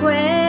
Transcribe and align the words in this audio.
has 0.00 0.39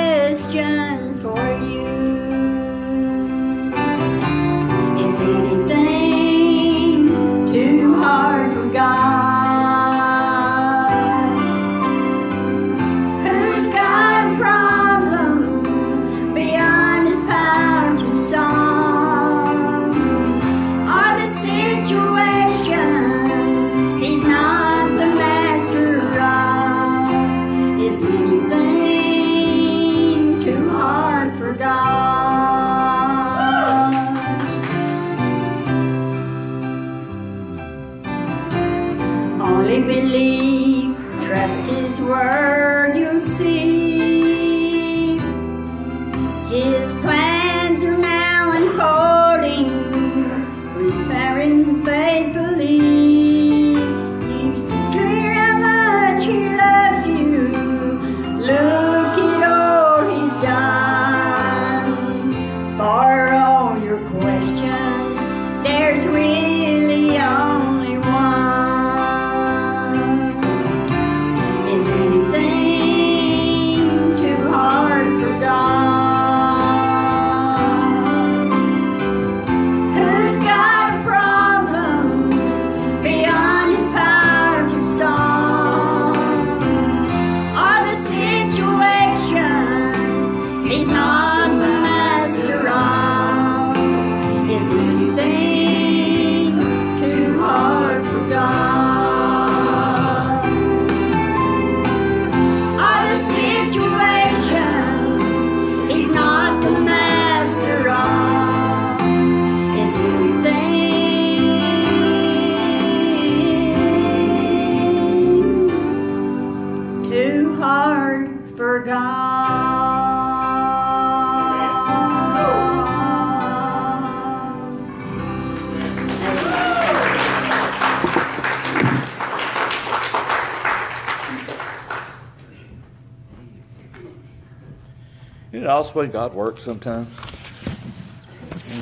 You 135.92 135.96
know, 135.96 136.08
way 136.08 136.08
God 136.08 136.34
works 136.34 136.64
sometimes. 136.64 137.08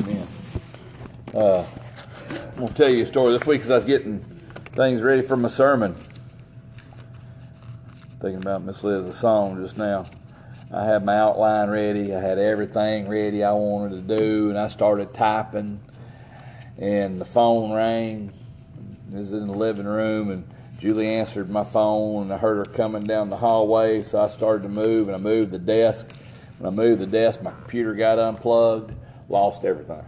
Amen. 0.02 0.28
Uh, 1.34 1.66
I'm 2.30 2.56
going 2.56 2.68
to 2.68 2.74
tell 2.76 2.90
you 2.90 3.04
a 3.04 3.06
story 3.08 3.32
this 3.32 3.48
week 3.48 3.62
as 3.62 3.72
I 3.72 3.78
was 3.78 3.86
getting 3.86 4.20
things 4.74 5.02
ready 5.02 5.24
for 5.24 5.36
my 5.36 5.50
sermon. 5.50 5.96
Thinking 8.20 8.42
about 8.42 8.64
Miss 8.64 8.84
Liz's 8.84 9.18
song 9.18 9.60
just 9.60 9.76
now. 9.76 10.06
I 10.72 10.86
had 10.86 11.04
my 11.04 11.16
outline 11.18 11.70
ready. 11.70 12.14
I 12.14 12.20
had 12.20 12.38
everything 12.38 13.08
ready 13.08 13.44
I 13.44 13.54
wanted 13.54 14.08
to 14.08 14.20
do, 14.20 14.50
and 14.50 14.60
I 14.60 14.68
started 14.68 15.12
typing. 15.12 15.80
And 16.78 17.20
the 17.20 17.26
phone 17.26 17.74
rang. 17.74 18.32
This 19.08 19.28
is 19.28 19.34
in 19.34 19.46
the 19.46 19.58
living 19.58 19.88
room, 19.88 20.30
and 20.30 20.48
Julie 20.78 21.08
answered 21.08 21.50
my 21.50 21.64
phone, 21.64 22.24
and 22.24 22.32
I 22.32 22.38
heard 22.38 22.68
her 22.68 22.72
coming 22.72 23.02
down 23.02 23.32
the 23.32 23.38
hallway. 23.38 24.04
So 24.04 24.22
I 24.22 24.28
started 24.28 24.64
to 24.64 24.70
move, 24.70 25.08
and 25.08 25.16
I 25.16 25.20
moved 25.20 25.50
the 25.50 25.58
desk. 25.58 26.08
When 26.60 26.74
I 26.74 26.76
moved 26.76 27.02
the 27.02 27.08
desk, 27.08 27.42
my 27.42 27.52
computer 27.52 27.94
got 27.94 28.20
unplugged, 28.20 28.92
lost 29.30 29.64
everything. 29.64 30.04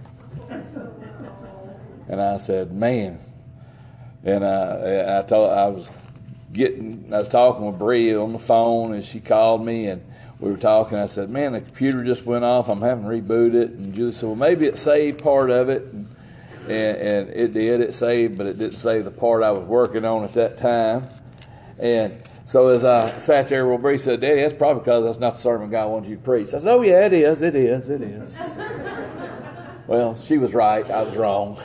And 2.09 2.21
I 2.21 2.37
said, 2.37 2.73
"Man," 2.73 3.19
and 4.23 4.45
I, 4.45 5.19
I 5.19 5.21
told 5.21 5.49
I 5.49 5.67
was 5.69 5.89
getting, 6.51 7.09
I 7.13 7.19
was 7.19 7.29
talking 7.29 7.65
with 7.65 7.79
Bree 7.79 8.13
on 8.13 8.33
the 8.33 8.39
phone, 8.39 8.93
and 8.93 9.03
she 9.03 9.21
called 9.21 9.65
me, 9.65 9.87
and 9.87 10.03
we 10.41 10.51
were 10.51 10.57
talking. 10.57 10.97
I 10.97 11.05
said, 11.05 11.29
"Man, 11.29 11.53
the 11.53 11.61
computer 11.61 12.03
just 12.03 12.25
went 12.25 12.43
off. 12.43 12.67
I'm 12.67 12.81
having 12.81 13.05
to 13.05 13.09
reboot 13.09 13.53
it." 13.53 13.69
And 13.71 13.93
Julie 13.93 14.11
said, 14.11 14.27
"Well, 14.27 14.35
maybe 14.35 14.65
it 14.65 14.77
saved 14.77 15.23
part 15.23 15.49
of 15.49 15.69
it." 15.69 15.83
And, 16.63 16.69
and 16.69 17.29
it 17.29 17.53
did. 17.53 17.79
It 17.79 17.93
saved, 17.93 18.37
but 18.37 18.45
it 18.45 18.59
didn't 18.59 18.77
save 18.77 19.05
the 19.05 19.11
part 19.11 19.41
I 19.41 19.51
was 19.51 19.63
working 19.63 20.03
on 20.03 20.25
at 20.25 20.33
that 20.33 20.57
time. 20.57 21.07
And 21.79 22.21
so 22.51 22.67
as 22.67 22.83
I 22.83 23.17
sat 23.17 23.47
there, 23.47 23.65
well, 23.65 23.77
Bree 23.77 23.97
said, 23.97 24.19
"Daddy, 24.19 24.41
that's 24.41 24.53
probably 24.53 24.81
because 24.81 25.05
that's 25.05 25.19
not 25.19 25.35
the 25.35 25.39
sermon 25.39 25.69
God 25.69 25.89
wants 25.89 26.09
you 26.09 26.17
to 26.17 26.21
preach." 26.21 26.53
I 26.53 26.57
said, 26.57 26.67
"Oh 26.67 26.81
yeah, 26.81 27.05
it 27.05 27.13
is. 27.13 27.41
It 27.41 27.55
is. 27.55 27.87
It 27.87 28.01
is." 28.01 28.35
well, 29.87 30.15
she 30.15 30.37
was 30.37 30.53
right. 30.53 30.83
I 30.91 31.01
was 31.03 31.15
wrong. 31.15 31.57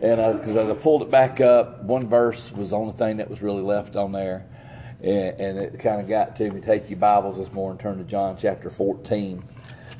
And 0.00 0.22
uh, 0.22 0.32
because 0.32 0.56
as 0.56 0.70
I 0.70 0.72
pulled 0.72 1.02
it 1.02 1.10
back 1.10 1.42
up, 1.42 1.82
one 1.82 2.08
verse 2.08 2.50
was 2.50 2.70
the 2.70 2.78
only 2.78 2.94
thing 2.94 3.18
that 3.18 3.28
was 3.28 3.42
really 3.42 3.60
left 3.60 3.94
on 3.94 4.10
there. 4.10 4.46
And, 5.02 5.38
and 5.38 5.58
it 5.58 5.80
kind 5.80 6.00
of 6.00 6.08
got 6.08 6.36
to 6.36 6.50
me. 6.50 6.62
Take 6.62 6.88
your 6.88 6.98
Bibles 6.98 7.36
this 7.36 7.52
morning, 7.52 7.76
turn 7.76 7.98
to 7.98 8.04
John 8.04 8.38
chapter 8.38 8.70
14. 8.70 9.44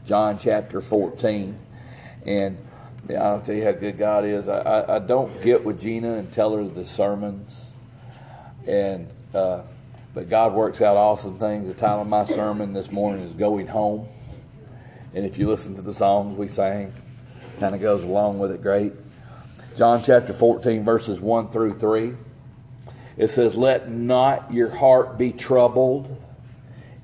John 0.06 0.38
chapter 0.38 0.80
14. 0.80 1.58
And 2.24 2.56
yeah, 3.06 3.22
I'll 3.22 3.42
tell 3.42 3.54
you 3.54 3.64
how 3.64 3.72
good 3.72 3.98
God 3.98 4.24
is. 4.24 4.48
I, 4.48 4.60
I, 4.60 4.96
I 4.96 4.98
don't 4.98 5.42
get 5.42 5.62
with 5.62 5.78
Gina 5.78 6.14
and 6.14 6.32
tell 6.32 6.56
her 6.56 6.64
the 6.64 6.86
sermons. 6.86 7.74
And 8.66 9.10
uh, 9.36 9.62
but 10.14 10.30
God 10.30 10.54
works 10.54 10.80
out 10.80 10.96
awesome 10.96 11.38
things. 11.38 11.68
The 11.68 11.74
title 11.74 12.00
of 12.00 12.08
my 12.08 12.24
sermon 12.24 12.72
this 12.72 12.90
morning 12.90 13.22
is 13.22 13.34
Going 13.34 13.66
Home. 13.66 14.08
And 15.14 15.26
if 15.26 15.36
you 15.36 15.46
listen 15.46 15.74
to 15.74 15.82
the 15.82 15.92
songs 15.92 16.36
we 16.36 16.48
sang, 16.48 16.92
kind 17.60 17.74
of 17.74 17.82
goes 17.82 18.02
along 18.02 18.38
with 18.38 18.50
it 18.50 18.62
great. 18.62 18.94
John 19.76 20.02
chapter 20.02 20.32
14, 20.32 20.84
verses 20.84 21.20
1 21.20 21.50
through 21.50 21.74
3. 21.74 22.14
It 23.18 23.28
says, 23.28 23.54
Let 23.54 23.90
not 23.90 24.52
your 24.52 24.70
heart 24.70 25.18
be 25.18 25.32
troubled. 25.32 26.22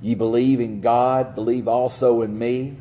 Ye 0.00 0.14
believe 0.14 0.58
in 0.58 0.80
God, 0.80 1.34
believe 1.34 1.68
also 1.68 2.22
in 2.22 2.38
me. 2.38 2.76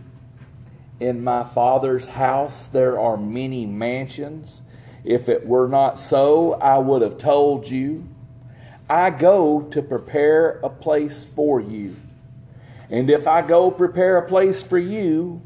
In 1.02 1.24
my 1.24 1.44
Father's 1.44 2.06
house 2.06 2.68
there 2.68 2.98
are 2.98 3.18
many 3.18 3.66
mansions. 3.66 4.62
If 5.04 5.28
it 5.28 5.46
were 5.46 5.68
not 5.68 6.00
so, 6.00 6.54
I 6.54 6.78
would 6.78 7.02
have 7.02 7.18
told 7.18 7.70
you. 7.70 8.08
I 8.92 9.10
go 9.10 9.62
to 9.72 9.82
prepare 9.82 10.60
a 10.64 10.70
place 10.70 11.24
for 11.24 11.62
you. 11.62 11.96
And 12.90 13.10
if 13.10 13.26
I 13.26 13.42
go 13.42 13.72
prepare 13.72 14.18
a 14.18 14.28
place 14.28 14.62
for 14.62 14.78
you, 14.78 15.42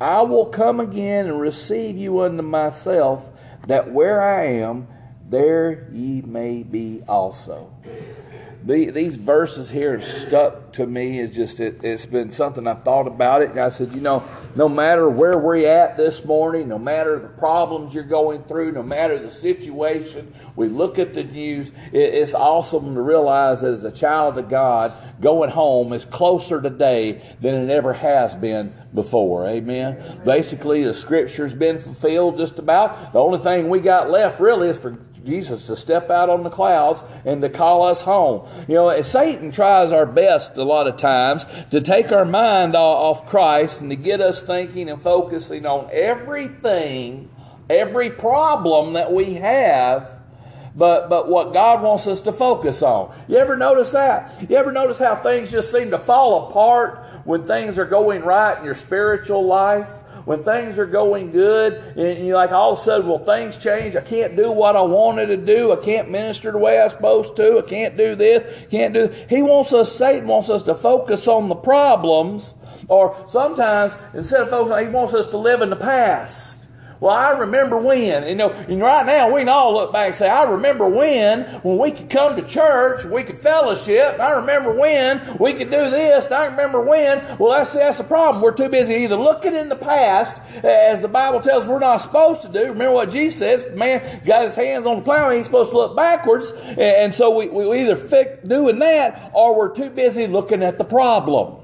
I 0.00 0.22
will 0.22 0.46
come 0.46 0.80
again 0.80 1.26
and 1.26 1.38
receive 1.38 1.98
you 1.98 2.20
unto 2.20 2.40
myself, 2.40 3.30
that 3.66 3.92
where 3.92 4.22
I 4.22 4.46
am, 4.46 4.88
there 5.28 5.90
ye 5.92 6.22
may 6.22 6.62
be 6.62 7.02
also. 7.06 7.70
The, 8.64 8.90
these 8.90 9.16
verses 9.16 9.70
here 9.70 9.92
have 9.92 10.04
stuck 10.04 10.72
to 10.72 10.86
me. 10.86 11.20
It's 11.20 11.34
just 11.34 11.60
it, 11.60 11.82
it's 11.84 12.06
been 12.06 12.32
something 12.32 12.66
I've 12.66 12.82
thought 12.82 13.06
about 13.06 13.42
it. 13.42 13.50
And 13.50 13.60
I 13.60 13.68
said, 13.68 13.92
you 13.92 14.00
know, 14.00 14.22
no 14.56 14.68
matter 14.68 15.08
where 15.08 15.38
we're 15.38 15.66
at 15.68 15.96
this 15.96 16.24
morning, 16.24 16.68
no 16.68 16.78
matter 16.78 17.18
the 17.18 17.28
problems 17.28 17.94
you're 17.94 18.02
going 18.04 18.42
through, 18.44 18.72
no 18.72 18.82
matter 18.82 19.18
the 19.18 19.30
situation, 19.30 20.32
we 20.56 20.68
look 20.68 20.98
at 20.98 21.12
the 21.12 21.24
news. 21.24 21.70
It, 21.92 22.14
it's 22.14 22.34
awesome 22.34 22.94
to 22.94 23.00
realize 23.00 23.60
that 23.60 23.72
as 23.72 23.84
a 23.84 23.92
child 23.92 24.38
of 24.38 24.48
God, 24.48 24.92
going 25.20 25.50
home 25.50 25.92
is 25.92 26.04
closer 26.04 26.60
today 26.60 27.22
than 27.40 27.54
it 27.54 27.70
ever 27.70 27.92
has 27.92 28.34
been 28.34 28.74
before. 28.92 29.46
Amen. 29.46 30.20
Basically, 30.24 30.82
the 30.82 30.94
scripture's 30.94 31.54
been 31.54 31.78
fulfilled 31.78 32.36
just 32.36 32.58
about. 32.58 33.12
The 33.12 33.20
only 33.20 33.38
thing 33.38 33.68
we 33.68 33.80
got 33.80 34.10
left 34.10 34.40
really 34.40 34.68
is 34.68 34.78
for 34.78 34.98
Jesus 35.28 35.66
to 35.66 35.76
step 35.76 36.10
out 36.10 36.30
on 36.30 36.42
the 36.42 36.50
clouds 36.50 37.04
and 37.24 37.40
to 37.42 37.48
call 37.48 37.84
us 37.84 38.02
home. 38.02 38.48
You 38.66 38.74
know, 38.74 39.02
Satan 39.02 39.52
tries 39.52 39.92
our 39.92 40.06
best 40.06 40.56
a 40.56 40.64
lot 40.64 40.88
of 40.88 40.96
times 40.96 41.44
to 41.70 41.80
take 41.80 42.10
our 42.10 42.24
mind 42.24 42.74
off 42.74 43.28
Christ 43.28 43.80
and 43.80 43.90
to 43.90 43.96
get 43.96 44.20
us 44.20 44.42
thinking 44.42 44.88
and 44.90 45.00
focusing 45.00 45.66
on 45.66 45.88
everything, 45.92 47.30
every 47.68 48.10
problem 48.10 48.94
that 48.94 49.12
we 49.12 49.34
have 49.34 50.18
but 50.78 51.10
but 51.10 51.28
what 51.28 51.52
God 51.52 51.82
wants 51.82 52.06
us 52.06 52.20
to 52.22 52.32
focus 52.32 52.82
on. 52.82 53.12
You 53.26 53.36
ever 53.36 53.56
notice 53.56 53.90
that? 53.92 54.32
You 54.48 54.56
ever 54.56 54.70
notice 54.70 54.96
how 54.96 55.16
things 55.16 55.50
just 55.50 55.72
seem 55.72 55.90
to 55.90 55.98
fall 55.98 56.48
apart 56.48 57.04
when 57.24 57.44
things 57.44 57.78
are 57.78 57.84
going 57.84 58.22
right 58.22 58.56
in 58.56 58.64
your 58.64 58.76
spiritual 58.76 59.44
life? 59.44 59.90
When 60.28 60.44
things 60.44 60.78
are 60.78 60.84
going 60.84 61.32
good, 61.32 61.72
and 61.96 62.26
you're 62.26 62.36
like 62.36 62.52
all 62.52 62.74
of 62.74 62.78
a 62.78 62.82
sudden, 62.82 63.08
well, 63.08 63.18
things 63.18 63.56
change. 63.56 63.96
I 63.96 64.02
can't 64.02 64.36
do 64.36 64.52
what 64.52 64.76
I 64.76 64.82
wanted 64.82 65.28
to 65.28 65.38
do. 65.38 65.72
I 65.72 65.76
can't 65.76 66.10
minister 66.10 66.52
the 66.52 66.58
way 66.58 66.78
I'm 66.78 66.90
supposed 66.90 67.34
to. 67.36 67.56
I 67.56 67.62
can't 67.62 67.96
do 67.96 68.14
this. 68.14 68.66
Can't 68.70 68.92
do. 68.92 69.06
This. 69.06 69.30
He 69.30 69.40
wants 69.40 69.72
us. 69.72 69.90
Satan 69.90 70.28
wants 70.28 70.50
us 70.50 70.62
to 70.64 70.74
focus 70.74 71.28
on 71.28 71.48
the 71.48 71.54
problems, 71.54 72.52
or 72.88 73.16
sometimes 73.26 73.94
instead 74.12 74.42
of 74.42 74.50
focusing, 74.50 74.88
he 74.88 74.92
wants 74.92 75.14
us 75.14 75.26
to 75.28 75.38
live 75.38 75.62
in 75.62 75.70
the 75.70 75.76
past. 75.76 76.67
Well, 77.00 77.14
I 77.14 77.38
remember 77.38 77.78
when, 77.78 78.26
you 78.26 78.34
know, 78.34 78.50
and 78.50 78.80
right 78.80 79.06
now 79.06 79.32
we 79.32 79.42
can 79.42 79.48
all 79.48 79.72
look 79.72 79.92
back 79.92 80.06
and 80.06 80.14
say, 80.14 80.28
I 80.28 80.50
remember 80.50 80.88
when, 80.88 81.44
when 81.62 81.78
we 81.78 81.92
could 81.92 82.10
come 82.10 82.34
to 82.34 82.42
church, 82.42 83.04
we 83.04 83.22
could 83.22 83.38
fellowship. 83.38 84.18
I 84.18 84.32
remember 84.32 84.72
when 84.72 85.20
we 85.38 85.52
could 85.52 85.70
do 85.70 85.90
this. 85.90 86.30
I 86.32 86.46
remember 86.46 86.80
when. 86.80 87.22
Well, 87.38 87.52
that's, 87.52 87.72
that's 87.74 87.98
the 87.98 88.04
problem. 88.04 88.42
We're 88.42 88.52
too 88.52 88.68
busy 88.68 88.94
either 88.94 89.16
looking 89.16 89.54
in 89.54 89.68
the 89.68 89.76
past, 89.76 90.42
as 90.64 91.00
the 91.00 91.08
Bible 91.08 91.40
tells 91.40 91.68
we're 91.68 91.78
not 91.78 91.98
supposed 91.98 92.42
to 92.42 92.48
do. 92.48 92.66
Remember 92.66 92.92
what 92.92 93.10
Jesus 93.10 93.38
says, 93.38 93.76
man 93.76 94.22
got 94.24 94.44
his 94.44 94.56
hands 94.56 94.86
on 94.86 94.96
the 94.96 95.02
plow, 95.02 95.30
he's 95.30 95.44
supposed 95.44 95.70
to 95.70 95.76
look 95.76 95.96
backwards. 95.96 96.50
And 96.50 97.14
so 97.14 97.36
we, 97.36 97.48
we 97.48 97.82
either 97.82 97.96
fix 97.96 98.46
doing 98.46 98.80
that 98.80 99.30
or 99.34 99.56
we're 99.56 99.74
too 99.74 99.90
busy 99.90 100.26
looking 100.26 100.62
at 100.62 100.78
the 100.78 100.84
problem. 100.84 101.56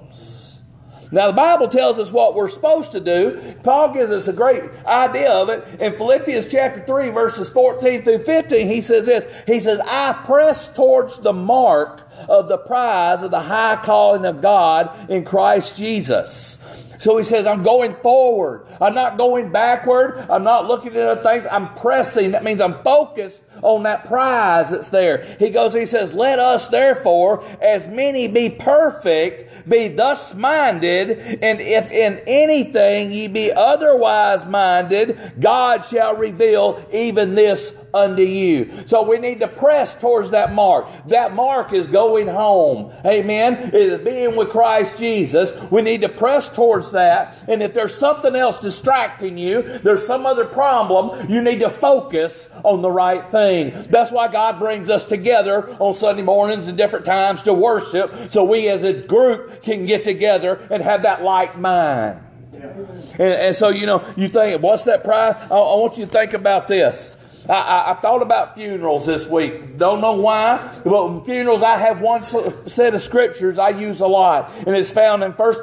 Now, 1.14 1.28
the 1.28 1.34
Bible 1.34 1.68
tells 1.68 2.00
us 2.00 2.10
what 2.10 2.34
we're 2.34 2.48
supposed 2.48 2.90
to 2.90 3.00
do. 3.00 3.54
Paul 3.62 3.94
gives 3.94 4.10
us 4.10 4.26
a 4.26 4.32
great 4.32 4.64
idea 4.84 5.30
of 5.30 5.48
it. 5.48 5.64
In 5.80 5.92
Philippians 5.92 6.50
chapter 6.50 6.84
3, 6.84 7.10
verses 7.10 7.48
14 7.50 8.02
through 8.02 8.18
15, 8.18 8.66
he 8.66 8.80
says 8.80 9.06
this 9.06 9.24
He 9.46 9.60
says, 9.60 9.80
I 9.86 10.20
press 10.26 10.66
towards 10.66 11.20
the 11.20 11.32
mark 11.32 12.02
of 12.28 12.48
the 12.48 12.58
prize 12.58 13.22
of 13.22 13.30
the 13.30 13.40
high 13.40 13.76
calling 13.76 14.24
of 14.24 14.42
God 14.42 15.08
in 15.08 15.24
Christ 15.24 15.76
Jesus. 15.76 16.58
So 16.98 17.16
he 17.16 17.22
says, 17.22 17.46
I'm 17.46 17.62
going 17.62 17.94
forward. 17.96 18.66
I'm 18.80 18.94
not 18.94 19.16
going 19.16 19.52
backward. 19.52 20.16
I'm 20.28 20.42
not 20.42 20.66
looking 20.66 20.96
at 20.96 21.02
other 21.02 21.22
things. 21.22 21.46
I'm 21.48 21.72
pressing. 21.74 22.32
That 22.32 22.42
means 22.42 22.60
I'm 22.60 22.82
focused 22.82 23.40
on 23.62 23.84
that 23.84 24.04
prize 24.04 24.70
that's 24.70 24.88
there. 24.88 25.24
He 25.38 25.50
goes, 25.50 25.74
he 25.74 25.86
says, 25.86 26.14
let 26.14 26.38
us 26.38 26.68
therefore, 26.68 27.44
as 27.60 27.88
many 27.88 28.28
be 28.28 28.50
perfect, 28.50 29.68
be 29.68 29.88
thus 29.88 30.34
minded, 30.34 31.18
and 31.42 31.60
if 31.60 31.90
in 31.90 32.20
anything 32.26 33.10
ye 33.10 33.28
be 33.28 33.52
otherwise 33.52 34.46
minded, 34.46 35.18
God 35.40 35.84
shall 35.84 36.16
reveal 36.16 36.84
even 36.92 37.34
this 37.34 37.74
unto 37.94 38.22
you. 38.22 38.70
So 38.86 39.02
we 39.02 39.18
need 39.18 39.38
to 39.40 39.48
press 39.48 39.94
towards 39.94 40.32
that 40.32 40.52
mark. 40.52 40.88
That 41.06 41.32
mark 41.32 41.72
is 41.72 41.86
going 41.86 42.26
home. 42.26 42.92
Amen. 43.06 43.54
It 43.54 43.74
is 43.74 43.98
being 43.98 44.34
with 44.34 44.50
Christ 44.50 44.98
Jesus. 44.98 45.54
We 45.70 45.80
need 45.80 46.00
to 46.00 46.08
press 46.08 46.48
towards 46.48 46.90
that. 46.92 47.36
And 47.48 47.62
if 47.62 47.72
there's 47.72 47.96
something 47.96 48.34
else 48.34 48.58
distracting 48.58 49.38
you, 49.38 49.62
there's 49.62 50.04
some 50.04 50.26
other 50.26 50.44
problem, 50.44 51.30
you 51.30 51.40
need 51.40 51.60
to 51.60 51.70
focus 51.70 52.48
on 52.64 52.82
the 52.82 52.90
right 52.90 53.24
thing. 53.30 53.43
That's 53.90 54.10
why 54.10 54.28
God 54.28 54.58
brings 54.58 54.90
us 54.90 55.04
together 55.04 55.68
on 55.78 55.94
Sunday 55.94 56.22
mornings 56.22 56.68
and 56.68 56.76
different 56.78 57.04
times 57.04 57.42
to 57.42 57.54
worship 57.54 58.30
so 58.30 58.44
we 58.44 58.68
as 58.68 58.82
a 58.82 58.92
group 58.92 59.62
can 59.62 59.84
get 59.84 60.04
together 60.04 60.66
and 60.70 60.82
have 60.82 61.02
that 61.02 61.22
like 61.22 61.58
mind. 61.58 62.20
And, 62.54 63.20
and, 63.20 63.56
so, 63.56 63.68
you 63.68 63.86
know, 63.86 64.04
you 64.16 64.28
think, 64.28 64.62
what's 64.62 64.84
that 64.84 65.04
pride? 65.04 65.36
I, 65.50 65.54
I 65.54 65.76
want 65.76 65.98
you 65.98 66.06
to 66.06 66.10
think 66.10 66.32
about 66.32 66.68
this. 66.68 67.16
I, 67.48 67.52
I, 67.52 67.90
I, 67.92 67.94
thought 67.94 68.22
about 68.22 68.54
funerals 68.54 69.06
this 69.06 69.28
week. 69.28 69.76
Don't 69.76 70.00
know 70.00 70.14
why, 70.14 70.80
but 70.84 71.24
funerals, 71.24 71.62
I 71.62 71.76
have 71.78 72.00
one 72.00 72.22
set 72.22 72.94
of 72.94 73.02
scriptures 73.02 73.58
I 73.58 73.70
use 73.70 74.00
a 74.00 74.06
lot, 74.06 74.50
and 74.66 74.74
it's 74.74 74.90
found 74.90 75.22
in 75.22 75.34
First 75.34 75.62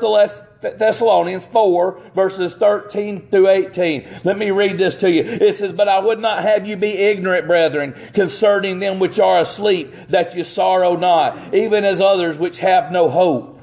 Thessalonians 0.62 1.46
4, 1.48 2.00
verses 2.14 2.56
13 2.56 3.28
through 3.30 3.50
18. 3.50 4.08
Let 4.24 4.38
me 4.38 4.52
read 4.52 4.78
this 4.78 4.96
to 4.98 5.12
you. 5.12 5.24
It 5.24 5.56
says, 5.56 5.72
But 5.72 5.88
I 5.88 6.00
would 6.00 6.20
not 6.20 6.44
have 6.44 6.68
you 6.68 6.78
be 6.78 6.92
ignorant, 6.92 7.48
brethren, 7.48 7.96
concerning 8.14 8.80
them 8.80 9.00
which 9.00 9.20
are 9.20 9.40
asleep, 9.40 9.94
that 10.10 10.36
you 10.36 10.44
sorrow 10.44 10.96
not, 10.96 11.54
even 11.54 11.84
as 11.84 12.00
others 12.00 12.38
which 12.38 12.60
have 12.60 12.92
no 12.92 13.10
hope. 13.10 13.60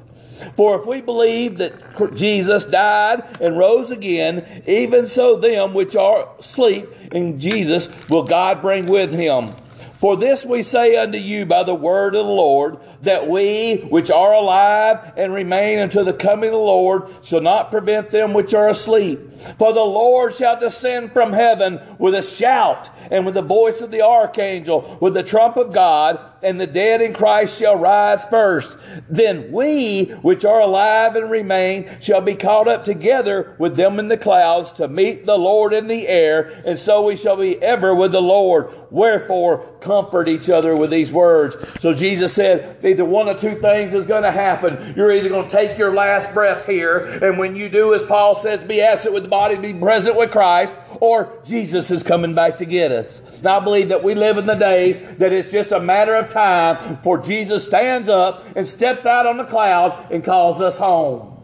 For 0.56 0.78
if 0.78 0.86
we 0.86 1.00
believe 1.00 1.58
that 1.58 1.74
Jesus 2.14 2.64
died 2.64 3.24
and 3.40 3.58
rose 3.58 3.90
again, 3.90 4.62
even 4.66 5.06
so 5.06 5.36
them 5.36 5.74
which 5.74 5.96
are 5.96 6.28
asleep 6.38 6.88
in 7.12 7.40
Jesus 7.40 7.88
will 8.08 8.24
God 8.24 8.60
bring 8.60 8.86
with 8.86 9.12
him. 9.12 9.54
For 10.00 10.16
this 10.16 10.44
we 10.44 10.62
say 10.62 10.96
unto 10.96 11.18
you 11.18 11.44
by 11.44 11.64
the 11.64 11.74
word 11.74 12.14
of 12.14 12.24
the 12.24 12.32
Lord, 12.32 12.78
that 13.02 13.28
we 13.28 13.78
which 13.90 14.10
are 14.10 14.32
alive 14.32 15.12
and 15.16 15.32
remain 15.32 15.78
until 15.78 16.04
the 16.04 16.12
coming 16.12 16.48
of 16.48 16.52
the 16.52 16.58
Lord 16.58 17.10
shall 17.22 17.40
not 17.40 17.70
prevent 17.70 18.10
them 18.10 18.32
which 18.32 18.54
are 18.54 18.68
asleep. 18.68 19.20
For 19.58 19.72
the 19.72 19.84
Lord 19.84 20.34
shall 20.34 20.58
descend 20.58 21.12
from 21.12 21.32
heaven 21.32 21.80
with 21.98 22.14
a 22.14 22.22
shout 22.22 22.90
and 23.10 23.24
with 23.24 23.34
the 23.34 23.42
voice 23.42 23.80
of 23.80 23.90
the 23.90 24.02
archangel, 24.02 24.98
with 25.00 25.14
the 25.14 25.22
trump 25.22 25.56
of 25.56 25.72
God, 25.72 26.20
and 26.42 26.60
the 26.60 26.66
dead 26.66 27.00
in 27.02 27.14
Christ 27.14 27.58
shall 27.58 27.76
rise 27.76 28.24
first. 28.24 28.76
Then 29.08 29.50
we, 29.50 30.06
which 30.22 30.44
are 30.44 30.60
alive 30.60 31.16
and 31.16 31.30
remain, 31.30 31.88
shall 32.00 32.20
be 32.20 32.34
caught 32.34 32.68
up 32.68 32.84
together 32.84 33.56
with 33.58 33.76
them 33.76 33.98
in 33.98 34.08
the 34.08 34.16
clouds 34.16 34.72
to 34.74 34.88
meet 34.88 35.26
the 35.26 35.38
Lord 35.38 35.72
in 35.72 35.88
the 35.88 36.06
air, 36.06 36.62
and 36.64 36.78
so 36.78 37.02
we 37.02 37.16
shall 37.16 37.36
be 37.36 37.60
ever 37.62 37.94
with 37.94 38.12
the 38.12 38.22
Lord. 38.22 38.70
Wherefore, 38.90 39.66
comfort 39.80 40.28
each 40.28 40.48
other 40.48 40.74
with 40.74 40.90
these 40.90 41.12
words. 41.12 41.56
So 41.80 41.92
Jesus 41.92 42.32
said, 42.32 42.84
either 42.84 43.04
one 43.04 43.28
of 43.28 43.38
two 43.38 43.60
things 43.60 43.94
is 43.94 44.06
going 44.06 44.22
to 44.22 44.30
happen. 44.30 44.94
You're 44.96 45.12
either 45.12 45.28
going 45.28 45.48
to 45.48 45.50
take 45.50 45.78
your 45.78 45.92
last 45.92 46.32
breath 46.32 46.66
here, 46.66 46.98
and 46.98 47.38
when 47.38 47.56
you 47.56 47.68
do, 47.68 47.94
as 47.94 48.02
Paul 48.02 48.34
says, 48.34 48.64
be 48.64 48.80
absent 48.80 49.14
with 49.14 49.24
the 49.24 49.28
body, 49.28 49.56
be 49.56 49.74
present 49.74 50.16
with 50.16 50.30
Christ, 50.30 50.74
or 51.00 51.40
Jesus 51.44 51.90
is 51.90 52.02
coming 52.02 52.34
back 52.34 52.56
to 52.58 52.64
get 52.64 52.90
us. 52.92 53.22
Now, 53.42 53.58
I 53.58 53.60
believe 53.64 53.90
that 53.90 54.02
we 54.02 54.14
live 54.14 54.36
in 54.38 54.46
the 54.46 54.54
days 54.54 54.98
that 55.18 55.32
it's 55.32 55.50
just 55.50 55.72
a 55.72 55.80
matter 55.80 56.14
of 56.14 56.28
time 56.28 56.98
for 57.02 57.18
Jesus 57.18 57.64
stands 57.64 58.08
up 58.08 58.44
and 58.56 58.66
steps 58.66 59.06
out 59.06 59.26
on 59.26 59.36
the 59.36 59.44
cloud 59.44 60.10
and 60.10 60.24
calls 60.24 60.60
us 60.60 60.78
home. 60.78 61.37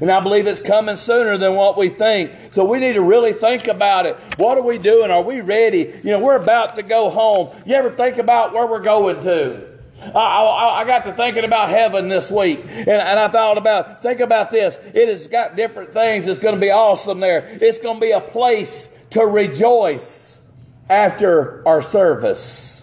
And 0.00 0.10
I 0.10 0.20
believe 0.20 0.46
it's 0.46 0.60
coming 0.60 0.96
sooner 0.96 1.36
than 1.36 1.54
what 1.54 1.76
we 1.76 1.90
think. 1.90 2.32
So 2.52 2.64
we 2.64 2.78
need 2.78 2.94
to 2.94 3.02
really 3.02 3.32
think 3.32 3.66
about 3.66 4.06
it. 4.06 4.16
What 4.36 4.56
are 4.56 4.62
we 4.62 4.78
doing? 4.78 5.10
Are 5.10 5.22
we 5.22 5.40
ready? 5.40 5.94
You 6.02 6.12
know, 6.12 6.24
we're 6.24 6.40
about 6.40 6.76
to 6.76 6.82
go 6.82 7.10
home. 7.10 7.54
You 7.66 7.74
ever 7.74 7.90
think 7.90 8.18
about 8.18 8.52
where 8.52 8.66
we're 8.66 8.80
going 8.80 9.20
to? 9.22 9.70
I, 10.02 10.08
I, 10.08 10.80
I, 10.80 10.84
got 10.84 11.04
to 11.04 11.12
thinking 11.12 11.44
about 11.44 11.68
heaven 11.68 12.08
this 12.08 12.30
week, 12.30 12.60
and, 12.64 12.88
and 12.88 13.18
I 13.18 13.28
thought 13.28 13.58
about, 13.58 14.02
think 14.02 14.20
about 14.20 14.50
this. 14.50 14.78
It 14.94 15.10
has 15.10 15.28
got 15.28 15.56
different 15.56 15.92
things 15.92 16.26
It's 16.26 16.38
going 16.38 16.54
to 16.54 16.60
be 16.60 16.70
awesome 16.70 17.20
there. 17.20 17.46
It's 17.60 17.78
going 17.78 17.96
to 17.96 18.00
be 18.00 18.12
a 18.12 18.20
place 18.20 18.88
to 19.10 19.20
rejoice 19.26 20.40
after 20.88 21.66
our 21.68 21.82
service. 21.82 22.79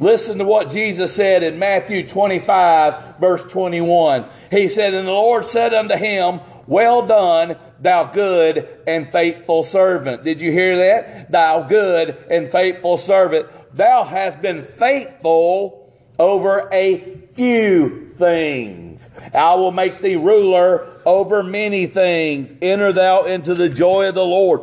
Listen 0.00 0.38
to 0.38 0.44
what 0.44 0.70
Jesus 0.70 1.14
said 1.14 1.42
in 1.42 1.58
Matthew 1.58 2.06
25, 2.06 3.18
verse 3.18 3.42
21. 3.44 4.26
He 4.50 4.68
said, 4.68 4.94
And 4.94 5.08
the 5.08 5.12
Lord 5.12 5.44
said 5.44 5.74
unto 5.74 5.96
him, 5.96 6.40
Well 6.66 7.06
done, 7.06 7.56
thou 7.80 8.04
good 8.04 8.68
and 8.86 9.10
faithful 9.10 9.64
servant. 9.64 10.22
Did 10.22 10.40
you 10.40 10.52
hear 10.52 10.76
that? 10.76 11.32
Thou 11.32 11.62
good 11.62 12.16
and 12.30 12.50
faithful 12.50 12.96
servant. 12.96 13.48
Thou 13.74 14.04
hast 14.04 14.40
been 14.40 14.62
faithful 14.62 15.92
over 16.18 16.68
a 16.72 17.18
few 17.32 18.12
things. 18.14 19.10
I 19.34 19.54
will 19.54 19.72
make 19.72 20.00
thee 20.00 20.16
ruler 20.16 21.00
over 21.06 21.42
many 21.42 21.86
things. 21.86 22.54
Enter 22.62 22.92
thou 22.92 23.24
into 23.24 23.54
the 23.54 23.68
joy 23.68 24.08
of 24.08 24.14
the 24.14 24.24
Lord. 24.24 24.62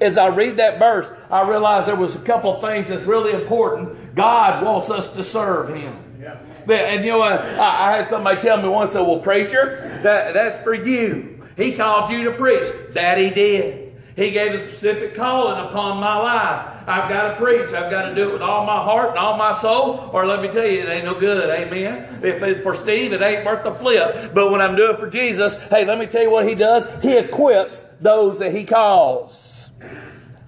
As 0.00 0.18
I 0.18 0.28
read 0.28 0.58
that 0.58 0.78
verse, 0.78 1.10
I 1.30 1.48
realize 1.48 1.86
there 1.86 1.96
was 1.96 2.14
a 2.14 2.20
couple 2.20 2.54
of 2.54 2.62
things 2.62 2.88
that's 2.88 3.04
really 3.04 3.32
important. 3.32 4.09
God 4.20 4.64
wants 4.64 4.90
us 4.90 5.08
to 5.10 5.24
serve 5.24 5.74
Him. 5.74 5.96
But- 6.66 6.76
And 6.80 7.04
you 7.04 7.12
know 7.12 7.18
what? 7.18 7.40
I, 7.40 7.88
I 7.88 7.96
had 7.96 8.08
somebody 8.08 8.40
tell 8.40 8.60
me 8.60 8.68
once, 8.68 8.94
well, 8.94 9.18
preacher, 9.20 9.98
that, 10.02 10.34
that's 10.34 10.62
for 10.62 10.74
you. 10.74 11.42
He 11.56 11.74
called 11.74 12.10
you 12.10 12.24
to 12.24 12.32
preach. 12.32 12.72
That 12.94 13.18
he 13.18 13.30
did. 13.30 13.86
He 14.16 14.32
gave 14.32 14.52
a 14.52 14.68
specific 14.68 15.14
calling 15.16 15.58
upon 15.66 15.98
my 15.98 16.16
life. 16.18 16.66
I've 16.86 17.08
got 17.08 17.30
to 17.30 17.36
preach. 17.36 17.68
I've 17.72 17.90
got 17.90 18.08
to 18.08 18.14
do 18.14 18.28
it 18.28 18.32
with 18.34 18.42
all 18.42 18.66
my 18.66 18.82
heart 18.82 19.10
and 19.10 19.18
all 19.18 19.36
my 19.36 19.54
soul. 19.54 20.10
Or 20.12 20.26
let 20.26 20.42
me 20.42 20.48
tell 20.48 20.66
you, 20.66 20.80
it 20.80 20.88
ain't 20.88 21.04
no 21.04 21.18
good. 21.18 21.48
Amen. 21.48 22.20
If 22.22 22.42
it's 22.42 22.60
for 22.60 22.74
Steve, 22.74 23.12
it 23.12 23.22
ain't 23.22 23.46
worth 23.46 23.64
the 23.64 23.72
flip. 23.72 24.34
But 24.34 24.50
when 24.50 24.60
I'm 24.60 24.74
doing 24.76 24.94
it 24.94 24.98
for 25.00 25.08
Jesus, 25.08 25.54
hey, 25.70 25.84
let 25.84 25.98
me 25.98 26.06
tell 26.06 26.22
you 26.22 26.30
what 26.30 26.46
he 26.46 26.54
does. 26.54 26.86
He 27.02 27.16
equips 27.16 27.84
those 28.00 28.40
that 28.40 28.52
he 28.52 28.64
calls. 28.64 29.32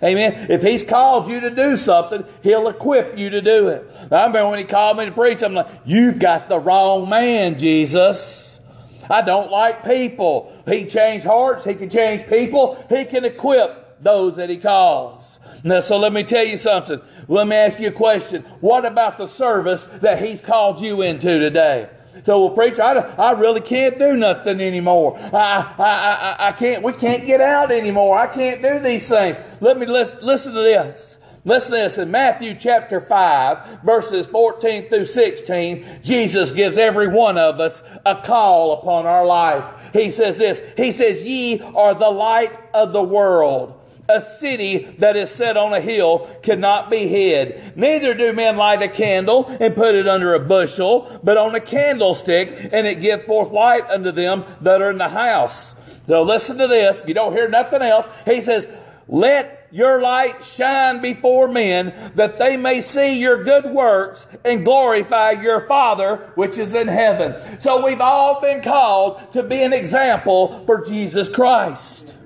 Amen. 0.02 0.50
If 0.50 0.62
he's 0.62 0.82
called 0.82 1.28
you 1.28 1.40
to 1.40 1.50
do 1.50 1.76
something, 1.76 2.24
he'll 2.42 2.68
equip 2.68 3.16
you 3.16 3.30
to 3.30 3.40
do 3.40 3.68
it. 3.68 3.88
I 4.10 4.26
remember 4.26 4.50
when 4.50 4.58
he 4.58 4.64
called 4.64 4.98
me 4.98 5.04
to 5.04 5.12
preach, 5.12 5.42
I'm 5.42 5.54
like, 5.54 5.68
you've 5.84 6.18
got 6.18 6.48
the 6.48 6.58
wrong 6.58 7.08
man, 7.08 7.56
Jesus. 7.58 8.60
I 9.08 9.22
don't 9.22 9.50
like 9.50 9.84
people. 9.84 10.52
He 10.66 10.86
changed 10.86 11.24
hearts. 11.24 11.64
He 11.64 11.74
can 11.74 11.88
change 11.88 12.26
people. 12.28 12.84
He 12.88 13.04
can 13.04 13.24
equip 13.24 14.02
those 14.02 14.36
that 14.36 14.50
he 14.50 14.56
calls. 14.56 15.38
Now, 15.62 15.80
so 15.80 15.98
let 15.98 16.12
me 16.12 16.24
tell 16.24 16.44
you 16.44 16.56
something. 16.56 17.00
Let 17.28 17.46
me 17.46 17.54
ask 17.54 17.78
you 17.78 17.88
a 17.88 17.92
question. 17.92 18.42
What 18.60 18.84
about 18.84 19.18
the 19.18 19.28
service 19.28 19.86
that 20.00 20.20
he's 20.20 20.40
called 20.40 20.80
you 20.80 21.02
into 21.02 21.38
today? 21.38 21.88
So, 22.22 22.44
well, 22.44 22.50
preacher, 22.50 22.82
I, 22.82 22.92
I 23.16 23.32
really 23.32 23.60
can't 23.60 23.98
do 23.98 24.16
nothing 24.16 24.60
anymore. 24.60 25.18
I, 25.18 25.74
I, 25.78 25.82
I, 25.82 26.48
I 26.48 26.52
can't, 26.52 26.82
we 26.82 26.92
can't 26.92 27.24
get 27.24 27.40
out 27.40 27.70
anymore. 27.70 28.16
I 28.18 28.26
can't 28.26 28.62
do 28.62 28.78
these 28.78 29.08
things. 29.08 29.38
Let 29.60 29.78
me 29.78 29.86
listen, 29.86 30.18
listen 30.22 30.54
to 30.54 30.60
this. 30.60 31.18
Listen 31.44 31.72
to 31.72 31.78
this. 31.78 31.98
In 31.98 32.10
Matthew 32.10 32.54
chapter 32.54 33.00
5, 33.00 33.82
verses 33.82 34.26
14 34.28 34.88
through 34.88 35.06
16, 35.06 35.84
Jesus 36.02 36.52
gives 36.52 36.78
every 36.78 37.08
one 37.08 37.36
of 37.36 37.58
us 37.58 37.82
a 38.06 38.14
call 38.14 38.74
upon 38.74 39.06
our 39.06 39.26
life. 39.26 39.90
He 39.92 40.12
says 40.12 40.38
this. 40.38 40.62
He 40.76 40.92
says, 40.92 41.24
Ye 41.24 41.60
are 41.60 41.94
the 41.94 42.10
light 42.10 42.56
of 42.72 42.92
the 42.92 43.02
world. 43.02 43.81
A 44.12 44.20
city 44.20 44.84
that 44.98 45.16
is 45.16 45.30
set 45.30 45.56
on 45.56 45.72
a 45.72 45.80
hill 45.80 46.30
cannot 46.42 46.90
be 46.90 47.06
hid. 47.08 47.76
Neither 47.76 48.14
do 48.14 48.32
men 48.32 48.56
light 48.56 48.82
a 48.82 48.88
candle 48.88 49.46
and 49.60 49.74
put 49.74 49.94
it 49.94 50.06
under 50.06 50.34
a 50.34 50.40
bushel, 50.40 51.20
but 51.22 51.36
on 51.36 51.54
a 51.54 51.60
candlestick, 51.60 52.70
and 52.72 52.86
it 52.86 53.00
give 53.00 53.24
forth 53.24 53.50
light 53.50 53.88
unto 53.88 54.10
them 54.10 54.44
that 54.60 54.82
are 54.82 54.90
in 54.90 54.98
the 54.98 55.08
house. 55.08 55.74
So 56.06 56.22
listen 56.22 56.58
to 56.58 56.66
this. 56.66 57.00
If 57.00 57.08
you 57.08 57.14
don't 57.14 57.32
hear 57.32 57.48
nothing 57.48 57.82
else, 57.82 58.06
he 58.26 58.40
says, 58.40 58.68
Let 59.08 59.62
your 59.72 60.02
light 60.02 60.44
shine 60.44 61.00
before 61.00 61.48
men, 61.48 62.12
that 62.14 62.38
they 62.38 62.56
may 62.56 62.80
see 62.80 63.18
your 63.18 63.42
good 63.42 63.64
works 63.64 64.26
and 64.44 64.64
glorify 64.64 65.30
your 65.30 65.66
Father 65.66 66.30
which 66.34 66.58
is 66.58 66.74
in 66.74 66.88
heaven. 66.88 67.34
So 67.58 67.84
we've 67.84 68.00
all 68.00 68.40
been 68.40 68.60
called 68.62 69.32
to 69.32 69.42
be 69.42 69.62
an 69.62 69.72
example 69.72 70.64
for 70.66 70.84
Jesus 70.84 71.28
Christ. 71.28 72.18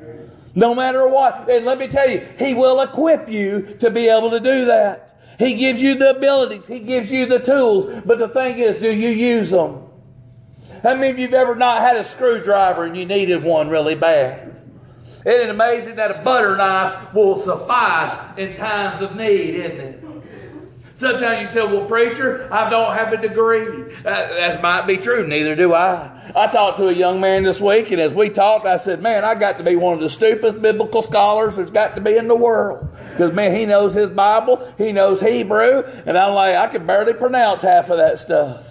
No 0.56 0.74
matter 0.74 1.06
what. 1.06 1.48
And 1.48 1.64
let 1.64 1.78
me 1.78 1.86
tell 1.86 2.10
you, 2.10 2.26
He 2.38 2.54
will 2.54 2.80
equip 2.80 3.28
you 3.28 3.76
to 3.78 3.90
be 3.90 4.08
able 4.08 4.30
to 4.30 4.40
do 4.40 4.64
that. 4.64 5.16
He 5.38 5.54
gives 5.54 5.82
you 5.82 5.94
the 5.94 6.10
abilities. 6.10 6.66
He 6.66 6.80
gives 6.80 7.12
you 7.12 7.26
the 7.26 7.38
tools. 7.38 7.86
But 8.04 8.18
the 8.18 8.28
thing 8.28 8.58
is, 8.58 8.78
do 8.78 8.92
you 8.92 9.10
use 9.10 9.50
them? 9.50 9.84
How 10.82 10.94
many 10.94 11.10
of 11.10 11.18
you 11.18 11.26
have 11.26 11.34
ever 11.34 11.54
not 11.54 11.78
had 11.78 11.96
a 11.96 12.04
screwdriver 12.04 12.84
and 12.84 12.96
you 12.96 13.04
needed 13.04 13.42
one 13.42 13.68
really 13.68 13.94
bad? 13.94 14.56
Isn't 15.26 15.40
it 15.40 15.50
amazing 15.50 15.96
that 15.96 16.10
a 16.10 16.22
butter 16.22 16.56
knife 16.56 17.12
will 17.12 17.42
suffice 17.42 18.38
in 18.38 18.56
times 18.56 19.02
of 19.02 19.14
need, 19.16 19.56
isn't 19.56 19.80
it? 19.80 20.05
Sometimes 20.98 21.42
you 21.42 21.48
say, 21.48 21.66
well, 21.66 21.84
preacher, 21.84 22.48
I 22.50 22.70
don't 22.70 22.94
have 22.94 23.12
a 23.12 23.18
degree. 23.18 23.92
That, 24.02 24.30
that 24.30 24.62
might 24.62 24.86
be 24.86 24.96
true. 24.96 25.26
Neither 25.26 25.54
do 25.54 25.74
I. 25.74 26.32
I 26.34 26.46
talked 26.46 26.78
to 26.78 26.88
a 26.88 26.92
young 26.92 27.20
man 27.20 27.42
this 27.42 27.60
week, 27.60 27.90
and 27.90 28.00
as 28.00 28.14
we 28.14 28.30
talked, 28.30 28.64
I 28.64 28.78
said, 28.78 29.02
man, 29.02 29.22
I 29.22 29.34
got 29.34 29.58
to 29.58 29.64
be 29.64 29.76
one 29.76 29.92
of 29.92 30.00
the 30.00 30.08
stupidest 30.08 30.62
biblical 30.62 31.02
scholars 31.02 31.56
there's 31.56 31.70
got 31.70 31.96
to 31.96 32.00
be 32.00 32.16
in 32.16 32.28
the 32.28 32.34
world. 32.34 32.88
Because, 33.10 33.32
man, 33.32 33.54
he 33.54 33.66
knows 33.66 33.92
his 33.92 34.08
Bible, 34.08 34.66
he 34.78 34.92
knows 34.92 35.20
Hebrew, 35.20 35.82
and 36.06 36.16
I'm 36.16 36.32
like, 36.32 36.56
I 36.56 36.66
can 36.68 36.86
barely 36.86 37.12
pronounce 37.12 37.60
half 37.60 37.90
of 37.90 37.98
that 37.98 38.18
stuff. 38.18 38.66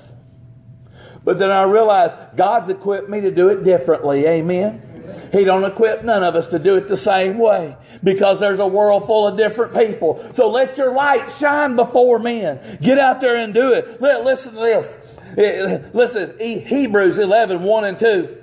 But 1.24 1.38
then 1.38 1.52
I 1.52 1.64
realized 1.64 2.16
God's 2.36 2.70
equipped 2.70 3.08
me 3.08 3.22
to 3.22 3.30
do 3.30 3.50
it 3.50 3.64
differently. 3.64 4.26
Amen. 4.26 4.95
He 5.32 5.44
don't 5.44 5.64
equip 5.64 6.04
none 6.04 6.24
of 6.24 6.36
us 6.36 6.48
to 6.48 6.60
do 6.60 6.76
it 6.76 6.88
the 6.88 6.98
same 6.98 7.38
way 7.38 7.76
because 8.04 8.40
there's 8.40 8.60
a 8.60 8.68
world 8.68 9.06
full 9.06 9.28
of 9.28 9.38
different 9.38 9.74
people. 9.74 10.24
So 10.34 10.50
let 10.50 10.78
your 10.78 10.94
light 10.94 11.32
shine 11.32 11.76
before 11.76 12.20
men. 12.20 12.80
Get 12.82 12.98
out 12.98 13.20
there 13.20 13.38
and 13.38 13.54
do 13.54 13.74
it. 13.74 14.02
Listen 14.02 14.54
to 14.56 14.60
this. 14.60 14.98
Eh, 15.38 15.90
Listen, 15.94 16.38
Hebrews 16.40 17.18
11, 17.18 17.64
1 17.64 17.84
and 17.84 17.98
2. 17.98 18.38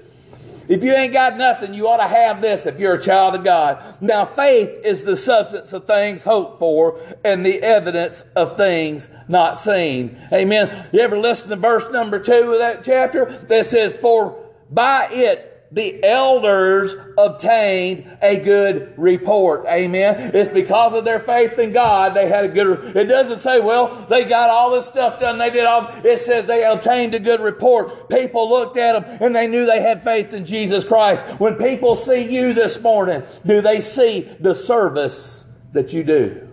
If 0.69 0.85
you 0.85 0.93
ain't 0.93 1.13
got 1.13 1.37
nothing, 1.37 1.75
you 1.75 1.89
ought 1.89 1.97
to 1.99 2.07
have 2.09 2.41
this 2.41 2.67
if 2.67 2.79
you're 2.79 2.95
a 2.95 3.01
child 3.01 3.35
of 3.35 3.45
God. 3.45 3.97
Now, 4.01 4.25
faith 4.25 4.81
is 4.85 5.03
the 5.03 5.17
substance 5.17 5.73
of 5.73 5.87
things 5.87 6.23
hoped 6.23 6.59
for 6.59 7.01
and 7.25 7.45
the 7.45 7.63
evidence 7.63 8.25
of 8.37 8.57
things 8.57 9.09
not 9.29 9.59
seen. 9.59 10.19
Amen. 10.33 10.89
You 10.93 11.01
ever 11.01 11.19
listen 11.19 11.51
to 11.51 11.57
verse 11.57 11.91
number 11.91 12.19
two 12.21 12.53
of 12.53 12.59
that 12.61 12.85
chapter 12.85 13.27
that 13.49 13.67
says, 13.67 13.93
For 13.93 14.39
by 14.71 15.09
it 15.11 15.52
the 15.73 16.05
elders 16.05 16.95
obtained 17.17 18.07
a 18.21 18.39
good 18.39 18.93
report. 18.99 19.65
Amen. 19.67 20.33
It's 20.35 20.53
because 20.53 20.93
of 20.93 21.07
their 21.07 21.19
faith 21.19 21.59
in 21.59 21.73
God 21.73 22.13
they 22.15 22.29
had 22.29 22.45
a 22.45 22.49
good. 22.49 22.95
It 22.95 23.07
doesn't 23.07 23.39
say, 23.39 23.59
well, 23.59 24.07
they 24.11 24.27
got 24.27 24.51
all 24.51 24.73
this 24.73 24.87
stuff 24.87 25.19
done. 25.19 25.39
They 25.39 25.49
did 25.49 25.65
all. 25.65 25.89
It 26.05 26.19
says 26.19 26.45
they 26.45 26.65
obtained 26.65 27.15
a 27.15 27.19
good 27.19 27.41
report. 27.41 28.11
People 28.11 28.51
looked 28.51 28.77
at 28.77 29.07
them 29.07 29.19
and 29.21 29.35
they 29.35 29.49
knew 29.49 29.65
they 29.65 29.81
had 29.81 30.05
faith 30.05 30.35
in 30.35 30.45
Jesus 30.45 30.85
Christ. 30.85 31.25
When 31.41 31.57
people 31.57 31.97
see 31.97 32.31
you 32.31 32.53
this 32.53 32.79
morning, 32.79 33.23
do 33.47 33.63
they 33.63 33.81
see 33.81 34.21
the 34.41 34.55
service 34.55 35.47
that 35.73 35.95
you 35.95 36.05
do? 36.05 36.49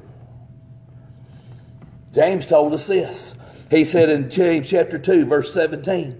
James 2.13 2.45
told 2.45 2.73
us 2.73 2.87
this. 2.87 3.35
He 3.69 3.83
said 3.83 4.09
in 4.09 4.29
James 4.29 4.69
chapter 4.69 4.97
2, 4.97 5.25
verse 5.25 5.53
17 5.53 6.19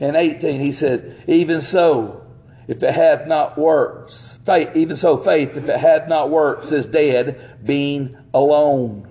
and 0.00 0.16
18, 0.16 0.60
he 0.60 0.72
says, 0.72 1.04
Even 1.26 1.62
so, 1.62 2.21
if 2.68 2.82
it 2.82 2.94
hath 2.94 3.26
not 3.26 3.58
works, 3.58 4.38
faith, 4.44 4.70
even 4.74 4.96
so 4.96 5.16
faith, 5.16 5.56
if 5.56 5.68
it 5.68 5.78
hath 5.78 6.08
not 6.08 6.30
works, 6.30 6.72
is 6.72 6.86
dead, 6.86 7.58
being 7.64 8.16
alone. 8.32 9.08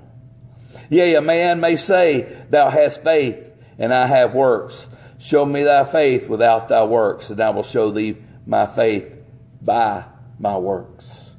Yea, 0.89 1.15
a 1.15 1.21
man 1.21 1.59
may 1.59 1.75
say, 1.75 2.37
Thou 2.49 2.69
hast 2.69 3.03
faith, 3.03 3.49
and 3.77 3.93
I 3.93 4.07
have 4.07 4.33
works. 4.33 4.89
Show 5.19 5.45
me 5.45 5.63
thy 5.63 5.83
faith 5.83 6.27
without 6.27 6.67
thy 6.67 6.83
works, 6.83 7.29
and 7.29 7.39
I 7.41 7.51
will 7.51 7.63
show 7.63 7.91
thee 7.91 8.17
my 8.45 8.65
faith 8.65 9.17
by 9.61 10.05
my 10.39 10.57
works. 10.57 11.35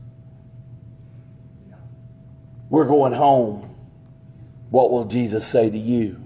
We're 2.70 2.86
going 2.86 3.12
home. 3.12 3.68
What 4.70 4.90
will 4.90 5.04
Jesus 5.04 5.46
say 5.46 5.68
to 5.68 5.78
you? 5.78 6.18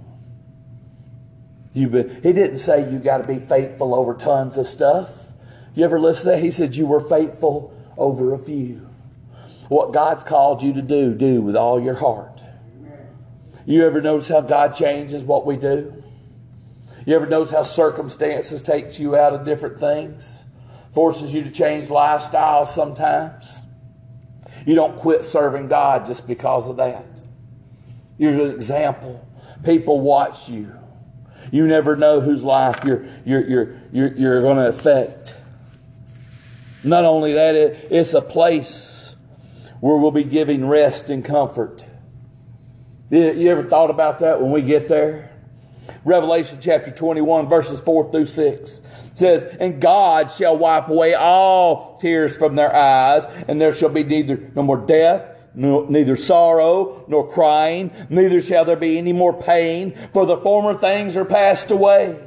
You 1.72 1.88
been, 1.88 2.22
he 2.22 2.32
didn't 2.32 2.58
say 2.58 2.90
you 2.90 2.98
got 2.98 3.18
to 3.18 3.26
be 3.26 3.40
faithful 3.40 3.94
over 3.94 4.14
tons 4.14 4.56
of 4.56 4.66
stuff. 4.66 5.25
You 5.76 5.84
ever 5.84 6.00
listen 6.00 6.30
to 6.30 6.36
that? 6.36 6.42
He 6.42 6.50
said 6.50 6.74
you 6.74 6.86
were 6.86 7.00
faithful 7.00 7.72
over 7.98 8.32
a 8.32 8.38
few. 8.38 8.88
What 9.68 9.92
God's 9.92 10.24
called 10.24 10.62
you 10.62 10.72
to 10.72 10.82
do, 10.82 11.14
do 11.14 11.42
with 11.42 11.54
all 11.54 11.80
your 11.80 11.94
heart. 11.94 12.40
You 13.66 13.84
ever 13.84 14.00
notice 14.00 14.28
how 14.28 14.40
God 14.40 14.74
changes 14.74 15.22
what 15.22 15.44
we 15.44 15.56
do? 15.56 16.02
You 17.04 17.14
ever 17.14 17.26
notice 17.26 17.50
how 17.50 17.62
circumstances 17.62 18.62
takes 18.62 18.98
you 18.98 19.16
out 19.16 19.34
of 19.34 19.44
different 19.44 19.78
things? 19.78 20.46
Forces 20.92 21.34
you 21.34 21.44
to 21.44 21.50
change 21.50 21.88
lifestyles 21.88 22.68
sometimes. 22.68 23.52
You 24.64 24.74
don't 24.76 24.96
quit 24.96 25.22
serving 25.22 25.68
God 25.68 26.06
just 26.06 26.26
because 26.26 26.66
of 26.68 26.78
that. 26.78 27.04
You're 28.16 28.32
an 28.32 28.50
example. 28.50 29.28
People 29.62 30.00
watch 30.00 30.48
you. 30.48 30.72
You 31.52 31.66
never 31.66 31.96
know 31.96 32.20
whose 32.20 32.42
life 32.42 32.82
you're, 32.82 33.04
you're, 33.26 33.46
you're, 33.46 33.80
you're, 33.92 34.14
you're 34.14 34.40
going 34.40 34.56
to 34.56 34.68
affect. 34.68 35.35
Not 36.84 37.04
only 37.04 37.32
that, 37.34 37.54
it, 37.54 37.88
it's 37.90 38.14
a 38.14 38.22
place 38.22 39.16
where 39.80 39.96
we'll 39.96 40.10
be 40.10 40.24
giving 40.24 40.66
rest 40.66 41.10
and 41.10 41.24
comfort. 41.24 41.84
You, 43.10 43.32
you 43.32 43.50
ever 43.50 43.64
thought 43.64 43.90
about 43.90 44.20
that 44.20 44.40
when 44.40 44.50
we 44.50 44.62
get 44.62 44.88
there? 44.88 45.32
Revelation 46.04 46.58
chapter 46.60 46.90
21, 46.90 47.48
verses 47.48 47.80
4 47.80 48.10
through 48.10 48.26
6 48.26 48.80
says, 49.14 49.44
And 49.44 49.80
God 49.80 50.30
shall 50.30 50.56
wipe 50.56 50.88
away 50.88 51.14
all 51.14 51.96
tears 51.98 52.36
from 52.36 52.56
their 52.56 52.74
eyes, 52.74 53.26
and 53.48 53.60
there 53.60 53.74
shall 53.74 53.88
be 53.88 54.04
neither 54.04 54.50
no 54.54 54.62
more 54.62 54.76
death, 54.76 55.36
no, 55.54 55.84
neither 55.86 56.16
sorrow 56.16 57.04
nor 57.08 57.28
crying, 57.28 57.90
neither 58.10 58.40
shall 58.40 58.64
there 58.64 58.76
be 58.76 58.98
any 58.98 59.12
more 59.12 59.32
pain, 59.32 59.92
for 60.12 60.26
the 60.26 60.36
former 60.36 60.74
things 60.74 61.16
are 61.16 61.24
passed 61.24 61.70
away. 61.70 62.22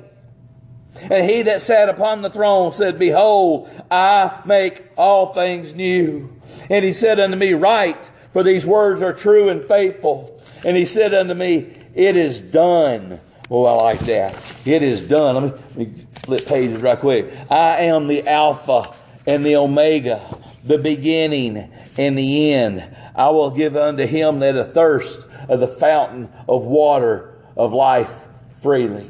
And 1.03 1.29
he 1.29 1.41
that 1.43 1.61
sat 1.61 1.89
upon 1.89 2.21
the 2.21 2.29
throne 2.29 2.73
said, 2.73 2.99
Behold, 2.99 3.69
I 3.89 4.41
make 4.45 4.83
all 4.97 5.33
things 5.33 5.75
new. 5.75 6.29
And 6.69 6.83
he 6.83 6.93
said 6.93 7.19
unto 7.19 7.35
me, 7.35 7.53
Write, 7.53 8.11
for 8.33 8.43
these 8.43 8.65
words 8.65 9.01
are 9.01 9.13
true 9.13 9.49
and 9.49 9.65
faithful. 9.65 10.41
And 10.63 10.75
he 10.75 10.85
said 10.85 11.13
unto 11.13 11.33
me, 11.33 11.73
It 11.95 12.17
is 12.17 12.39
done. 12.39 13.19
Oh, 13.49 13.65
I 13.65 13.73
like 13.73 13.99
that. 14.01 14.35
It 14.65 14.83
is 14.83 15.07
done. 15.07 15.35
Let 15.35 15.43
me, 15.43 15.51
let 15.69 15.77
me 15.77 16.05
flip 16.23 16.45
pages 16.45 16.81
right 16.81 16.99
quick. 16.99 17.31
I 17.49 17.81
am 17.85 18.07
the 18.07 18.27
Alpha 18.27 18.93
and 19.25 19.45
the 19.45 19.55
Omega, 19.55 20.21
the 20.63 20.77
beginning 20.77 21.71
and 21.97 22.17
the 22.17 22.53
end. 22.53 22.83
I 23.15 23.29
will 23.29 23.49
give 23.49 23.75
unto 23.75 24.05
him 24.05 24.39
that 24.39 24.55
athirst 24.55 25.27
of 25.47 25.59
the 25.59 25.67
fountain 25.67 26.29
of 26.47 26.65
water 26.65 27.33
of 27.57 27.73
life 27.73 28.27
freely. 28.61 29.09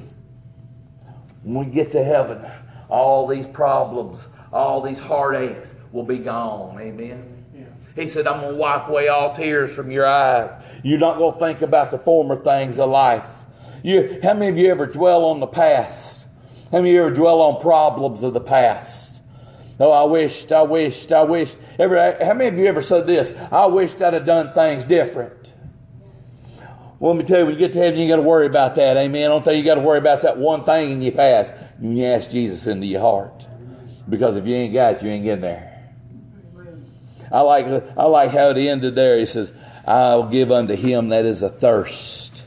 When 1.43 1.65
we 1.65 1.71
get 1.71 1.91
to 1.93 2.04
heaven, 2.04 2.45
all 2.89 3.28
these 3.28 3.47
problems, 3.47 4.28
all 4.52 4.82
these 4.82 4.99
heartaches 4.99 5.73
will 5.91 6.04
be 6.04 6.17
gone. 6.17 6.80
Amen. 6.80 7.36
He 7.95 8.08
said, 8.08 8.28
I'm 8.28 8.39
going 8.41 8.54
to 8.54 8.58
wipe 8.58 8.88
away 8.88 9.10
all 9.10 9.34
tears 9.34 9.73
from 9.73 9.91
your 9.91 10.06
eyes. 10.06 10.63
You're 10.84 10.99
not 10.99 11.17
going 11.17 11.34
to 11.34 11.39
think 11.39 11.62
about 11.62 11.91
the 11.91 11.99
former 11.99 12.38
things 12.38 12.80
of 12.80 12.89
life. 12.89 13.28
You, 13.84 14.19
how 14.23 14.34
many 14.34 14.52
of 14.52 14.58
you 14.58 14.71
ever 14.71 14.86
dwell 14.86 15.25
on 15.25 15.39
the 15.39 15.47
past? 15.47 16.28
How 16.71 16.78
many 16.78 16.91
of 16.91 16.95
you 16.95 17.02
ever 17.06 17.13
dwell 17.13 17.41
on 17.41 17.60
problems 17.60 18.23
of 18.23 18.34
the 18.34 18.41
past? 18.41 19.21
Oh, 19.80 19.91
I 19.91 20.04
wished, 20.04 20.52
I 20.52 20.62
wished, 20.62 21.12
I 21.12 21.23
wished. 21.23 21.56
Every, 21.78 21.97
how 21.97 22.34
many 22.34 22.47
of 22.47 22.58
you 22.58 22.65
ever 22.65 22.82
said 22.82 23.08
this? 23.08 23.34
I 23.52 23.65
wished 23.65 24.02
I'd 24.02 24.13
have 24.13 24.25
done 24.25 24.54
things 24.54 24.86
different. 24.86 25.38
Well, 27.00 27.14
let 27.14 27.22
me 27.22 27.26
tell 27.26 27.40
you, 27.40 27.46
when 27.46 27.54
you 27.54 27.60
get 27.60 27.72
to 27.74 27.80
heaven, 27.80 27.98
you 27.98 28.10
got 28.10 28.18
to 28.18 28.22
worry 28.22 28.46
about 28.46 28.76
that. 28.76 28.98
Amen. 28.98 29.24
I 29.24 29.28
don't 29.28 29.44
think 29.44 29.58
you 29.58 29.64
got 29.64 29.76
to 29.76 29.82
worry 29.82 30.00
about 30.00 30.22
that 30.24 30.38
one 30.38 30.66
thing 30.66 30.92
in 30.92 31.02
your 31.02 31.14
past. 31.14 31.56
When 31.78 31.96
you 31.96 32.06
ask 32.06 32.30
Jesus 32.30 32.68
into 32.68 32.88
your 32.88 33.00
heart. 33.00 33.48
Because 34.10 34.36
if 34.36 34.46
you 34.46 34.56
ain't 34.56 34.74
got 34.74 34.96
it, 34.96 35.04
you 35.04 35.10
ain't 35.10 35.24
getting 35.24 35.42
there. 35.42 35.66
I 37.32 37.42
like, 37.42 37.66
I 37.98 38.06
like 38.06 38.32
how 38.32 38.50
it 38.50 38.58
ended 38.58 38.96
there. 38.96 39.18
He 39.18 39.26
says, 39.26 39.54
I'll 39.86 40.28
give 40.28 40.52
unto 40.52 40.76
him 40.76 41.10
that 41.10 41.26
is 41.26 41.42
a 41.42 41.50
thirst 41.50 42.46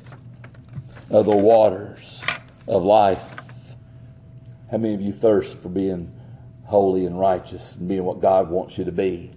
of 1.09 1.27
the 1.27 1.37
waters 1.37 2.23
of 2.67 2.83
life. 2.83 3.31
How 4.71 4.79
many 4.79 4.95
of 4.95 5.01
you 5.01 5.13
thirst 5.13 5.61
for 5.61 5.69
being 5.69 6.13
holy 6.65 7.07
and 7.07 7.19
righteous 7.19 7.77
and 7.77 7.89
being 7.89 8.05
what 8.05 8.21
God 8.21 8.51
wants 8.51 8.77
you 8.77 8.85
to 8.85 8.93
be? 8.93 9.31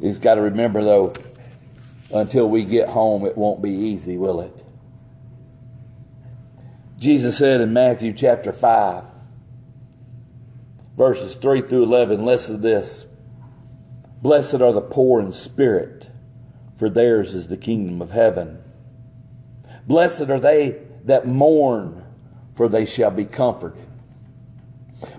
He's 0.00 0.18
got 0.18 0.34
to 0.34 0.42
remember, 0.42 0.84
though, 0.84 1.14
until 2.12 2.48
we 2.48 2.64
get 2.64 2.88
home, 2.88 3.24
it 3.24 3.36
won't 3.36 3.62
be 3.62 3.70
easy, 3.70 4.16
will 4.16 4.40
it? 4.40 4.64
Jesus 6.98 7.36
said 7.38 7.60
in 7.60 7.72
Matthew 7.72 8.12
chapter 8.12 8.52
5, 8.52 9.04
verses 10.96 11.34
3 11.34 11.62
through 11.62 11.82
11, 11.82 12.24
listen 12.24 12.56
to 12.56 12.62
this. 12.62 13.06
Blessed 14.22 14.60
are 14.60 14.72
the 14.72 14.80
poor 14.80 15.20
in 15.20 15.32
spirit, 15.32 16.08
for 16.76 16.88
theirs 16.88 17.34
is 17.34 17.48
the 17.48 17.56
kingdom 17.56 18.00
of 18.00 18.10
heaven. 18.10 18.62
Blessed 19.86 20.30
are 20.30 20.40
they 20.40 20.80
that 21.04 21.26
mourn, 21.26 22.04
for 22.54 22.68
they 22.68 22.86
shall 22.86 23.10
be 23.10 23.26
comforted. 23.26 23.86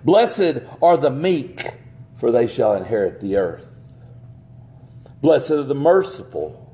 Blessed 0.04 0.63
are 0.82 0.98
the 0.98 1.12
meek, 1.12 1.71
for 2.15 2.32
they 2.32 2.48
shall 2.48 2.74
inherit 2.74 3.21
the 3.21 3.36
earth. 3.36 3.67
Blessed 5.21 5.52
are 5.52 5.63
the 5.63 5.76
merciful, 5.76 6.64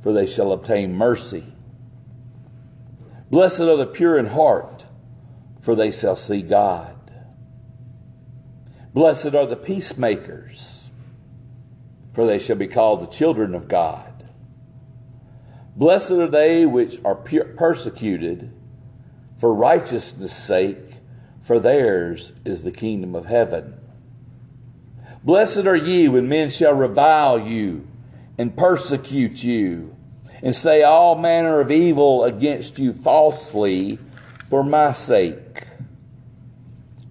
for 0.00 0.12
they 0.12 0.26
shall 0.26 0.52
obtain 0.52 0.94
mercy. 0.94 1.44
Blessed 3.30 3.62
are 3.62 3.76
the 3.76 3.86
pure 3.86 4.18
in 4.18 4.26
heart, 4.26 4.84
for 5.60 5.74
they 5.74 5.90
shall 5.90 6.16
see 6.16 6.42
God. 6.42 6.94
Blessed 8.94 9.34
are 9.34 9.46
the 9.46 9.56
peacemakers, 9.56 10.90
for 12.12 12.24
they 12.24 12.38
shall 12.38 12.56
be 12.56 12.68
called 12.68 13.02
the 13.02 13.06
children 13.06 13.54
of 13.54 13.68
God. 13.68 14.12
Blessed 15.74 16.12
are 16.12 16.28
they 16.28 16.64
which 16.64 16.98
are 17.04 17.14
persecuted 17.14 18.50
for 19.36 19.52
righteousness' 19.52 20.34
sake, 20.34 20.78
for 21.42 21.60
theirs 21.60 22.32
is 22.44 22.64
the 22.64 22.72
kingdom 22.72 23.14
of 23.14 23.26
heaven. 23.26 23.78
Blessed 25.22 25.66
are 25.66 25.76
ye 25.76 26.08
when 26.08 26.28
men 26.28 26.48
shall 26.48 26.72
revile 26.72 27.38
you 27.38 27.85
and 28.38 28.56
persecute 28.56 29.42
you, 29.42 29.96
and 30.42 30.54
say 30.54 30.82
all 30.82 31.16
manner 31.16 31.60
of 31.60 31.70
evil 31.70 32.24
against 32.24 32.78
you 32.78 32.92
falsely 32.92 33.98
for 34.50 34.62
my 34.62 34.92
sake. 34.92 35.66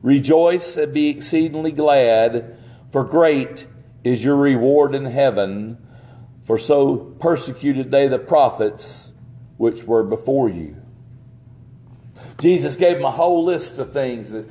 Rejoice 0.01 0.77
and 0.77 0.93
be 0.93 1.09
exceedingly 1.09 1.71
glad, 1.71 2.57
for 2.91 3.03
great 3.03 3.67
is 4.03 4.23
your 4.23 4.35
reward 4.35 4.93
in 4.93 5.05
heaven, 5.05 5.77
for 6.43 6.59
so 6.59 6.97
persecuted 7.19 7.89
they 7.89 8.07
the 8.07 8.19
prophets 8.19 9.13
which 9.57 9.83
were 9.83 10.03
before 10.03 10.47
you. 10.47 10.77
Jesus 12.39 12.75
gave 12.75 12.97
them 12.97 13.05
a 13.05 13.11
whole 13.11 13.43
list 13.43 13.79
of 13.79 13.93
things. 13.93 14.31
That 14.31 14.47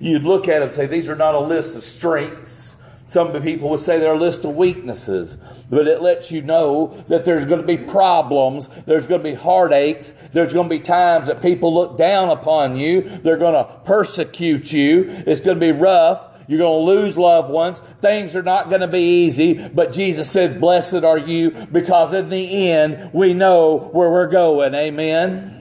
you'd 0.00 0.22
look 0.22 0.48
at 0.48 0.60
them 0.60 0.68
and 0.68 0.72
say, 0.72 0.86
These 0.86 1.08
are 1.08 1.16
not 1.16 1.34
a 1.34 1.40
list 1.40 1.76
of 1.76 1.82
strengths. 1.82 2.75
Some 3.08 3.40
people 3.40 3.70
would 3.70 3.80
say 3.80 4.00
they're 4.00 4.14
a 4.14 4.18
list 4.18 4.44
of 4.44 4.56
weaknesses, 4.56 5.38
but 5.70 5.86
it 5.86 6.02
lets 6.02 6.32
you 6.32 6.42
know 6.42 6.88
that 7.08 7.24
there's 7.24 7.46
going 7.46 7.60
to 7.60 7.66
be 7.66 7.76
problems, 7.76 8.68
there's 8.84 9.06
going 9.06 9.22
to 9.22 9.30
be 9.30 9.34
heartaches, 9.34 10.12
there's 10.32 10.52
going 10.52 10.68
to 10.68 10.74
be 10.74 10.80
times 10.80 11.28
that 11.28 11.40
people 11.40 11.72
look 11.72 11.96
down 11.96 12.30
upon 12.30 12.76
you, 12.76 13.02
they're 13.02 13.36
going 13.36 13.54
to 13.54 13.72
persecute 13.84 14.72
you, 14.72 15.04
it's 15.08 15.40
going 15.40 15.58
to 15.58 15.60
be 15.60 15.72
rough. 15.72 16.30
You're 16.48 16.60
going 16.60 16.86
to 16.86 16.92
lose 16.92 17.18
loved 17.18 17.50
ones. 17.50 17.80
Things 18.00 18.36
are 18.36 18.42
not 18.42 18.68
going 18.68 18.80
to 18.80 18.86
be 18.86 19.00
easy, 19.00 19.66
but 19.66 19.92
Jesus 19.92 20.30
said, 20.30 20.60
Blessed 20.60 21.02
are 21.02 21.18
you, 21.18 21.50
because 21.50 22.12
in 22.12 22.28
the 22.28 22.70
end, 22.70 23.12
we 23.12 23.34
know 23.34 23.90
where 23.92 24.08
we're 24.10 24.28
going. 24.28 24.72
Amen. 24.72 25.55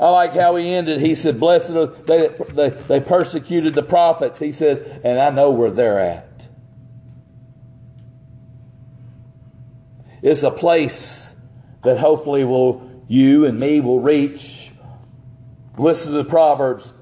I 0.00 0.08
like 0.08 0.32
how 0.32 0.56
he 0.56 0.72
ended. 0.72 1.00
He 1.00 1.14
said, 1.14 1.38
Blessed 1.38 1.72
are 1.72 1.86
they, 1.86 2.28
they, 2.28 2.70
they 2.70 3.00
persecuted 3.00 3.74
the 3.74 3.82
prophets. 3.82 4.38
He 4.38 4.50
says, 4.50 4.80
and 5.04 5.20
I 5.20 5.28
know 5.28 5.50
where 5.50 5.70
they're 5.70 5.98
at. 5.98 6.48
It's 10.22 10.42
a 10.42 10.50
place 10.50 11.34
that 11.84 11.98
hopefully 11.98 12.44
will 12.44 12.90
you 13.08 13.44
and 13.44 13.60
me 13.60 13.80
will 13.80 14.00
reach. 14.00 14.72
Listen 15.76 16.14
to 16.14 16.24
Proverbs 16.24 16.94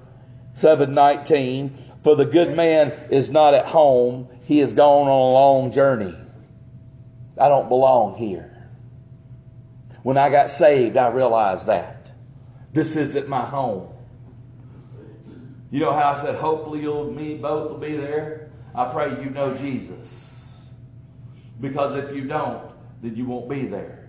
7:19. 0.55 1.73
For 2.03 2.17
the 2.17 2.25
good 2.25 2.57
man 2.57 2.93
is 3.11 3.31
not 3.31 3.55
at 3.55 3.67
home, 3.67 4.29
he 4.45 4.59
has 4.59 4.73
gone 4.73 5.09
on 5.09 5.09
a 5.09 5.33
long 5.33 5.73
journey. 5.73 6.15
I 7.37 7.49
don't 7.49 7.69
belong 7.69 8.17
here. 8.17 8.69
When 10.03 10.17
I 10.17 10.31
got 10.31 10.51
saved, 10.51 10.97
I 10.97 11.09
realized 11.09 11.67
that. 11.67 11.98
This 12.73 12.97
isn't 12.97 13.29
my 13.29 13.45
home. 13.45 13.89
You 15.71 15.81
know 15.81 15.93
how 15.93 16.13
I 16.13 16.23
said, 16.23 16.37
hopefully 16.37 16.81
you'll 16.81 17.13
meet 17.13 17.43
both 17.43 17.71
will 17.71 17.79
be 17.79 17.97
there? 17.97 18.51
I 18.75 18.91
pray 18.91 19.23
you 19.23 19.31
know 19.31 19.55
Jesus. 19.55 20.55
Because 21.61 22.03
if 22.05 22.15
you 22.15 22.25
don't, 22.25 22.63
then 23.03 23.17
you 23.17 23.27
won't 23.27 23.49
be 23.49 23.67
there. 23.67 24.09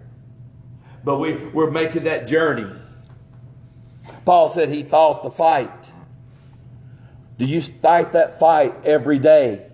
But 1.04 1.18
we, 1.18 1.36
we're 1.48 1.72
making 1.72 2.04
that 2.04 2.28
journey. 2.28 2.70
Paul 4.26 4.50
said 4.50 4.70
he 4.70 4.84
fought 4.84 5.24
the 5.24 5.32
fight. 5.32 5.92
Do 7.38 7.46
you 7.46 7.62
fight 7.62 8.12
that 8.14 8.40
fight 8.40 8.86
every 8.86 9.20
day 9.20 9.70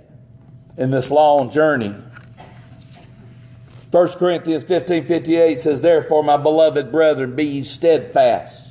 in 0.77 0.91
this 0.91 1.09
long 1.11 1.49
journey? 1.49 1.95
1 3.91 4.09
Corinthians 4.09 4.63
15 4.63 5.05
58 5.05 5.59
says, 5.59 5.81
Therefore, 5.81 6.23
my 6.23 6.37
beloved 6.37 6.91
brethren, 6.91 7.35
be 7.35 7.45
ye 7.45 7.63
steadfast 7.63 8.64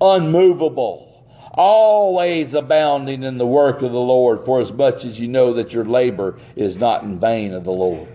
unmovable, 0.00 1.26
always 1.54 2.54
abounding 2.54 3.22
in 3.22 3.38
the 3.38 3.46
work 3.46 3.82
of 3.82 3.92
the 3.92 3.98
Lord, 3.98 4.44
for 4.44 4.60
as 4.60 4.72
much 4.72 5.04
as 5.04 5.18
you 5.18 5.28
know 5.28 5.52
that 5.54 5.72
your 5.72 5.84
labor 5.84 6.38
is 6.56 6.76
not 6.76 7.02
in 7.02 7.18
vain 7.18 7.52
of 7.52 7.64
the 7.64 7.72
Lord. 7.72 8.08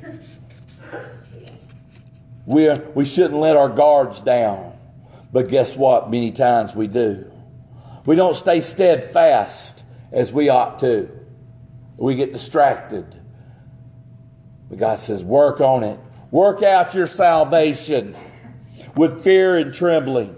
We, 2.46 2.68
are, 2.68 2.82
we 2.94 3.06
shouldn't 3.06 3.40
let 3.40 3.56
our 3.56 3.70
guards 3.70 4.22
down, 4.22 4.78
but 5.32 5.48
guess 5.48 5.76
what? 5.78 6.12
Many 6.12 6.32
times 6.32 6.76
we 6.76 6.88
do. 6.88 7.32
We 8.06 8.16
don't 8.16 8.36
stay 8.36 8.60
steadfast 8.62 9.86
as 10.12 10.34
we 10.34 10.50
ought 10.50 10.80
to. 10.80 11.10
We 11.98 12.16
get 12.16 12.34
distracted. 12.34 13.20
But 14.70 14.80
God 14.80 15.00
says, 15.00 15.24
work 15.24 15.62
on 15.62 15.84
it. 15.84 16.00
Work 16.32 16.64
out 16.64 16.94
your 16.96 17.08
salvation 17.08 18.16
with 18.96 19.24
fear 19.24 19.58
and 19.58 19.74
trembling 19.74 20.36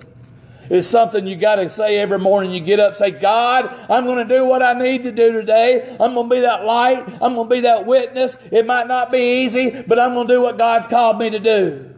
is 0.69 0.88
something 0.89 1.28
you 1.28 1.36
got 1.36 1.56
to 1.56 1.69
say 1.69 1.97
every 1.97 2.19
morning 2.19 2.51
you 2.51 2.60
get 2.60 2.80
up. 2.80 2.95
Say, 2.95 3.12
God, 3.12 3.73
I'm 3.89 4.06
going 4.06 4.28
to 4.28 4.36
do 4.38 4.45
what 4.45 4.62
I 4.62 4.73
need 4.73 5.04
to 5.04 5.12
do 5.12 5.32
today. 5.32 5.95
I'm 5.99 6.13
going 6.13 6.30
to 6.30 6.36
be 6.36 6.41
that 6.41 6.65
light. 6.65 7.08
I'm 7.21 7.36
going 7.36 7.49
to 7.49 7.56
be 7.56 7.62
that 7.62 7.86
witness. 7.86 8.38
It 8.51 8.65
might 8.65 8.88
not 8.88 9.12
be 9.12 9.43
easy, 9.43 9.84
but 9.88 9.99
I'm 9.99 10.13
going 10.13 10.28
to 10.28 10.34
do 10.34 10.41
what 10.41 10.58
God's 10.58 10.88
called 10.88 11.19
me 11.19 11.30
to 11.30 11.39
do. 11.39 11.91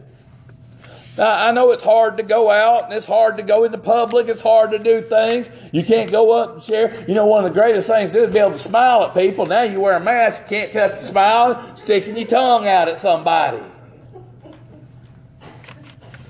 Now, 1.18 1.48
I 1.48 1.50
know 1.50 1.72
it's 1.72 1.82
hard 1.82 2.18
to 2.18 2.22
go 2.22 2.48
out 2.48 2.84
and 2.84 2.92
it's 2.92 3.04
hard 3.04 3.38
to 3.38 3.42
go 3.42 3.64
into 3.64 3.76
public. 3.76 4.28
It's 4.28 4.40
hard 4.40 4.70
to 4.70 4.78
do 4.78 5.02
things. 5.02 5.50
You 5.72 5.82
can't 5.82 6.12
go 6.12 6.30
up 6.30 6.54
and 6.54 6.62
share. 6.62 7.04
You 7.08 7.14
know, 7.14 7.26
one 7.26 7.44
of 7.44 7.52
the 7.52 7.60
greatest 7.60 7.88
things 7.88 8.10
to 8.10 8.12
do 8.14 8.24
is 8.24 8.32
be 8.32 8.38
able 8.38 8.52
to 8.52 8.58
smile 8.58 9.02
at 9.02 9.14
people. 9.14 9.44
Now 9.44 9.62
you 9.62 9.80
wear 9.80 9.96
a 9.96 10.00
mask, 10.00 10.42
you 10.42 10.48
can't 10.48 10.72
touch 10.72 11.00
the 11.00 11.04
smile, 11.04 11.74
sticking 11.74 12.16
your 12.16 12.28
tongue 12.28 12.68
out 12.68 12.86
at 12.86 12.98
somebody. 12.98 13.60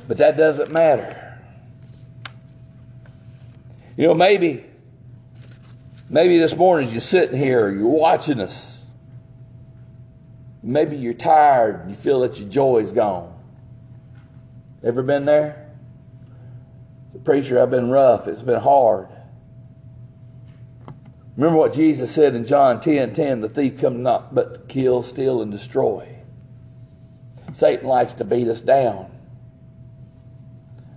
But 0.08 0.16
that 0.16 0.38
doesn't 0.38 0.72
matter. 0.72 1.27
You 3.98 4.06
know, 4.06 4.14
maybe, 4.14 4.64
maybe 6.08 6.38
this 6.38 6.54
morning 6.54 6.88
you're 6.90 7.00
sitting 7.00 7.36
here, 7.36 7.68
you're 7.68 7.88
watching 7.88 8.38
us. 8.38 8.86
Maybe 10.62 10.96
you're 10.96 11.14
tired 11.14 11.80
and 11.80 11.90
you 11.90 11.96
feel 11.96 12.20
that 12.20 12.38
your 12.38 12.48
joy 12.48 12.78
is 12.78 12.92
gone. 12.92 13.34
Ever 14.84 15.02
been 15.02 15.24
there? 15.24 15.68
The 17.12 17.18
preacher, 17.18 17.60
I've 17.60 17.72
been 17.72 17.90
rough. 17.90 18.28
It's 18.28 18.40
been 18.40 18.60
hard. 18.60 19.08
Remember 21.36 21.58
what 21.58 21.72
Jesus 21.72 22.12
said 22.12 22.36
in 22.36 22.44
John 22.44 22.78
10 22.78 23.14
10 23.14 23.40
the 23.40 23.48
thief 23.48 23.80
come 23.80 24.04
not 24.04 24.32
but 24.32 24.54
to 24.54 24.60
kill, 24.72 25.02
steal, 25.02 25.42
and 25.42 25.50
destroy. 25.50 26.18
Satan 27.52 27.88
likes 27.88 28.12
to 28.12 28.24
beat 28.24 28.46
us 28.46 28.60
down. 28.60 29.10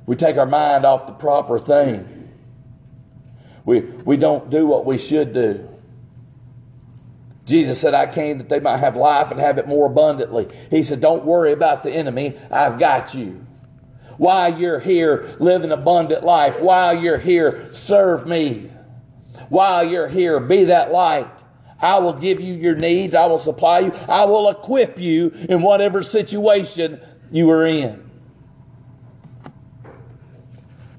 We 0.06 0.16
take 0.16 0.38
our 0.38 0.46
mind 0.46 0.86
off 0.86 1.08
the 1.08 1.14
proper 1.14 1.58
thing. 1.58 2.11
We, 3.72 3.80
we 3.80 4.18
don't 4.18 4.50
do 4.50 4.66
what 4.66 4.86
we 4.86 4.98
should 4.98 5.32
do. 5.32 5.66
Jesus 7.46 7.80
said, 7.80 7.94
I 7.94 8.06
came 8.06 8.38
that 8.40 8.50
they 8.50 8.60
might 8.60 8.80
have 8.80 8.98
life 8.98 9.32
and 9.32 9.40
have 9.40 9.58
it 9.58 9.66
more 9.66 9.86
abundantly. 9.86 10.50
He 10.70 10.84
said, 10.84 11.00
Don't 11.00 11.24
worry 11.24 11.54
about 11.54 11.82
the 11.82 11.90
enemy. 11.90 12.38
I've 12.52 12.78
got 12.78 13.14
you. 13.14 13.48
While 14.18 14.60
you're 14.60 14.82
here, 14.82 15.38
live 15.40 15.64
an 15.64 15.72
abundant 15.72 16.26
life. 16.26 16.60
While 16.60 17.02
you're 17.02 17.18
here, 17.18 17.74
serve 17.74 18.28
me. 18.28 18.70
While 19.48 19.86
you're 19.86 20.10
here, 20.10 20.42
be 20.42 20.66
that 20.66 20.92
light. 20.92 21.32
I 21.80 22.00
will 22.00 22.14
give 22.14 22.42
you 22.42 22.54
your 22.54 22.76
needs. 22.76 23.16
I 23.16 23.26
will 23.28 23.40
supply 23.40 23.80
you. 23.80 23.94
I 24.10 24.26
will 24.26 24.50
equip 24.50 25.00
you 25.00 25.30
in 25.48 25.62
whatever 25.62 26.04
situation 26.04 27.00
you 27.32 27.50
are 27.52 27.66
in. 27.66 28.11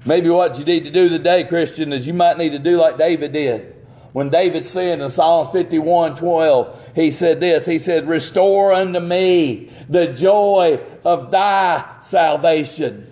Maybe 0.05 0.29
what 0.29 0.59
you 0.59 0.65
need 0.65 0.83
to 0.83 0.91
do 0.91 1.09
today, 1.09 1.45
Christian, 1.45 1.93
is 1.93 2.05
you 2.05 2.13
might 2.13 2.37
need 2.37 2.51
to 2.51 2.59
do 2.59 2.77
like 2.77 2.97
David 2.97 3.31
did. 3.31 3.75
When 4.11 4.29
David 4.29 4.63
sinned 4.63 5.01
in 5.01 5.09
Psalms 5.09 5.49
51 5.49 6.15
12, 6.15 6.91
he 6.95 7.09
said 7.09 7.39
this 7.39 7.65
He 7.65 7.79
said, 7.79 8.07
Restore 8.07 8.73
unto 8.73 8.99
me 8.99 9.71
the 9.89 10.07
joy 10.07 10.79
of 11.03 11.31
thy 11.31 11.99
salvation. 12.01 13.09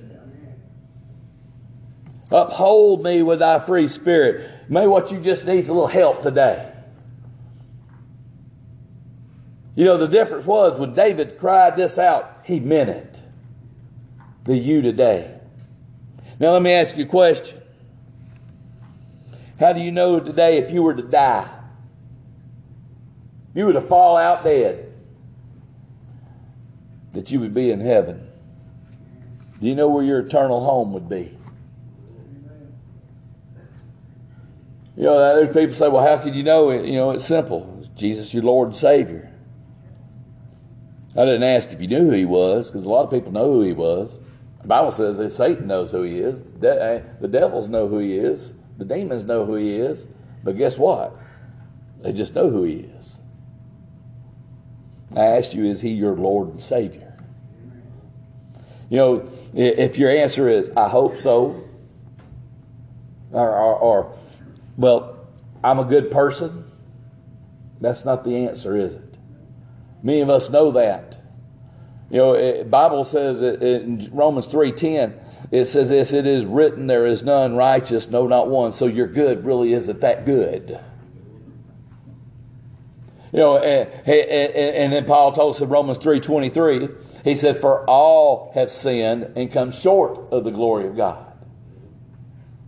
Uphold 2.30 3.04
me 3.04 3.23
with 3.23 3.39
thy 3.39 3.60
free 3.60 3.88
spirit. 3.88 4.49
Maybe 4.69 4.88
what 4.88 5.12
you 5.12 5.19
just 5.19 5.45
need 5.45 5.60
is 5.60 5.69
a 5.69 5.73
little 5.73 5.88
help 5.88 6.23
today. 6.23 6.71
You 9.75 9.86
know, 9.86 9.97
the 9.97 10.08
difference 10.08 10.45
was 10.45 10.80
when 10.80 10.93
David 10.93 11.38
cried 11.39 11.75
this 11.75 11.97
out, 11.97 12.41
he 12.43 12.60
meant 12.60 12.89
it. 12.89 13.21
The 14.45 14.56
you 14.56 14.82
today. 14.82 15.40
Now, 16.41 16.54
let 16.54 16.63
me 16.63 16.71
ask 16.71 16.97
you 16.97 17.06
a 17.06 17.08
question. 17.08 17.62
How 19.60 19.73
do 19.73 19.80
you 19.80 19.91
know 19.91 20.19
today 20.19 20.58
if 20.58 20.71
you 20.71 20.82
were 20.82 20.95
to 20.95 21.04
die? 21.04 21.47
If 23.51 23.58
you 23.58 23.67
were 23.67 23.73
to 23.73 23.82
fall 23.82 24.17
out 24.17 24.43
dead, 24.43 24.91
that 27.13 27.30
you 27.30 27.39
would 27.41 27.54
be 27.54 27.69
in 27.69 27.80
heaven? 27.80 28.27
Do 29.60 29.67
you 29.67 29.75
know 29.75 29.88
where 29.88 30.04
your 30.04 30.21
eternal 30.21 30.65
home 30.65 30.93
would 30.93 31.08
be? 31.08 31.38
You 34.97 35.04
know, 35.04 35.36
there's 35.36 35.56
people 35.56 35.75
say, 35.75 35.89
well, 35.89 36.04
how 36.04 36.23
can 36.23 36.34
you 36.34 36.41
know? 36.41 36.71
You 36.71 36.93
know, 36.93 37.12
it's 37.12 37.23
simple. 37.23 37.88
Jesus, 37.95 38.34
your 38.34 38.41
Lord 38.41 38.69
and 38.69 38.77
Savior. 38.77 39.32
I 41.15 41.23
didn't 41.23 41.43
ask 41.43 41.69
if 41.69 41.80
you 41.80 41.88
knew 41.88 42.06
who 42.06 42.12
he 42.13 42.25
was, 42.25 42.71
because 42.71 42.84
a 42.84 42.89
lot 42.89 43.04
of 43.04 43.12
people 43.12 43.32
know 43.32 43.54
who 43.54 43.62
he 43.62 43.73
was. 43.73 44.17
The 44.62 44.67
Bible 44.67 44.91
says 44.91 45.17
that 45.17 45.32
Satan 45.32 45.67
knows 45.67 45.91
who 45.91 46.04
he 46.04 46.17
is. 46.17 46.39
Eh, 46.63 47.02
the 47.19 47.28
devils 47.28 47.67
know 47.67 47.88
who 47.88 48.00
he 48.00 48.17
is. 48.17 48.54
The 48.78 48.86
demons 48.86 49.24
know 49.24 49.45
who 49.45 49.56
he 49.56 49.76
is. 49.76 50.06
But 50.43 50.58
guess 50.58 50.78
what? 50.78 51.17
They 52.02 52.13
just 52.13 52.36
know 52.36 52.50
who 52.50 52.63
he 52.63 52.78
is. 52.78 53.19
I 55.15 55.26
asked 55.26 55.54
you, 55.54 55.65
is 55.65 55.82
he 55.82 55.89
your 55.89 56.15
Lord 56.15 56.50
and 56.50 56.62
Savior? 56.62 57.17
You 58.89 58.97
know, 58.97 59.30
if 59.54 59.97
your 59.97 60.10
answer 60.10 60.47
is, 60.47 60.71
I 60.76 60.89
hope 60.89 61.17
so, 61.17 61.63
or, 63.32 63.50
or, 63.50 63.76
or 63.76 64.17
well, 64.78 65.28
I'm 65.63 65.80
a 65.80 65.84
good 65.84 66.12
person, 66.12 66.65
that's 67.80 68.06
not 68.06 68.24
the 68.24 68.47
answer, 68.47 68.76
is 68.76 68.95
it? 68.95 69.17
Many 70.04 70.21
of 70.21 70.30
us 70.30 70.50
know 70.50 70.71
that. 70.71 71.20
You 72.12 72.17
know, 72.17 72.34
it, 72.34 72.69
Bible 72.69 73.06
says 73.06 73.41
it, 73.41 73.63
in 73.63 74.10
Romans 74.12 74.45
3.10, 74.45 75.17
it 75.50 75.65
says 75.65 75.88
this, 75.88 76.12
it 76.12 76.28
is 76.28 76.43
written, 76.43 76.88
there 76.88 77.06
is 77.06 77.24
none 77.24 77.56
righteous, 77.56 78.10
no, 78.10 78.28
not 78.28 78.50
one. 78.50 78.74
So 78.74 78.86
your 78.86 79.08
good 79.08 79.45
really 79.45 79.71
isn't 79.71 80.02
that 80.02 80.26
good. 80.26 80.78
You 83.32 83.39
know, 83.39 83.58
and, 83.60 83.89
and, 84.06 84.52
and 84.52 84.93
then 84.93 85.06
Paul 85.06 85.32
told 85.32 85.56
us 85.56 85.62
in 85.62 85.69
Romans 85.69 86.00
3.23, 86.00 87.24
he 87.24 87.34
said, 87.34 87.58
for 87.58 87.89
all 87.89 88.52
have 88.56 88.69
sinned 88.69 89.32
and 89.38 89.50
come 89.50 89.71
short 89.71 90.34
of 90.34 90.43
the 90.43 90.52
glory 90.52 90.88
of 90.88 90.97
God. 90.97 91.32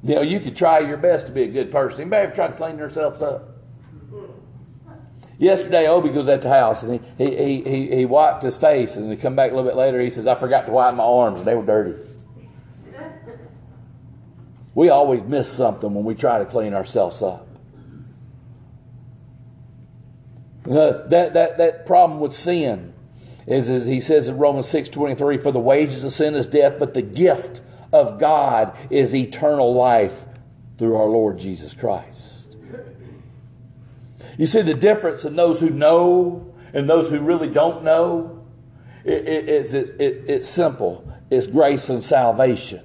You 0.03 0.15
know, 0.15 0.21
you 0.21 0.39
could 0.39 0.55
try 0.55 0.79
your 0.79 0.97
best 0.97 1.25
to 1.25 1.33
be 1.33 1.43
a 1.43 1.47
good 1.47 1.69
person. 1.69 1.99
Anybody 1.99 2.23
ever 2.23 2.33
try 2.33 2.47
to 2.47 2.53
clean 2.53 2.77
themselves 2.77 3.21
up? 3.21 3.49
Yesterday, 5.37 5.87
Obi 5.87 6.09
was 6.09 6.29
at 6.29 6.41
the 6.41 6.49
house 6.49 6.83
and 6.83 7.03
he, 7.17 7.35
he, 7.35 7.61
he, 7.63 7.95
he 7.95 8.05
wiped 8.05 8.43
his 8.43 8.55
face 8.55 8.95
and 8.95 9.09
he 9.09 9.17
come 9.17 9.35
back 9.35 9.51
a 9.51 9.55
little 9.55 9.69
bit 9.69 9.77
later. 9.77 9.99
He 9.99 10.09
says, 10.09 10.27
I 10.27 10.35
forgot 10.35 10.67
to 10.67 10.71
wipe 10.71 10.93
my 10.95 11.03
arms 11.03 11.39
and 11.39 11.47
they 11.47 11.55
were 11.55 11.65
dirty. 11.65 11.95
We 14.75 14.89
always 14.89 15.21
miss 15.23 15.51
something 15.51 15.93
when 15.93 16.03
we 16.03 16.15
try 16.15 16.39
to 16.39 16.45
clean 16.45 16.73
ourselves 16.73 17.21
up. 17.21 17.47
Uh, 20.65 21.07
that, 21.07 21.33
that, 21.33 21.57
that 21.57 21.85
problem 21.85 22.19
with 22.19 22.33
sin 22.33 22.93
is, 23.45 23.69
as 23.69 23.85
he 23.85 23.99
says 23.99 24.27
in 24.27 24.37
Romans 24.37 24.67
6 24.69 24.89
23, 24.89 25.37
for 25.37 25.51
the 25.51 25.59
wages 25.59 26.03
of 26.03 26.11
sin 26.11 26.35
is 26.35 26.47
death, 26.47 26.75
but 26.79 26.93
the 26.93 27.01
gift 27.01 27.61
of 27.91 28.19
God 28.19 28.75
is 28.89 29.13
eternal 29.13 29.73
life 29.73 30.25
through 30.77 30.95
our 30.95 31.07
Lord 31.07 31.37
Jesus 31.37 31.73
Christ. 31.73 32.42
You 34.37 34.45
see 34.45 34.61
the 34.61 34.73
difference 34.73 35.25
in 35.25 35.35
those 35.35 35.59
who 35.59 35.69
know 35.69 36.53
and 36.73 36.89
those 36.89 37.09
who 37.09 37.19
really 37.19 37.49
don't 37.49 37.83
know? 37.83 38.45
It, 39.05 39.27
it, 39.27 39.49
it's, 39.49 39.73
it, 39.73 39.95
it's 39.99 40.47
simple 40.47 41.07
it's 41.29 41.47
grace 41.47 41.89
and 41.89 42.01
salvation. 42.01 42.81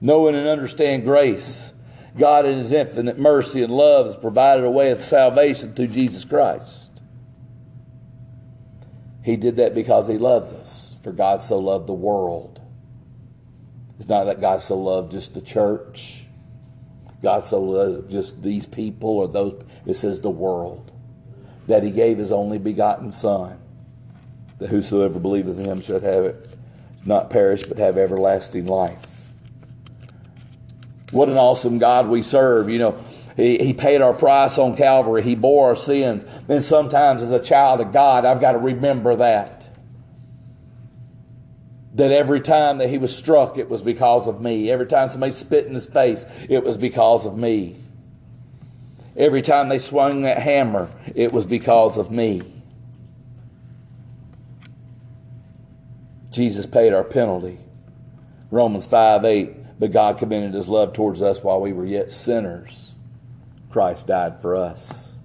Knowing 0.00 0.34
and 0.34 0.46
understand 0.46 1.04
grace. 1.04 1.72
God, 2.16 2.46
in 2.46 2.58
His 2.58 2.72
infinite 2.72 3.18
mercy 3.18 3.62
and 3.62 3.72
love, 3.72 4.06
has 4.06 4.16
provided 4.16 4.64
a 4.64 4.70
way 4.70 4.90
of 4.90 5.02
salvation 5.02 5.74
through 5.74 5.88
Jesus 5.88 6.24
Christ. 6.24 7.02
He 9.22 9.36
did 9.36 9.56
that 9.56 9.74
because 9.74 10.08
He 10.08 10.16
loves 10.16 10.52
us. 10.52 10.96
For 11.02 11.12
God 11.12 11.42
so 11.42 11.58
loved 11.58 11.86
the 11.86 11.94
world. 11.94 12.60
It's 13.98 14.08
not 14.08 14.24
that 14.24 14.40
God 14.40 14.60
so 14.60 14.78
loved 14.78 15.12
just 15.12 15.34
the 15.34 15.42
church. 15.42 16.26
God 17.22 17.44
so 17.44 17.60
loved 17.60 18.10
just 18.10 18.42
these 18.42 18.66
people 18.66 19.10
or 19.10 19.28
those. 19.28 19.62
It 19.86 19.94
says 19.94 20.20
the 20.20 20.30
world. 20.30 20.90
That 21.66 21.82
He 21.82 21.90
gave 21.90 22.18
His 22.18 22.32
only 22.32 22.58
begotten 22.58 23.12
Son. 23.12 23.58
That 24.58 24.68
whosoever 24.68 25.18
believeth 25.18 25.58
in 25.58 25.64
Him 25.64 25.80
should 25.80 26.02
have 26.02 26.24
it, 26.24 26.56
not 27.04 27.30
perish, 27.30 27.64
but 27.64 27.78
have 27.78 27.96
everlasting 27.96 28.66
life. 28.66 29.06
What 31.10 31.28
an 31.28 31.36
awesome 31.36 31.78
God 31.78 32.08
we 32.08 32.22
serve. 32.22 32.70
You 32.70 32.78
know, 32.78 33.04
he, 33.36 33.58
he 33.58 33.72
paid 33.72 34.00
our 34.00 34.14
price 34.14 34.58
on 34.58 34.76
Calvary. 34.76 35.22
He 35.22 35.34
bore 35.34 35.70
our 35.70 35.76
sins. 35.76 36.24
And 36.48 36.62
sometimes 36.62 37.22
as 37.22 37.30
a 37.30 37.40
child 37.40 37.80
of 37.80 37.92
God, 37.92 38.24
I've 38.24 38.40
got 38.40 38.52
to 38.52 38.58
remember 38.58 39.16
that. 39.16 39.59
That 41.94 42.12
every 42.12 42.40
time 42.40 42.78
that 42.78 42.88
he 42.88 42.98
was 42.98 43.16
struck, 43.16 43.58
it 43.58 43.68
was 43.68 43.82
because 43.82 44.28
of 44.28 44.40
me. 44.40 44.70
Every 44.70 44.86
time 44.86 45.08
somebody 45.08 45.32
spit 45.32 45.66
in 45.66 45.74
his 45.74 45.86
face, 45.86 46.24
it 46.48 46.62
was 46.62 46.76
because 46.76 47.26
of 47.26 47.36
me. 47.36 47.76
Every 49.16 49.42
time 49.42 49.68
they 49.68 49.80
swung 49.80 50.22
that 50.22 50.38
hammer, 50.38 50.88
it 51.14 51.32
was 51.32 51.46
because 51.46 51.98
of 51.98 52.10
me. 52.10 52.60
Jesus 56.30 56.64
paid 56.64 56.92
our 56.92 57.02
penalty. 57.02 57.58
Romans 58.50 58.86
5 58.86 59.24
8. 59.24 59.78
But 59.80 59.92
God 59.92 60.18
commended 60.18 60.52
his 60.52 60.68
love 60.68 60.92
towards 60.92 61.22
us 61.22 61.42
while 61.42 61.60
we 61.60 61.72
were 61.72 61.86
yet 61.86 62.10
sinners. 62.10 62.94
Christ 63.70 64.08
died 64.08 64.42
for 64.42 64.54
us. 64.54 65.16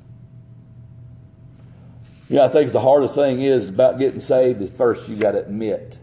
You 2.29 2.37
know, 2.37 2.45
I 2.45 2.47
think 2.47 2.71
the 2.71 2.79
hardest 2.79 3.15
thing 3.15 3.41
is 3.41 3.69
about 3.69 3.99
getting 3.99 4.21
saved 4.21 4.61
is 4.61 4.71
first 4.71 5.09
you 5.09 5.15
got 5.15 5.33
to 5.33 5.45
admit 5.45 5.99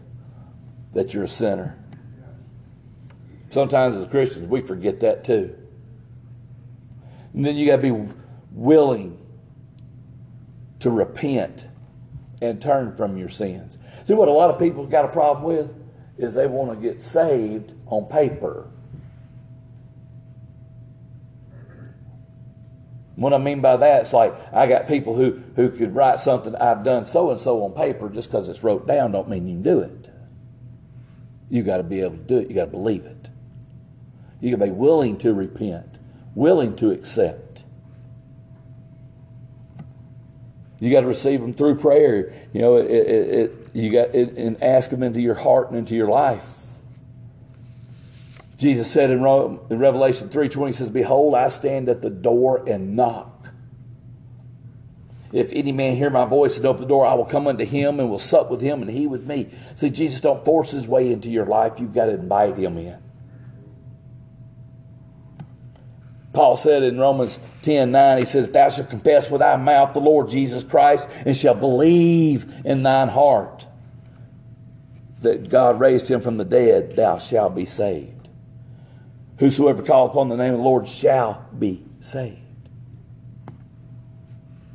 that 0.93 1.13
you're 1.13 1.23
a 1.23 1.27
sinner. 1.27 1.77
Sometimes 3.49 3.97
as 3.97 4.05
Christians, 4.05 4.47
we 4.47 4.61
forget 4.61 4.99
that 5.01 5.23
too. 5.23 5.55
And 7.33 7.45
then 7.45 7.55
you 7.55 7.65
got 7.65 7.77
to 7.77 7.81
be 7.81 8.13
willing 8.51 9.19
to 10.79 10.89
repent 10.89 11.67
and 12.41 12.61
turn 12.61 12.95
from 12.95 13.17
your 13.17 13.29
sins. 13.29 13.77
See 14.05 14.13
what 14.13 14.27
a 14.27 14.31
lot 14.31 14.49
of 14.49 14.59
people 14.59 14.85
got 14.85 15.05
a 15.05 15.07
problem 15.07 15.45
with 15.45 15.73
is 16.17 16.33
they 16.33 16.47
want 16.47 16.71
to 16.71 16.75
get 16.75 17.01
saved 17.01 17.73
on 17.87 18.05
paper. 18.05 18.67
What 23.15 23.33
I 23.33 23.37
mean 23.37 23.61
by 23.61 23.77
that, 23.77 24.01
it's 24.01 24.13
like 24.13 24.33
I 24.51 24.67
got 24.67 24.87
people 24.87 25.15
who, 25.15 25.41
who 25.55 25.69
could 25.69 25.95
write 25.95 26.19
something 26.19 26.55
I've 26.55 26.83
done 26.83 27.05
so 27.05 27.29
and 27.29 27.39
so 27.39 27.63
on 27.63 27.73
paper 27.73 28.09
just 28.09 28.29
because 28.29 28.49
it's 28.49 28.63
wrote 28.63 28.87
down 28.87 29.11
don't 29.11 29.29
mean 29.29 29.47
you 29.47 29.53
can 29.53 29.63
do 29.63 29.79
it. 29.79 30.09
You 31.53 31.61
got 31.61 31.77
to 31.77 31.83
be 31.83 32.01
able 32.01 32.17
to 32.17 32.23
do 32.23 32.37
it. 32.39 32.49
You 32.49 32.55
got 32.55 32.65
to 32.65 32.71
believe 32.71 33.05
it. 33.05 33.29
You 34.41 34.49
got 34.49 34.65
to 34.65 34.71
be 34.71 34.75
willing 34.75 35.19
to 35.19 35.35
repent, 35.35 35.99
willing 36.33 36.75
to 36.77 36.89
accept. 36.89 37.63
You 40.79 40.89
got 40.91 41.01
to 41.01 41.07
receive 41.07 41.41
them 41.41 41.53
through 41.53 41.75
prayer. 41.75 42.33
You 42.53 42.61
know, 42.61 42.77
it, 42.77 42.89
it, 42.89 43.29
it 43.29 43.51
you 43.71 43.91
got 43.91 44.15
it, 44.15 44.35
and 44.35 44.63
ask 44.63 44.89
them 44.89 45.03
into 45.03 45.21
your 45.21 45.35
heart 45.35 45.69
and 45.69 45.77
into 45.77 45.93
your 45.93 46.07
life. 46.07 46.43
Jesus 48.57 48.89
said 48.89 49.11
in, 49.11 49.19
in 49.19 49.77
Revelation 49.77 50.29
3:20 50.29 50.67
he 50.67 50.73
says, 50.73 50.89
"Behold, 50.89 51.35
I 51.35 51.49
stand 51.49 51.87
at 51.87 52.01
the 52.01 52.09
door 52.09 52.67
and 52.67 52.95
knock. 52.95 53.32
If 55.33 55.51
any 55.51 55.73
man 55.73 55.97
hear 55.97 56.09
my 56.09 56.25
voice 56.25 56.55
and 56.55 56.65
open 56.65 56.83
the 56.83 56.87
door, 56.87 57.05
I 57.05 57.15
will 57.15 57.25
come 57.25 57.47
unto 57.47 57.65
him 57.65 57.99
and 57.99 58.09
will 58.09 58.19
sup 58.19 58.49
with 58.49 58.61
him 58.61 58.81
and 58.81 58.89
he 58.89 59.07
with 59.07 59.27
me." 59.27 59.47
See, 59.75 59.89
Jesus 59.89 60.21
don't 60.21 60.45
force 60.45 60.71
his 60.71 60.87
way 60.87 61.11
into 61.11 61.29
your 61.29 61.47
life. 61.47 61.73
You've 61.79 61.93
got 61.93 62.05
to 62.05 62.13
invite 62.13 62.55
him 62.55 62.77
in. 62.77 62.97
Paul 66.33 66.55
said 66.55 66.81
in 66.81 66.99
Romans 66.99 67.39
10 67.61 67.91
9, 67.91 68.17
he 68.17 68.25
said, 68.25 68.45
If 68.45 68.53
thou 68.53 68.69
shalt 68.69 68.89
confess 68.89 69.29
with 69.29 69.39
thy 69.39 69.55
mouth 69.55 69.93
the 69.93 70.01
Lord 70.01 70.29
Jesus 70.29 70.63
Christ 70.63 71.07
and 71.25 71.37
shalt 71.37 71.59
believe 71.59 72.51
in 72.65 72.81
thine 72.81 73.09
heart 73.09 73.67
that 75.21 75.47
God 75.49 75.79
raised 75.79 76.09
him 76.09 76.21
from 76.21 76.37
the 76.37 76.43
dead, 76.43 76.95
thou 76.95 77.19
shalt 77.19 77.55
be 77.55 77.65
saved. 77.65 78.29
Whosoever 79.37 79.83
call 79.83 80.07
upon 80.07 80.29
the 80.29 80.35
name 80.35 80.53
of 80.53 80.59
the 80.59 80.65
Lord 80.65 80.87
shall 80.87 81.45
be 81.57 81.85
saved. 82.01 82.39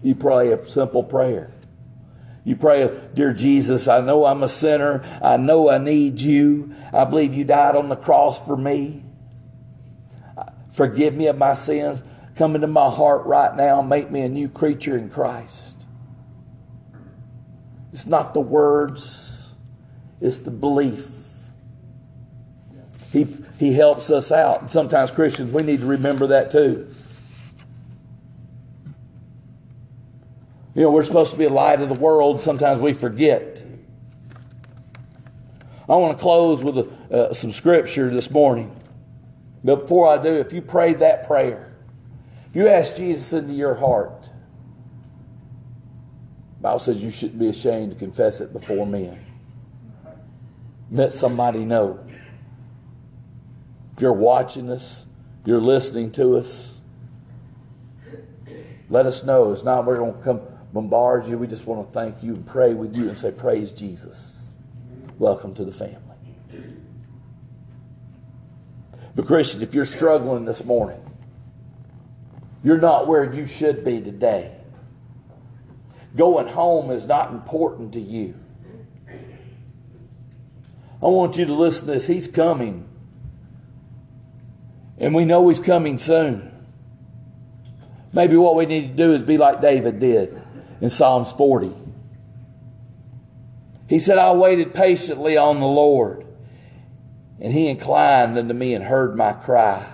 You 0.03 0.15
pray 0.15 0.53
a 0.53 0.69
simple 0.69 1.03
prayer. 1.03 1.51
You 2.45 2.57
pray, 2.57 2.89
Dear 3.15 3.33
Jesus, 3.33 3.89
I 3.89 4.01
know 4.01 4.25
I'm 4.25 4.43
a 4.43 4.49
sinner. 4.49 5.05
I 5.23 5.37
know 5.37 5.71
I 5.71 5.79
need 5.79 6.21
you. 6.21 6.75
I 6.93 7.05
believe 7.05 7.35
you 7.35 7.45
died 7.45 7.77
on 7.77 7.89
the 7.89 7.97
cross 7.97 8.45
for 8.45 8.57
me. 8.57 9.05
Forgive 10.73 11.15
me 11.15 11.27
of 11.27 11.37
my 11.37 11.55
sins. 11.55 12.03
Come 12.37 12.55
into 12.55 12.69
my 12.69 12.89
heart 12.89 13.27
right 13.27 13.55
now. 13.55 13.81
And 13.81 13.89
make 13.89 14.11
me 14.11 14.23
a 14.23 14.29
new 14.29 14.49
creature 14.49 14.97
in 14.97 15.11
Christ. 15.11 15.87
It's 17.93 18.07
not 18.07 18.33
the 18.33 18.41
words, 18.41 19.53
it's 20.21 20.39
the 20.39 20.51
belief. 20.51 21.07
He, 23.13 23.27
he 23.59 23.73
helps 23.73 24.11
us 24.11 24.31
out. 24.31 24.71
Sometimes 24.71 25.11
Christians, 25.11 25.53
we 25.53 25.63
need 25.63 25.81
to 25.81 25.87
remember 25.87 26.29
that 26.29 26.51
too. 26.51 26.95
You 30.79 30.85
know, 30.85 30.93
we're 30.93 31.03
supposed 31.03 31.33
to 31.33 31.37
be 31.37 31.43
a 31.43 31.51
light 31.51 31.81
of 31.81 31.89
the 31.89 31.97
world. 31.97 32.41
Sometimes 32.41 32.81
we 32.81 32.93
forget. 32.93 33.65
I 35.89 35.97
want 35.97 36.17
to 36.17 36.23
close 36.23 36.63
with 36.63 36.79
a, 36.79 36.89
uh, 37.13 37.35
some 37.35 37.51
scripture 37.51 38.09
this 38.09 38.31
morning. 38.31 38.71
But 39.65 39.81
before 39.81 40.07
I 40.07 40.23
do, 40.23 40.29
if 40.35 40.53
you 40.53 40.63
prayed 40.63 41.01
that 41.01 41.27
prayer, 41.27 41.75
if 42.49 42.55
you 42.55 42.69
ask 42.69 42.95
Jesus 42.95 43.33
into 43.33 43.55
your 43.55 43.75
heart, 43.75 44.31
Bible 46.61 46.79
says 46.79 47.03
you 47.03 47.11
shouldn't 47.11 47.41
be 47.41 47.49
ashamed 47.49 47.91
to 47.91 47.99
confess 47.99 48.41
it 48.41 48.53
before 48.53 48.87
men. 48.87 49.19
Let 50.93 51.13
somebody 51.13 51.65
know. 51.65 51.99
If 53.97 54.03
you're 54.03 54.13
watching 54.13 54.71
us, 54.71 55.09
you're 55.45 55.61
listening 55.61 56.13
to 56.13 56.37
us, 56.37 56.83
let 58.89 59.07
us 59.07 59.25
know. 59.25 59.51
It's 59.51 59.65
not 59.65 59.85
we're 59.85 59.97
going 59.97 60.15
to 60.15 60.21
come 60.21 60.41
bombard 60.73 61.27
you. 61.27 61.39
We 61.39 61.47
just 61.47 61.67
want 61.67 61.87
to 61.87 61.93
thank 61.93 62.23
you 62.23 62.35
and 62.35 62.47
pray 62.47 62.75
with 62.75 62.97
you 62.97 63.09
and 63.09 63.17
say, 63.17 63.31
Praise 63.31 63.73
Jesus. 63.73 64.47
Welcome 65.19 65.55
to 65.55 65.65
the 65.65 65.73
family. 65.73 66.03
But, 69.15 69.27
Christian, 69.27 69.63
if 69.63 69.75
you're 69.75 69.87
struggling 69.87 70.45
this 70.45 70.65
morning, 70.65 71.01
you're 72.63 72.79
not 72.79 73.09
where 73.09 73.33
you 73.33 73.47
should 73.47 73.85
be 73.85 74.01
today. 74.01 74.55
Going 76.17 76.47
home 76.47 76.91
is 76.91 77.07
not 77.07 77.33
important 77.33 77.95
to 77.95 78.01
you. 78.01 78.39
I 81.03 81.07
want 81.07 81.37
you 81.37 81.47
to 81.47 81.53
listen 81.53 81.87
to 81.87 81.95
this. 81.95 82.07
He's 82.07 82.29
coming. 82.29 82.89
And 84.99 85.15
we 85.15 85.25
know 85.25 85.49
He's 85.49 85.61
coming 85.61 85.99
soon. 85.99 86.53
Maybe 88.13 88.37
what 88.37 88.57
we 88.57 88.67
need 88.67 88.97
to 88.97 88.97
do 88.97 89.13
is 89.13 89.23
be 89.23 89.37
like 89.37 89.61
David 89.61 89.99
did 90.01 90.43
in 90.81 90.91
Psalms 90.91 91.33
40. 91.33 91.73
He 93.89 93.99
said, 93.99 94.19
I 94.19 94.33
waited 94.33 94.75
patiently 94.75 95.37
on 95.37 95.61
the 95.61 95.67
Lord 95.67 96.27
and 97.41 97.53
he 97.53 97.69
inclined 97.69 98.37
unto 98.37 98.55
me 98.55 98.75
and 98.75 98.85
heard 98.85 99.17
my 99.17 99.33
cry. 99.33 99.87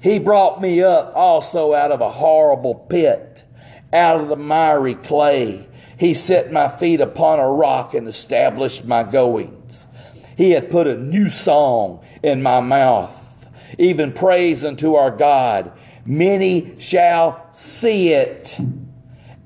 He 0.00 0.18
brought 0.18 0.60
me 0.60 0.82
up 0.82 1.12
also 1.14 1.74
out 1.74 1.90
of 1.90 2.00
a 2.00 2.10
horrible 2.10 2.74
pit, 2.74 3.44
out 3.92 4.20
of 4.20 4.28
the 4.28 4.36
miry 4.36 4.94
clay. 4.94 5.68
He 5.96 6.14
set 6.14 6.52
my 6.52 6.68
feet 6.68 7.00
upon 7.00 7.40
a 7.40 7.50
rock 7.50 7.94
and 7.94 8.06
established 8.06 8.84
my 8.84 9.02
goings. 9.02 9.88
He 10.36 10.52
hath 10.52 10.70
put 10.70 10.86
a 10.86 10.96
new 10.96 11.28
song 11.28 12.04
in 12.22 12.42
my 12.44 12.60
mouth, 12.60 13.48
even 13.76 14.12
praise 14.12 14.64
unto 14.64 14.94
our 14.94 15.10
God. 15.10 15.72
Many 16.06 16.78
shall 16.78 17.48
see 17.52 18.10
it 18.10 18.56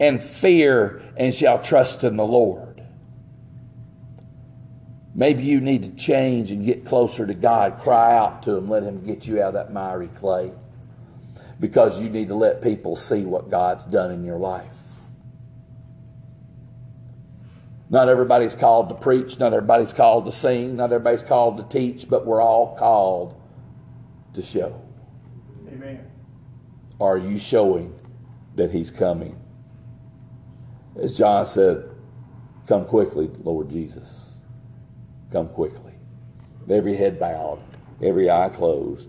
and 0.03 0.21
fear 0.21 1.01
and 1.17 1.33
shall 1.33 1.63
trust 1.63 2.03
in 2.03 2.17
the 2.17 2.27
Lord. 2.27 2.83
Maybe 5.15 5.45
you 5.45 5.61
need 5.61 5.85
to 5.85 5.91
change 5.91 6.51
and 6.51 6.65
get 6.65 6.85
closer 6.85 7.25
to 7.25 7.35
God. 7.35 7.79
Cry 7.79 8.17
out 8.17 8.43
to 8.43 8.57
Him. 8.57 8.69
Let 8.69 8.83
Him 8.83 9.07
get 9.07 9.29
you 9.29 9.41
out 9.41 9.49
of 9.49 9.55
that 9.55 9.73
miry 9.73 10.09
clay. 10.09 10.51
Because 11.61 12.01
you 12.01 12.11
need 12.11 12.29
to 12.29 12.35
let 12.35 12.63
people 12.63 12.97
see 12.97 13.25
what 13.25 13.49
God's 13.49 13.85
done 13.85 14.11
in 14.11 14.25
your 14.25 14.39
life. 14.39 14.75
Not 17.89 18.09
everybody's 18.09 18.57
called 18.57 18.89
to 18.89 18.97
preach. 18.97 19.39
Not 19.39 19.53
everybody's 19.53 19.93
called 19.93 20.25
to 20.25 20.33
sing. 20.33 20.75
Not 20.75 20.87
everybody's 20.87 21.23
called 21.23 21.59
to 21.59 21.79
teach. 21.79 22.09
But 22.09 22.27
we're 22.27 22.43
all 22.43 22.75
called 22.77 23.41
to 24.35 24.43
show. 24.43 24.83
Amen. 25.69 26.05
Are 27.01 27.19
you 27.19 27.39
showing 27.39 27.95
that 28.57 28.73
He's 28.73 28.91
coming? 28.91 29.39
As 31.01 31.17
John 31.17 31.47
said, 31.47 31.89
Come 32.67 32.85
quickly, 32.85 33.31
Lord 33.43 33.71
Jesus 33.71 34.33
come 35.33 35.49
quickly. 35.49 35.93
Every 36.69 36.97
head 36.97 37.19
bowed, 37.19 37.59
every 38.03 38.31
eye 38.31 38.51
closed. 38.51 39.09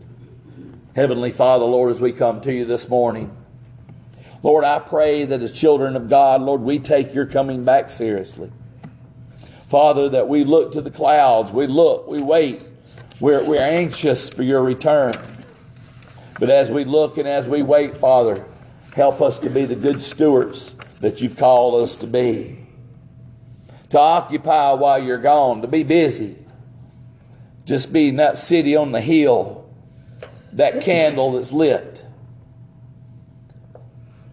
Heavenly 0.95 1.31
Father, 1.31 1.65
Lord, 1.65 1.91
as 1.91 2.01
we 2.01 2.11
come 2.13 2.39
to 2.41 2.53
you 2.53 2.65
this 2.65 2.87
morning, 2.87 3.35
Lord, 4.41 4.63
I 4.63 4.79
pray 4.79 5.25
that 5.25 5.41
as 5.41 5.51
children 5.51 5.95
of 5.95 6.09
God, 6.09 6.41
Lord, 6.41 6.61
we 6.61 6.79
take 6.79 7.13
your 7.13 7.25
coming 7.25 7.63
back 7.63 7.89
seriously. 7.89 8.51
Father, 9.69 10.09
that 10.09 10.27
we 10.27 10.43
look 10.43 10.71
to 10.73 10.81
the 10.81 10.91
clouds, 10.91 11.51
we 11.51 11.67
look, 11.67 12.07
we 12.07 12.21
wait, 12.21 12.61
we're, 13.19 13.43
we're 13.45 13.61
anxious 13.61 14.29
for 14.29 14.43
your 14.43 14.61
return. 14.61 15.13
But 16.39 16.49
as 16.49 16.71
we 16.71 16.83
look 16.83 17.17
and 17.17 17.27
as 17.27 17.47
we 17.47 17.61
wait, 17.63 17.97
Father, 17.97 18.45
help 18.93 19.21
us 19.21 19.39
to 19.39 19.49
be 19.49 19.65
the 19.65 19.75
good 19.75 20.01
stewards 20.01 20.75
that 21.03 21.19
you've 21.19 21.35
called 21.35 21.83
us 21.83 21.97
to 21.97 22.07
be 22.07 22.63
to 23.89 23.99
occupy 23.99 24.71
while 24.71 24.97
you're 24.97 25.19
gone, 25.19 25.61
to 25.61 25.67
be 25.67 25.83
busy. 25.83 26.35
Just 27.63 27.93
be 27.93 28.09
that 28.09 28.39
city 28.39 28.75
on 28.75 28.91
the 28.91 29.01
hill, 29.01 29.69
that 30.53 30.81
candle 30.81 31.33
that's 31.33 31.51
lit. 31.51 32.03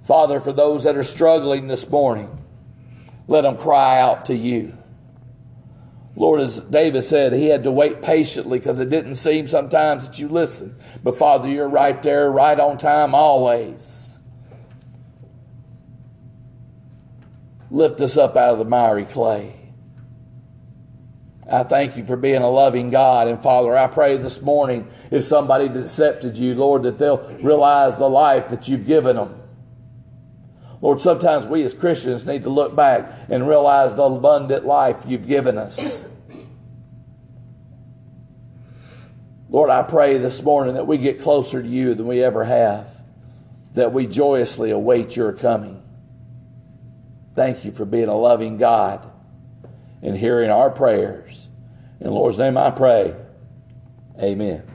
Father, 0.05 0.41
for 0.41 0.55
those 0.55 0.85
that 0.85 0.97
are 0.97 1.05
struggling 1.05 1.67
this 1.67 1.87
morning, 1.91 2.39
let 3.29 3.43
them 3.43 3.59
cry 3.59 4.01
out 4.01 4.25
to 4.27 4.35
you. 4.35 4.73
Lord, 6.17 6.41
as 6.41 6.63
David 6.63 7.03
said, 7.03 7.35
he 7.35 7.49
had 7.49 7.65
to 7.65 7.71
wait 7.71 8.01
patiently 8.01 8.61
because 8.61 8.79
it 8.79 8.89
didn't 8.89 9.17
seem 9.17 9.47
sometimes 9.47 10.07
that 10.07 10.19
you 10.19 10.29
listen. 10.29 10.75
But 11.03 11.19
Father, 11.19 11.49
you're 11.51 11.69
right 11.69 12.01
there, 12.03 12.31
right 12.31 12.59
on 12.59 12.79
time, 12.79 13.15
always. 13.15 14.00
lift 17.71 18.01
us 18.01 18.17
up 18.17 18.37
out 18.37 18.53
of 18.53 18.59
the 18.59 18.65
miry 18.65 19.05
clay. 19.05 19.57
I 21.51 21.65
thank 21.65 21.97
you 21.97 22.05
for 22.07 22.17
being 22.17 22.43
a 22.43 22.49
loving 22.49 22.91
God. 22.91 23.27
And 23.27 23.43
Father, 23.43 23.77
I 23.77 23.89
pray 23.89 24.17
this 24.17 24.41
morning 24.41 24.89
if 25.11 25.25
somebody 25.25 25.67
accepted 25.67 26.37
you, 26.37 26.55
Lord, 26.55 26.85
that 26.85 26.99
they'll 26.99 27.23
realize 27.43 27.97
the 27.97 28.09
life 28.09 28.49
that 28.49 28.69
you've 28.69 28.87
given 28.87 29.17
them. 29.17 29.35
Lord, 30.81 31.01
sometimes 31.01 31.47
we 31.47 31.63
as 31.65 31.75
Christians 31.75 32.27
need 32.27 32.45
to 32.45 32.51
look 32.51 32.75
back 32.75 33.11
and 33.29 33.47
realize 33.49 33.95
the 33.95 34.05
abundant 34.05 34.65
life 34.65 35.03
you've 35.07 35.27
given 35.27 35.59
us. 35.59 36.05
Lord, 39.51 39.69
I 39.69 39.83
pray 39.83 40.17
this 40.19 40.43
morning 40.43 40.75
that 40.75 40.87
we 40.87 40.97
get 40.97 41.21
closer 41.21 41.61
to 41.61 41.69
you 41.69 41.95
than 41.95 42.07
we 42.07 42.23
ever 42.23 42.45
have, 42.45 42.87
that 43.75 43.93
we 43.93 44.07
joyously 44.07 44.71
await 44.71 45.17
your 45.17 45.33
coming. 45.33 45.80
Thank 47.35 47.65
you 47.65 47.71
for 47.71 47.85
being 47.85 48.09
a 48.09 48.15
loving 48.15 48.57
God 48.57 49.11
and 50.03 50.17
hearing 50.17 50.51
our 50.51 50.71
prayers. 50.71 51.49
In 52.01 52.07
the 52.07 52.13
Lord's 52.13 52.39
name 52.39 52.57
I 52.57 52.71
pray. 52.71 53.15
Amen. 54.21 54.70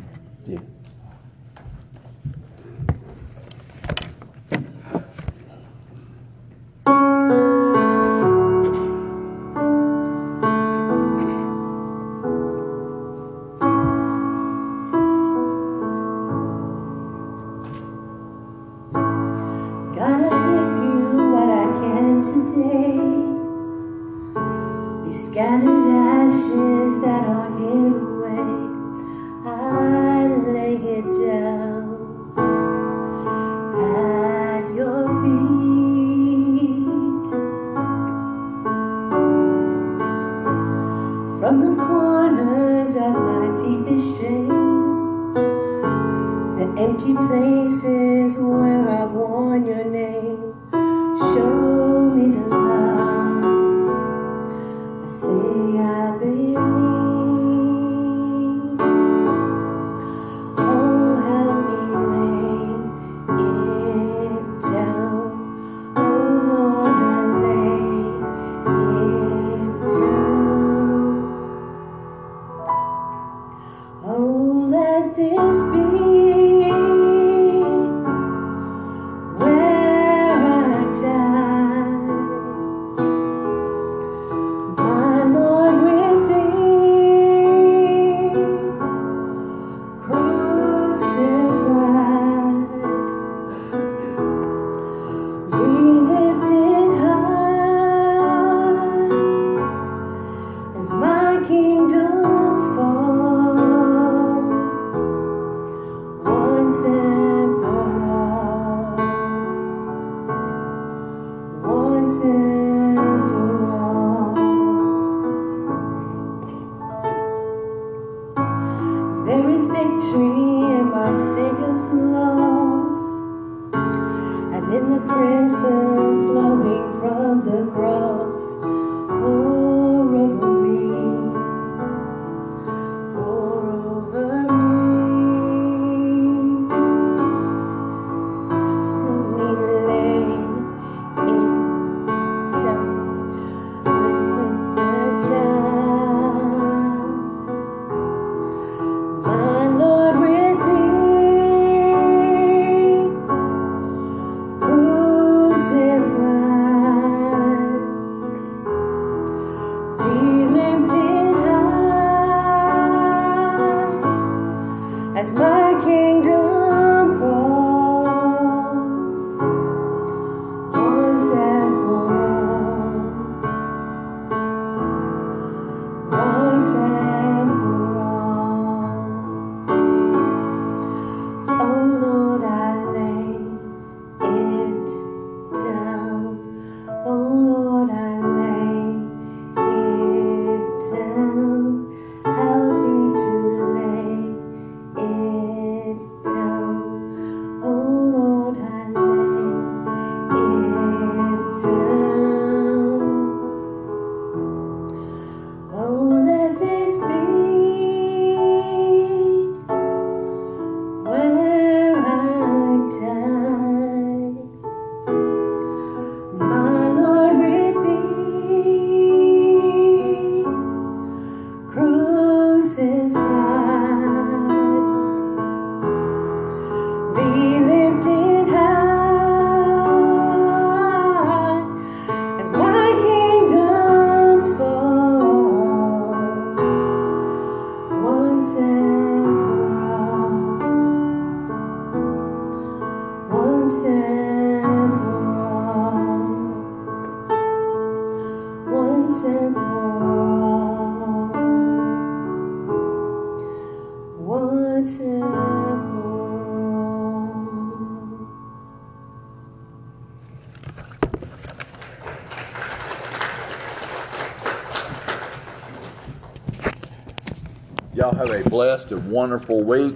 blessed 268.55 268.93
and 268.93 269.11
wonderful 269.11 269.61
week. 269.61 269.93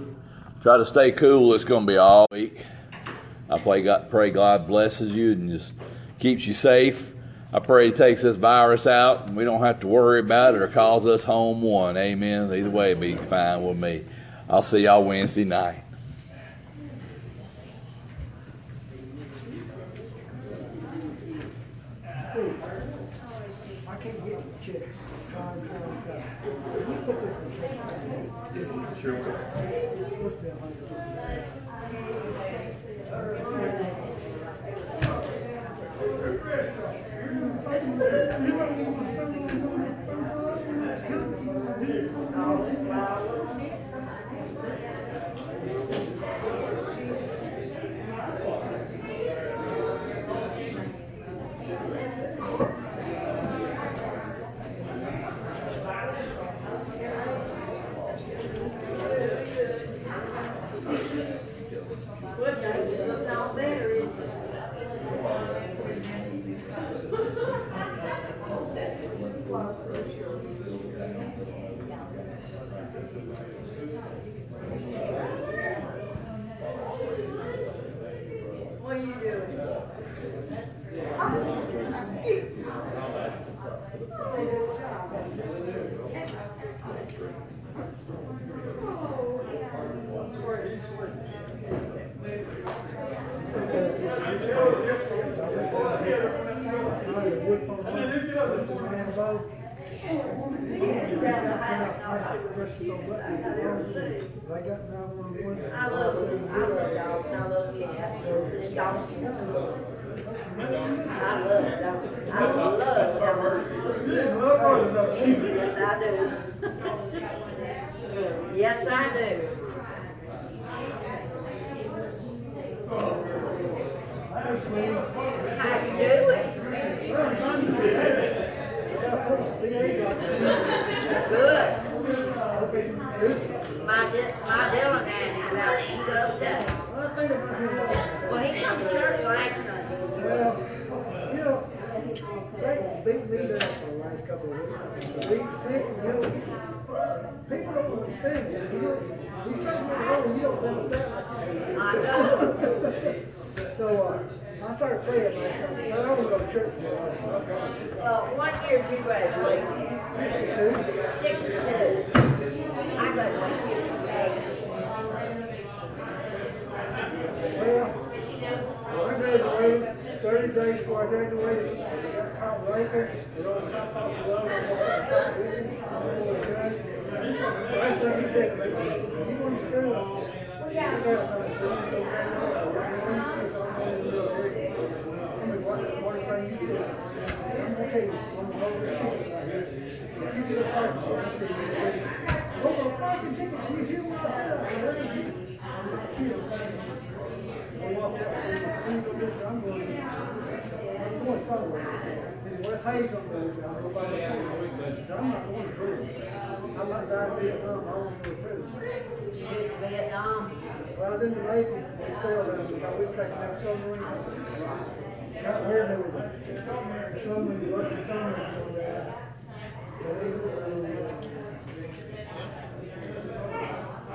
Try 0.60 0.76
to 0.76 0.84
stay 0.84 1.12
cool. 1.12 1.54
It's 1.54 1.64
going 1.64 1.86
to 1.86 1.90
be 1.90 1.96
all 1.96 2.26
week. 2.30 2.60
I 3.48 3.58
pray 3.58 3.80
God, 3.82 4.10
pray 4.10 4.30
God 4.30 4.66
blesses 4.66 5.14
you 5.14 5.32
and 5.32 5.48
just 5.48 5.72
keeps 6.18 6.46
you 6.46 6.52
safe. 6.52 7.14
I 7.54 7.60
pray 7.60 7.86
He 7.86 7.92
takes 7.92 8.20
this 8.20 8.36
virus 8.36 8.86
out 8.86 9.26
and 9.26 9.34
we 9.34 9.44
don't 9.44 9.62
have 9.62 9.80
to 9.80 9.86
worry 9.86 10.20
about 10.20 10.56
it 10.56 10.60
or 10.60 10.68
calls 10.68 11.06
us 11.06 11.24
home 11.24 11.62
one. 11.62 11.96
Amen. 11.96 12.52
Either 12.52 12.68
way, 12.68 12.92
be 12.92 13.16
fine 13.16 13.66
with 13.66 13.78
me. 13.78 14.04
I'll 14.46 14.60
see 14.60 14.80
y'all 14.80 15.04
Wednesday 15.04 15.44
night. 15.44 15.82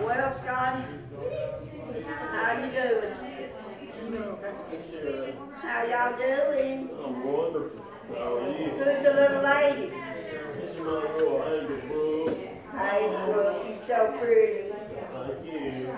Well, 0.01 0.39
Scotty, 0.41 0.83
how 2.07 2.65
you 2.65 2.71
doing? 2.71 3.24
How 4.05 5.81
y'all 5.83 6.15
doing? 6.15 6.89
I'm 7.03 7.23
wonderful. 7.25 7.81
How 8.09 8.37
are 8.37 8.49
you? 8.51 8.69
Who's 8.69 9.01
the 9.03 9.13
little 9.15 9.41
lady? 9.41 9.89
This 9.89 10.75
is 10.75 10.79
my 10.79 10.85
little 10.85 11.41
Angel 11.43 11.79
Brooks. 11.87 12.39
Hey, 12.77 13.01
Brooke, 13.25 13.65
you're 13.67 13.81
so 13.87 13.97
pretty. 14.19 14.69
Thank 15.11 15.45
you. 15.45 15.89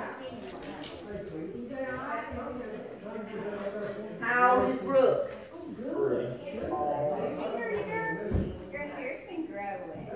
How 4.22 4.62
old 4.62 4.70
is 4.74 4.80
Brooke? 4.80 5.32
Three. 5.76 6.28
Your 8.72 8.84
hair's 8.88 9.22
been 9.28 9.43
growing. 9.47 10.08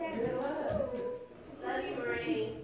Hello. 0.00 0.90
Love 1.62 1.84
you, 1.84 1.94
Marie. 1.96 2.63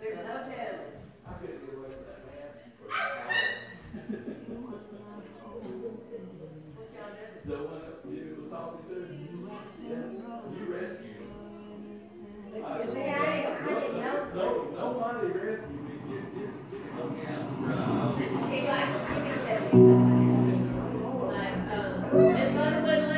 There's 0.00 0.16
no 0.16 0.24
telling. 0.24 0.94
The 7.44 7.54
one 7.56 7.80
that 7.80 7.96
Jimmy 8.04 8.32
was 8.36 8.48
talking 8.50 8.84
to, 8.88 8.96
you 9.08 9.48
rescued 10.68 11.16
him. 11.16 11.32
See, 12.52 12.62
I 12.62 12.78
didn't, 12.78 12.98
I 12.98 13.68
didn't 13.68 13.96
know. 14.00 14.16
No, 14.34 14.46
nobody 14.76 15.28
rescued 15.28 15.80
me. 15.80 15.94
Jimmy, 16.06 16.28
Jimmy, 16.34 16.52
Jimmy, 16.70 16.88
look 16.98 17.16
out. 17.26 18.20
He's 18.50 18.66
like, 18.68 18.88
he 19.08 19.30
said, 19.46 19.60
what, 22.82 23.17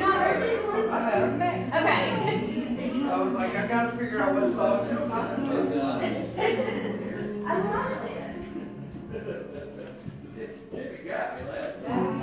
not 0.00 0.20
heard 0.20 0.42
this 0.42 0.62
one? 0.66 0.88
I 0.90 1.10
have. 1.10 1.34
Okay. 1.34 1.66
I 3.10 3.12
was 3.22 3.34
like, 3.34 3.56
I 3.56 3.66
gotta 3.66 3.96
figure 3.96 4.22
out 4.22 4.34
what 4.34 4.52
song 4.52 4.86
she's 4.88 4.98
talking 4.98 5.48
about. 5.48 6.02
Oh, 6.02 6.04
I 7.46 7.58
love 7.58 8.02
this. 8.04 8.36
You 10.72 11.10
got 11.10 11.36
me 11.36 11.42
last 11.50 11.84
time. 11.84 12.20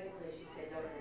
basically 0.00 0.32
she 0.32 0.46
said, 0.56 0.72
go 0.72 0.80
to 0.80 0.88
the 0.88 0.99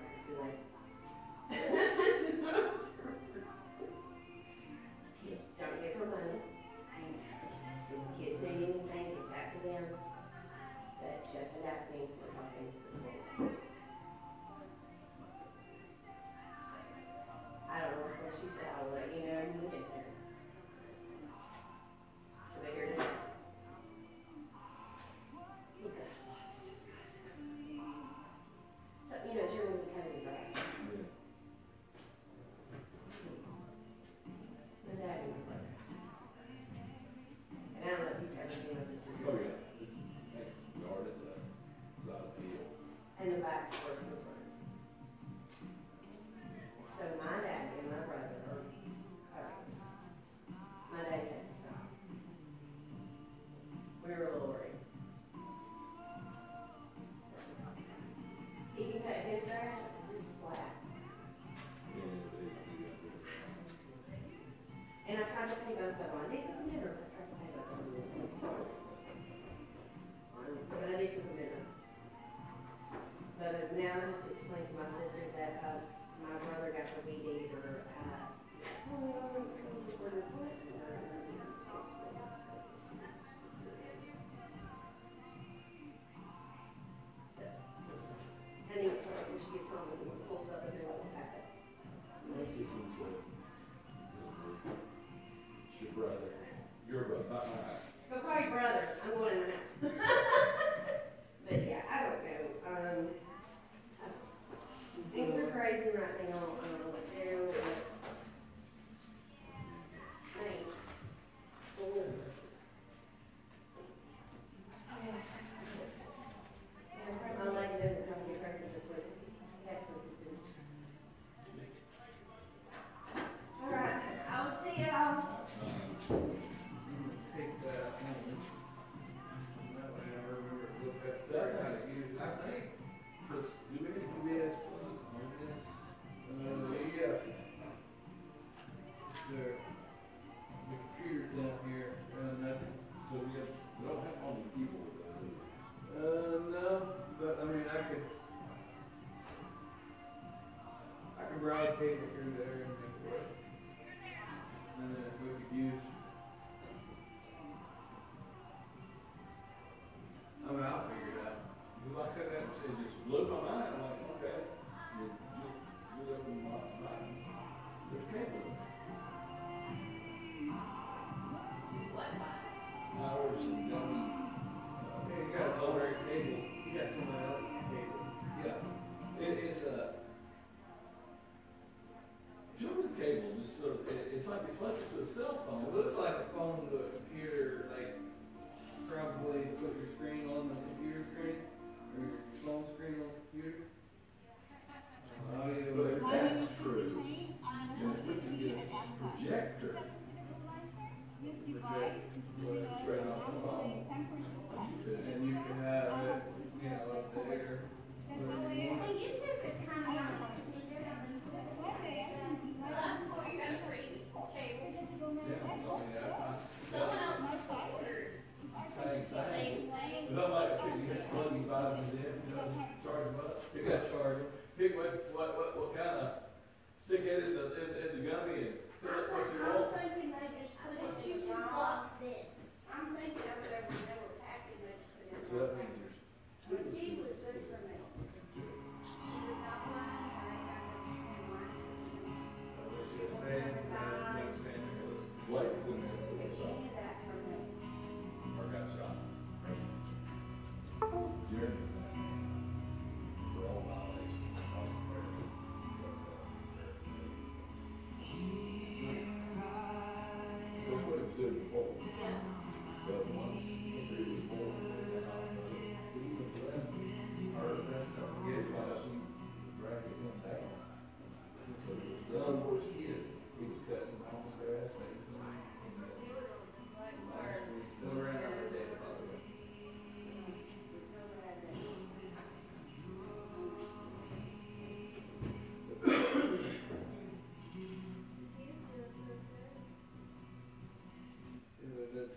my 74.80 74.88
sister 74.96 75.28
that 75.36 75.60
uh, 75.60 75.80
my 76.24 76.40
brother 76.40 76.72
got 76.72 76.88
the 76.96 77.12
weed 77.12 77.52
eater. 77.52 77.84
Uh, 78.00 79.69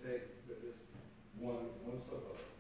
take 0.02 0.48
just 0.48 0.82
One, 1.38 1.70
one 1.86 1.98
step 2.02 2.26
up. 2.26 2.51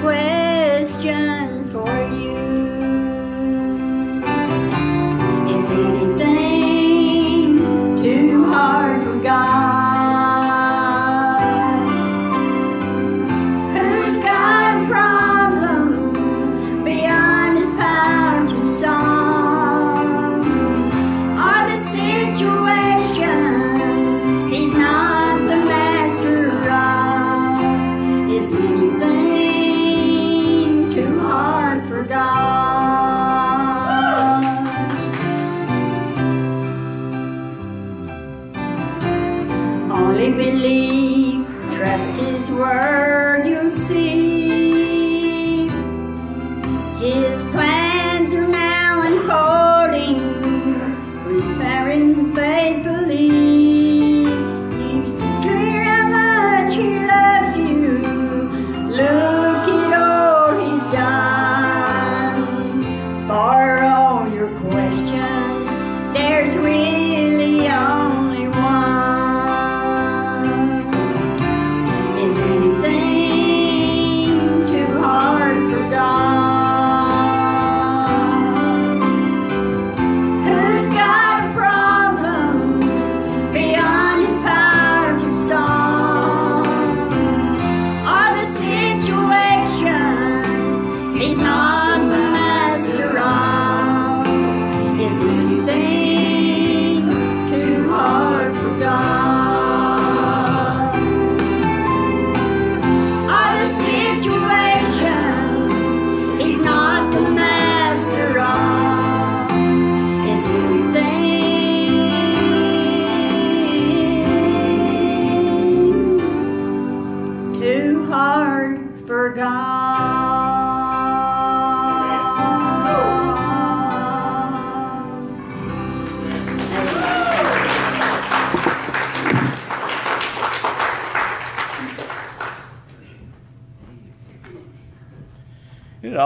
He 0.00 0.39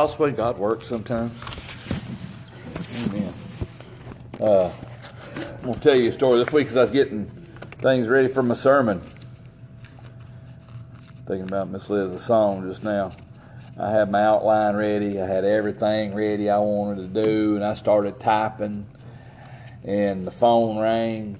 awesome 0.05 0.22
way 0.22 0.31
God 0.32 0.59
works 0.59 0.86
sometimes? 0.86 1.32
Amen. 3.06 3.32
Uh, 4.39 4.70
I'm 5.35 5.62
going 5.62 5.74
to 5.76 5.81
tell 5.81 5.94
you 5.94 6.10
a 6.10 6.12
story 6.12 6.36
this 6.36 6.52
week 6.52 6.66
as 6.66 6.76
I 6.76 6.82
was 6.82 6.90
getting 6.90 7.24
things 7.78 8.06
ready 8.06 8.28
for 8.28 8.43
my 8.43 8.55
sermon. 8.55 9.01
Thinking 11.24 11.48
about 11.48 11.70
Miss 11.70 11.89
Liz's 11.89 12.22
song 12.22 12.68
just 12.68 12.85
now. 12.85 13.12
I 13.78 13.93
had 13.93 14.10
my 14.10 14.22
outline 14.22 14.76
ready. 14.76 15.18
I 15.22 15.26
had 15.26 15.47
everything 15.47 16.14
ready 16.14 16.51
I 16.51 16.59
wanted 16.59 17.14
to 17.14 17.24
do, 17.24 17.55
and 17.55 17.64
I 17.64 17.72
started 17.72 18.20
typing. 18.20 18.86
And 19.85 20.26
the 20.26 20.31
phone 20.31 20.78
rang. 20.78 21.39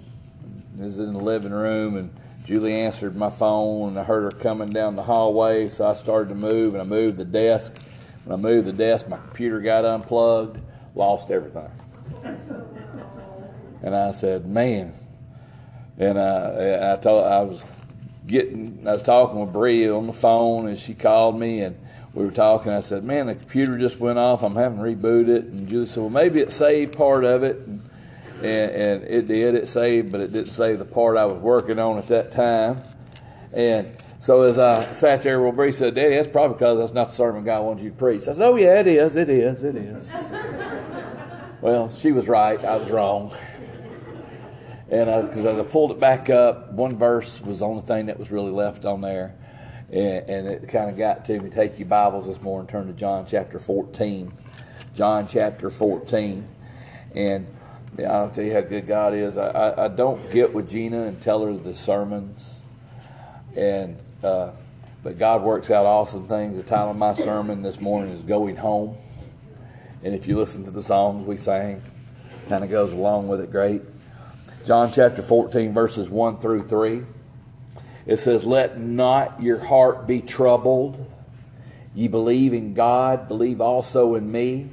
This 0.77 0.93
is 0.93 1.01
in 1.01 1.11
the 1.11 1.19
living 1.19 1.53
room, 1.53 1.99
and 1.99 2.17
Julie 2.47 2.73
answered 2.73 3.15
my 3.15 3.29
phone, 3.29 3.91
and 3.91 3.99
I 3.99 4.05
heard 4.05 4.33
her 4.33 4.41
coming 4.41 4.69
down 4.69 4.97
the 4.97 5.03
hallway. 5.03 5.69
So 5.69 5.87
I 5.87 5.93
started 5.93 6.31
to 6.31 6.35
move, 6.35 6.73
and 6.73 6.81
I 6.81 6.87
moved 6.87 7.19
the 7.19 7.27
desk. 7.27 7.75
When 8.25 8.39
I 8.39 8.41
moved 8.41 8.67
the 8.67 8.73
desk, 8.73 9.09
my 9.09 9.19
computer 9.19 9.61
got 9.61 9.85
unplugged, 9.85 10.59
lost 10.95 11.31
everything. 11.31 11.71
And 13.83 13.95
I 13.95 14.13
said, 14.13 14.47
"Man," 14.47 14.95
and 15.99 16.19
I, 16.19 16.95
I 16.95 16.97
told 16.97 17.25
I 17.25 17.43
was 17.43 17.63
getting, 18.27 18.83
I 18.89 18.93
was 18.93 19.03
talking 19.03 19.41
with 19.41 19.53
Bree 19.53 19.89
on 19.91 20.07
the 20.07 20.13
phone, 20.13 20.67
and 20.69 20.79
she 20.79 20.95
called 20.95 21.39
me, 21.39 21.61
and 21.61 21.77
we 22.15 22.25
were 22.25 22.31
talking. 22.31 22.73
I 22.73 22.81
said, 22.81 23.05
"Man, 23.05 23.27
the 23.27 23.35
computer 23.35 23.77
just 23.77 24.01
went 24.01 24.19
off. 24.19 24.43
I'm 24.43 24.55
having 24.55 24.79
to 24.79 24.85
reboot 24.85 25.29
it." 25.29 25.45
And 25.45 25.69
Julie 25.69 25.85
said, 25.85 26.01
"Well, 26.01 26.11
maybe 26.11 26.41
it 26.41 26.51
saved 26.51 26.97
part 26.97 27.25
of 27.25 27.43
it." 27.43 27.59
And, 27.59 27.83
and, 28.41 28.73
and 28.73 29.05
it 29.05 29.29
did. 29.29 29.55
It 29.55 29.69
saved, 29.69 30.11
but 30.11 30.23
it 30.23 30.33
didn't 30.33 30.53
save 30.53 30.79
the 30.79 30.87
part 30.87 31.19
I 31.19 31.27
was 31.27 31.41
working 31.43 31.79
on 31.79 31.99
at 31.99 32.09
that 32.09 32.31
time. 32.31 32.81
And 33.53 33.95
so 34.25 34.41
as 34.41 34.59
I 34.59 34.91
sat 34.93 35.21
there, 35.21 35.39
well, 35.39 35.53
Bree 35.53 35.71
said, 35.71 35.95
"Daddy, 35.95 36.15
that's 36.15 36.29
probably 36.29 36.55
because 36.55 36.79
that's 36.79 36.95
not 36.95 37.09
the 37.09 37.13
sermon 37.13 37.45
God 37.45 37.63
wants 37.63 37.83
you 37.83 37.91
to 37.91 37.97
preach." 37.97 38.23
I 38.23 38.33
said, 38.33 38.41
"Oh 38.41 38.57
yeah, 38.57 38.81
it 38.81 38.87
is. 38.87 39.17
It 39.17 39.29
is. 39.29 39.63
It 39.63 39.77
is." 39.77 40.11
well, 41.61 41.91
she 41.91 42.11
was 42.11 42.27
right. 42.27 42.59
I 42.65 42.79
was 42.79 42.91
wrong. 42.91 43.35
And 44.89 45.11
uh, 45.11 45.23
because 45.23 45.45
as 45.45 45.59
I 45.59 45.63
pulled 45.63 45.91
it 45.91 46.01
back 46.01 46.31
up, 46.31 46.73
one 46.73 46.97
verse 46.97 47.39
was 47.43 47.59
the 47.59 47.67
only 47.67 47.83
thing 47.83 48.07
that 48.07 48.19
was 48.19 48.31
really 48.31 48.51
left 48.51 48.87
on 48.87 49.03
there. 49.03 49.35
And, 49.93 50.31
and 50.31 50.49
it 50.49 50.69
kind 50.69 50.89
of 50.89 50.97
got 50.97 51.27
to 51.27 51.39
me. 51.39 51.51
Take 51.51 51.79
your 51.79 51.89
Bibles 51.89 52.27
this 52.27 52.41
morning, 52.41 52.67
turn 52.67 52.87
to 52.87 52.95
John 52.95 53.27
chapter 53.27 53.59
14. 53.59 54.33
John 54.95 55.27
chapter 55.27 55.69
14. 55.69 56.49
And 57.15 57.47
yeah, 57.99 58.11
I'll 58.11 58.31
tell 58.31 58.45
you 58.45 58.55
how 58.55 58.63
good 58.63 58.87
God 58.87 59.13
is. 59.13 59.37
I, 59.37 59.49
I, 59.49 59.85
I 59.85 59.89
don't 59.89 60.33
get 60.33 60.55
with 60.55 60.71
Gina 60.71 61.03
and 61.03 61.21
tell 61.21 61.45
her 61.45 61.53
the 61.53 61.75
sermons. 61.75 62.63
And 63.55 63.99
uh, 64.25 64.53
but 65.03 65.19
God 65.19 65.43
works 65.43 65.71
out 65.71 65.87
awesome 65.87 66.27
things. 66.27 66.57
The 66.57 66.63
title 66.63 66.91
of 66.91 66.97
my 66.97 67.15
sermon 67.15 67.63
this 67.63 67.81
morning 67.81 68.13
is 68.13 68.23
Going 68.23 68.57
Home. 68.57 68.97
And 70.03 70.15
if 70.15 70.27
you 70.27 70.37
listen 70.39 70.65
to 70.65 70.71
the 70.71 70.83
songs 70.83 71.27
we 71.27 71.37
sang, 71.37 71.83
kind 72.49 72.65
of 72.65 72.71
goes 72.71 72.93
along 72.93 73.29
with 73.29 73.41
it 73.41 73.51
great. 73.51 73.83
John 74.65 74.91
chapter 74.93 75.23
14, 75.23 75.75
verses 75.75 76.09
1 76.09 76.39
through 76.39 76.63
3. 76.63 77.05
It 78.07 78.17
says, 78.17 78.45
Let 78.45 78.81
not 78.81 79.43
your 79.43 79.59
heart 79.59 80.07
be 80.07 80.23
troubled. 80.23 81.11
Ye 81.95 82.09
believe 82.09 82.53
in 82.53 82.75
God, 82.75 83.29
believe 83.29 83.61
also 83.61 84.15
in 84.15 84.31
me. 84.31 84.71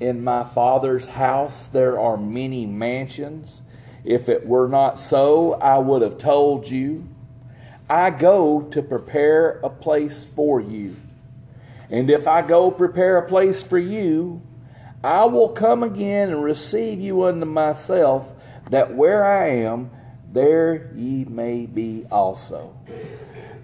In 0.00 0.24
my 0.24 0.44
Father's 0.44 1.06
house 1.06 1.68
there 1.68 2.00
are 2.00 2.16
many 2.16 2.66
mansions. 2.66 3.62
If 4.04 4.28
it 4.28 4.46
were 4.46 4.68
not 4.68 4.98
so, 4.98 5.54
I 5.54 5.78
would 5.78 6.02
have 6.02 6.18
told 6.18 6.68
you. 6.68 7.06
I 7.90 8.10
go 8.10 8.62
to 8.70 8.82
prepare 8.82 9.58
a 9.64 9.68
place 9.68 10.24
for 10.24 10.60
you. 10.60 10.94
And 11.90 12.08
if 12.08 12.28
I 12.28 12.40
go 12.40 12.70
prepare 12.70 13.18
a 13.18 13.28
place 13.28 13.64
for 13.64 13.78
you, 13.78 14.42
I 15.02 15.24
will 15.24 15.48
come 15.48 15.82
again 15.82 16.28
and 16.28 16.44
receive 16.44 17.00
you 17.00 17.24
unto 17.24 17.46
myself, 17.46 18.32
that 18.70 18.94
where 18.94 19.24
I 19.24 19.48
am, 19.48 19.90
there 20.32 20.92
ye 20.94 21.24
may 21.24 21.66
be 21.66 22.06
also. 22.12 22.76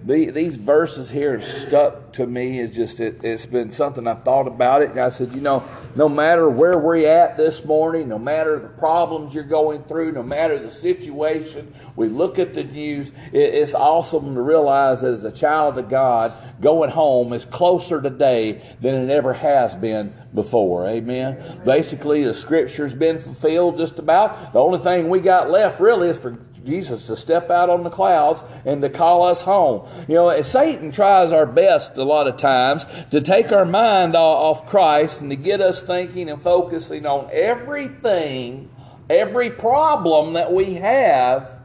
The, 0.07 0.31
these 0.31 0.55
verses 0.55 1.11
here 1.11 1.33
have 1.33 1.43
stuck 1.43 2.13
to 2.13 2.25
me. 2.25 2.61
It's 2.61 2.73
just 2.73 3.01
it, 3.01 3.25
it's 3.25 3.45
been 3.45 3.73
something 3.73 4.07
I've 4.07 4.23
thought 4.23 4.47
about 4.47 4.81
it, 4.81 4.91
and 4.91 5.01
I 5.01 5.09
said, 5.09 5.33
you 5.33 5.41
know, 5.41 5.67
no 5.97 6.07
matter 6.07 6.49
where 6.49 6.77
we're 6.77 7.05
at 7.05 7.35
this 7.35 7.65
morning, 7.65 8.07
no 8.07 8.17
matter 8.17 8.57
the 8.57 8.69
problems 8.69 9.35
you're 9.35 9.43
going 9.43 9.83
through, 9.83 10.13
no 10.13 10.23
matter 10.23 10.57
the 10.59 10.69
situation, 10.69 11.73
we 11.97 12.07
look 12.07 12.39
at 12.39 12.53
the 12.53 12.63
news. 12.63 13.11
It, 13.33 13.53
it's 13.53 13.75
awesome 13.75 14.33
to 14.33 14.41
realize 14.41 15.01
that 15.01 15.11
as 15.11 15.25
a 15.25 15.31
child 15.31 15.77
of 15.77 15.89
God, 15.89 16.31
going 16.61 16.89
home 16.89 17.33
is 17.33 17.43
closer 17.43 18.01
today 18.01 18.61
than 18.79 18.95
it 18.95 19.09
ever 19.09 19.33
has 19.33 19.75
been 19.75 20.13
before. 20.33 20.87
Amen. 20.87 21.61
Basically, 21.65 22.23
the 22.23 22.33
scripture's 22.33 22.93
been 22.93 23.19
fulfilled 23.19 23.75
just 23.75 23.99
about. 23.99 24.53
The 24.53 24.59
only 24.59 24.79
thing 24.79 25.09
we 25.09 25.19
got 25.19 25.49
left 25.49 25.81
really 25.81 26.07
is 26.07 26.17
for 26.17 26.37
Jesus 26.67 27.07
to 27.07 27.15
step 27.15 27.49
out 27.49 27.69
on 27.69 27.83
the 27.83 27.89
clouds 27.89 28.43
and 28.65 28.81
to 28.81 28.89
call 28.89 29.23
us 29.23 29.41
home. 29.41 29.87
You 30.07 30.15
know, 30.15 30.41
Satan 30.41 30.91
tries 30.91 31.31
our 31.31 31.47
best 31.47 31.97
a 31.97 32.03
lot 32.03 32.27
of 32.27 32.37
times 32.37 32.85
to 33.09 33.21
take 33.21 33.51
our 33.51 33.65
mind 33.65 34.15
off 34.15 34.67
Christ 34.67 35.21
and 35.21 35.31
to 35.31 35.35
get 35.35 35.61
us 35.61 35.81
thinking 35.81 36.29
and 36.29 36.41
focusing 36.41 37.05
on 37.05 37.29
everything, 37.31 38.69
every 39.09 39.49
problem 39.49 40.33
that 40.33 40.53
we 40.53 40.75
have 40.75 41.57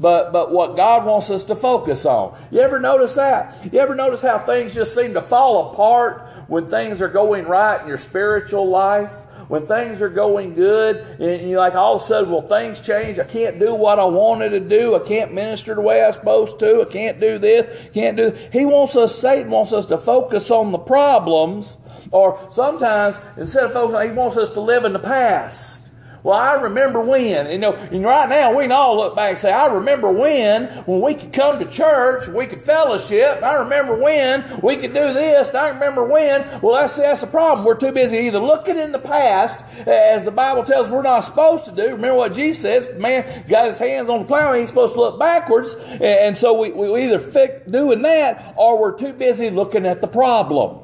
but 0.00 0.32
but 0.32 0.50
what 0.50 0.76
God 0.76 1.04
wants 1.04 1.30
us 1.30 1.44
to 1.44 1.54
focus 1.54 2.06
on. 2.06 2.34
You 2.50 2.60
ever 2.60 2.80
notice 2.80 3.14
that? 3.16 3.54
You 3.70 3.78
ever 3.80 3.94
notice 3.94 4.22
how 4.22 4.38
things 4.38 4.74
just 4.74 4.94
seem 4.94 5.12
to 5.12 5.20
fall 5.20 5.70
apart 5.70 6.26
when 6.48 6.66
things 6.66 7.02
are 7.02 7.08
going 7.08 7.44
right 7.44 7.80
in 7.82 7.86
your 7.86 7.98
spiritual 7.98 8.66
life? 8.68 9.12
When 9.50 9.66
things 9.66 10.00
are 10.00 10.08
going 10.08 10.54
good, 10.54 10.98
and 11.18 11.50
you're 11.50 11.58
like 11.58 11.74
all 11.74 11.96
of 11.96 12.02
a 12.02 12.04
sudden, 12.04 12.30
well, 12.30 12.40
things 12.40 12.78
change. 12.78 13.18
I 13.18 13.24
can't 13.24 13.58
do 13.58 13.74
what 13.74 13.98
I 13.98 14.04
wanted 14.04 14.50
to 14.50 14.60
do. 14.60 14.94
I 14.94 15.00
can't 15.00 15.34
minister 15.34 15.74
the 15.74 15.80
way 15.80 16.04
I'm 16.04 16.12
supposed 16.12 16.60
to. 16.60 16.82
I 16.82 16.84
can't 16.84 17.18
do 17.18 17.36
this. 17.36 17.90
Can't 17.92 18.16
do. 18.16 18.30
This. 18.30 18.52
He 18.52 18.64
wants 18.64 18.94
us. 18.94 19.12
Satan 19.12 19.50
wants 19.50 19.72
us 19.72 19.86
to 19.86 19.98
focus 19.98 20.52
on 20.52 20.70
the 20.70 20.78
problems, 20.78 21.78
or 22.12 22.38
sometimes 22.52 23.16
instead 23.36 23.64
of 23.64 23.72
focusing, 23.72 24.10
he 24.10 24.16
wants 24.16 24.36
us 24.36 24.50
to 24.50 24.60
live 24.60 24.84
in 24.84 24.92
the 24.92 25.00
past. 25.00 25.89
Well, 26.22 26.38
I 26.38 26.54
remember 26.60 27.00
when, 27.00 27.50
you 27.50 27.58
know, 27.58 27.72
and 27.72 28.04
right 28.04 28.28
now 28.28 28.56
we 28.56 28.64
can 28.64 28.72
all 28.72 28.96
look 28.96 29.16
back 29.16 29.30
and 29.30 29.38
say, 29.38 29.50
I 29.52 29.72
remember 29.74 30.12
when, 30.12 30.66
when 30.84 31.00
we 31.00 31.14
could 31.14 31.32
come 31.32 31.58
to 31.58 31.64
church, 31.64 32.28
we 32.28 32.46
could 32.46 32.60
fellowship, 32.60 33.42
I 33.42 33.54
remember 33.56 33.96
when 33.96 34.44
we 34.62 34.76
could 34.76 34.92
do 34.92 35.12
this, 35.12 35.54
I 35.54 35.70
remember 35.70 36.04
when. 36.04 36.60
Well, 36.60 36.74
that's, 36.74 36.96
that's 36.96 37.22
the 37.22 37.26
problem. 37.26 37.64
We're 37.64 37.76
too 37.76 37.92
busy 37.92 38.18
either 38.18 38.38
looking 38.38 38.76
in 38.76 38.92
the 38.92 38.98
past, 38.98 39.64
as 39.86 40.24
the 40.24 40.30
Bible 40.30 40.62
tells 40.62 40.90
we're 40.90 41.02
not 41.02 41.20
supposed 41.20 41.64
to 41.66 41.72
do. 41.72 41.92
Remember 41.92 42.16
what 42.16 42.34
Jesus 42.34 42.62
says, 42.62 43.00
man 43.00 43.46
got 43.48 43.68
his 43.68 43.78
hands 43.78 44.10
on 44.10 44.20
the 44.20 44.26
plow, 44.26 44.52
he's 44.52 44.68
supposed 44.68 44.94
to 44.94 45.00
look 45.00 45.18
backwards, 45.18 45.74
and 45.74 46.36
so 46.36 46.52
we, 46.60 46.70
we 46.70 47.04
either 47.04 47.18
fix 47.18 47.70
doing 47.70 48.02
that, 48.02 48.54
or 48.56 48.78
we're 48.78 48.96
too 48.96 49.14
busy 49.14 49.48
looking 49.48 49.86
at 49.86 50.02
the 50.02 50.08
problem. 50.08 50.80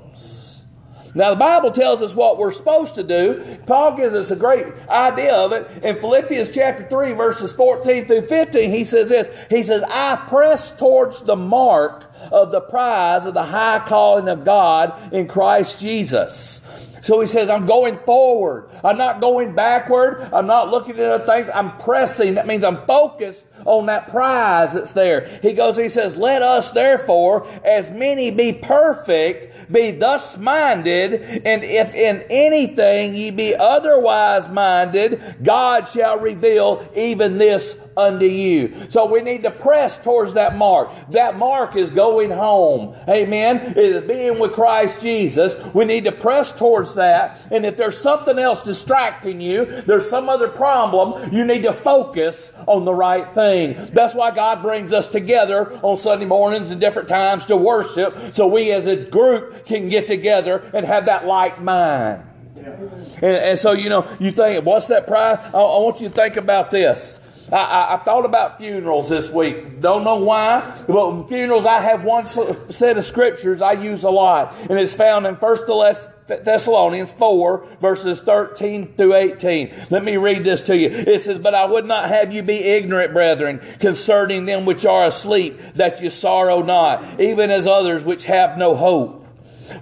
Now, 1.16 1.30
the 1.30 1.36
Bible 1.36 1.72
tells 1.72 2.02
us 2.02 2.14
what 2.14 2.36
we're 2.36 2.52
supposed 2.52 2.96
to 2.96 3.02
do. 3.02 3.58
Paul 3.64 3.96
gives 3.96 4.12
us 4.12 4.30
a 4.30 4.36
great 4.36 4.66
idea 4.86 5.34
of 5.34 5.50
it. 5.52 5.66
In 5.82 5.96
Philippians 5.96 6.54
chapter 6.54 6.86
3, 6.86 7.12
verses 7.12 7.54
14 7.54 8.06
through 8.06 8.20
15, 8.20 8.70
he 8.70 8.84
says 8.84 9.08
this 9.08 9.30
He 9.48 9.62
says, 9.62 9.82
I 9.88 10.16
press 10.28 10.70
towards 10.70 11.22
the 11.22 11.34
mark 11.34 12.04
of 12.30 12.52
the 12.52 12.60
prize 12.60 13.24
of 13.24 13.32
the 13.32 13.44
high 13.44 13.82
calling 13.86 14.28
of 14.28 14.44
God 14.44 15.10
in 15.10 15.26
Christ 15.26 15.80
Jesus. 15.80 16.60
So 17.00 17.18
he 17.20 17.26
says, 17.26 17.48
I'm 17.48 17.64
going 17.64 17.98
forward. 18.00 18.68
I'm 18.84 18.98
not 18.98 19.22
going 19.22 19.54
backward. 19.54 20.20
I'm 20.34 20.46
not 20.46 20.70
looking 20.70 20.98
at 20.98 21.06
other 21.06 21.24
things. 21.24 21.48
I'm 21.54 21.78
pressing. 21.78 22.34
That 22.34 22.46
means 22.46 22.62
I'm 22.62 22.84
focused 22.84 23.46
on 23.64 23.86
that 23.86 24.08
prize 24.08 24.74
that's 24.74 24.92
there. 24.92 25.26
He 25.42 25.52
goes, 25.52 25.76
he 25.76 25.88
says, 25.88 26.16
let 26.16 26.42
us 26.42 26.70
therefore, 26.70 27.46
as 27.64 27.90
many 27.90 28.30
be 28.30 28.52
perfect, 28.52 29.72
be 29.72 29.90
thus 29.90 30.36
minded, 30.38 31.22
and 31.44 31.64
if 31.64 31.94
in 31.94 32.24
anything 32.30 33.14
ye 33.14 33.30
be 33.30 33.54
otherwise 33.54 34.48
minded, 34.48 35.20
God 35.42 35.88
shall 35.88 36.18
reveal 36.18 36.88
even 36.94 37.38
this 37.38 37.76
unto 37.96 38.26
you. 38.26 38.74
So 38.90 39.06
we 39.06 39.22
need 39.22 39.42
to 39.44 39.50
press 39.50 39.96
towards 39.96 40.34
that 40.34 40.56
mark. 40.56 40.90
That 41.12 41.38
mark 41.38 41.76
is 41.76 41.90
going 41.90 42.30
home. 42.30 42.94
Amen. 43.08 43.56
It 43.56 43.78
is 43.78 44.02
being 44.02 44.38
with 44.38 44.52
Christ 44.52 45.02
Jesus. 45.02 45.56
We 45.72 45.86
need 45.86 46.04
to 46.04 46.12
press 46.12 46.52
towards 46.52 46.94
that. 46.96 47.40
And 47.50 47.64
if 47.64 47.76
there's 47.76 47.98
something 47.98 48.38
else 48.38 48.60
distracting 48.60 49.40
you, 49.40 49.64
there's 49.64 50.08
some 50.08 50.28
other 50.28 50.48
problem, 50.48 51.32
you 51.32 51.44
need 51.44 51.62
to 51.62 51.72
focus 51.72 52.52
on 52.66 52.84
the 52.84 52.94
right 52.94 53.32
thing. 53.32 53.45
That's 53.92 54.14
why 54.14 54.30
God 54.30 54.62
brings 54.62 54.92
us 54.92 55.08
together 55.08 55.72
on 55.82 55.98
Sunday 55.98 56.26
mornings 56.26 56.70
and 56.70 56.80
different 56.80 57.08
times 57.08 57.46
to 57.46 57.56
worship 57.56 58.34
so 58.34 58.46
we 58.46 58.72
as 58.72 58.86
a 58.86 58.96
group 58.96 59.66
can 59.66 59.88
get 59.88 60.06
together 60.06 60.68
and 60.72 60.84
have 60.86 61.06
that 61.06 61.26
like 61.26 61.60
mind. 61.60 62.22
And, 62.56 63.24
and 63.24 63.58
so, 63.58 63.72
you 63.72 63.88
know, 63.88 64.08
you 64.18 64.32
think, 64.32 64.64
what's 64.64 64.86
that 64.86 65.06
prize? 65.06 65.38
I, 65.54 65.58
I 65.58 65.78
want 65.78 66.00
you 66.00 66.08
to 66.08 66.14
think 66.14 66.36
about 66.36 66.70
this. 66.70 67.20
I, 67.52 67.56
I, 67.56 67.94
I, 67.94 67.96
thought 67.98 68.24
about 68.24 68.58
funerals 68.58 69.08
this 69.08 69.30
week. 69.30 69.80
Don't 69.80 70.02
know 70.02 70.16
why, 70.16 70.76
but 70.88 71.28
funerals, 71.28 71.64
I 71.64 71.80
have 71.80 72.02
one 72.02 72.24
set 72.24 72.98
of 72.98 73.04
scriptures 73.04 73.62
I 73.62 73.72
use 73.72 74.02
a 74.02 74.10
lot, 74.10 74.54
and 74.68 74.78
it's 74.78 74.94
found 74.94 75.26
in 75.26 75.36
First 75.36 75.66
Thessalonians 76.28 77.12
4, 77.12 77.66
verses 77.80 78.20
13 78.20 78.94
through 78.94 79.14
18. 79.14 79.72
Let 79.90 80.02
me 80.02 80.16
read 80.16 80.44
this 80.44 80.62
to 80.62 80.76
you. 80.76 80.88
It 80.88 81.20
says, 81.20 81.38
But 81.38 81.54
I 81.54 81.66
would 81.66 81.86
not 81.86 82.08
have 82.08 82.32
you 82.32 82.42
be 82.42 82.64
ignorant, 82.64 83.12
brethren, 83.12 83.60
concerning 83.78 84.46
them 84.46 84.64
which 84.64 84.84
are 84.84 85.04
asleep, 85.04 85.60
that 85.76 86.02
you 86.02 86.10
sorrow 86.10 86.62
not, 86.62 87.20
even 87.20 87.50
as 87.50 87.66
others 87.66 88.04
which 88.04 88.24
have 88.24 88.58
no 88.58 88.74
hope. 88.74 89.24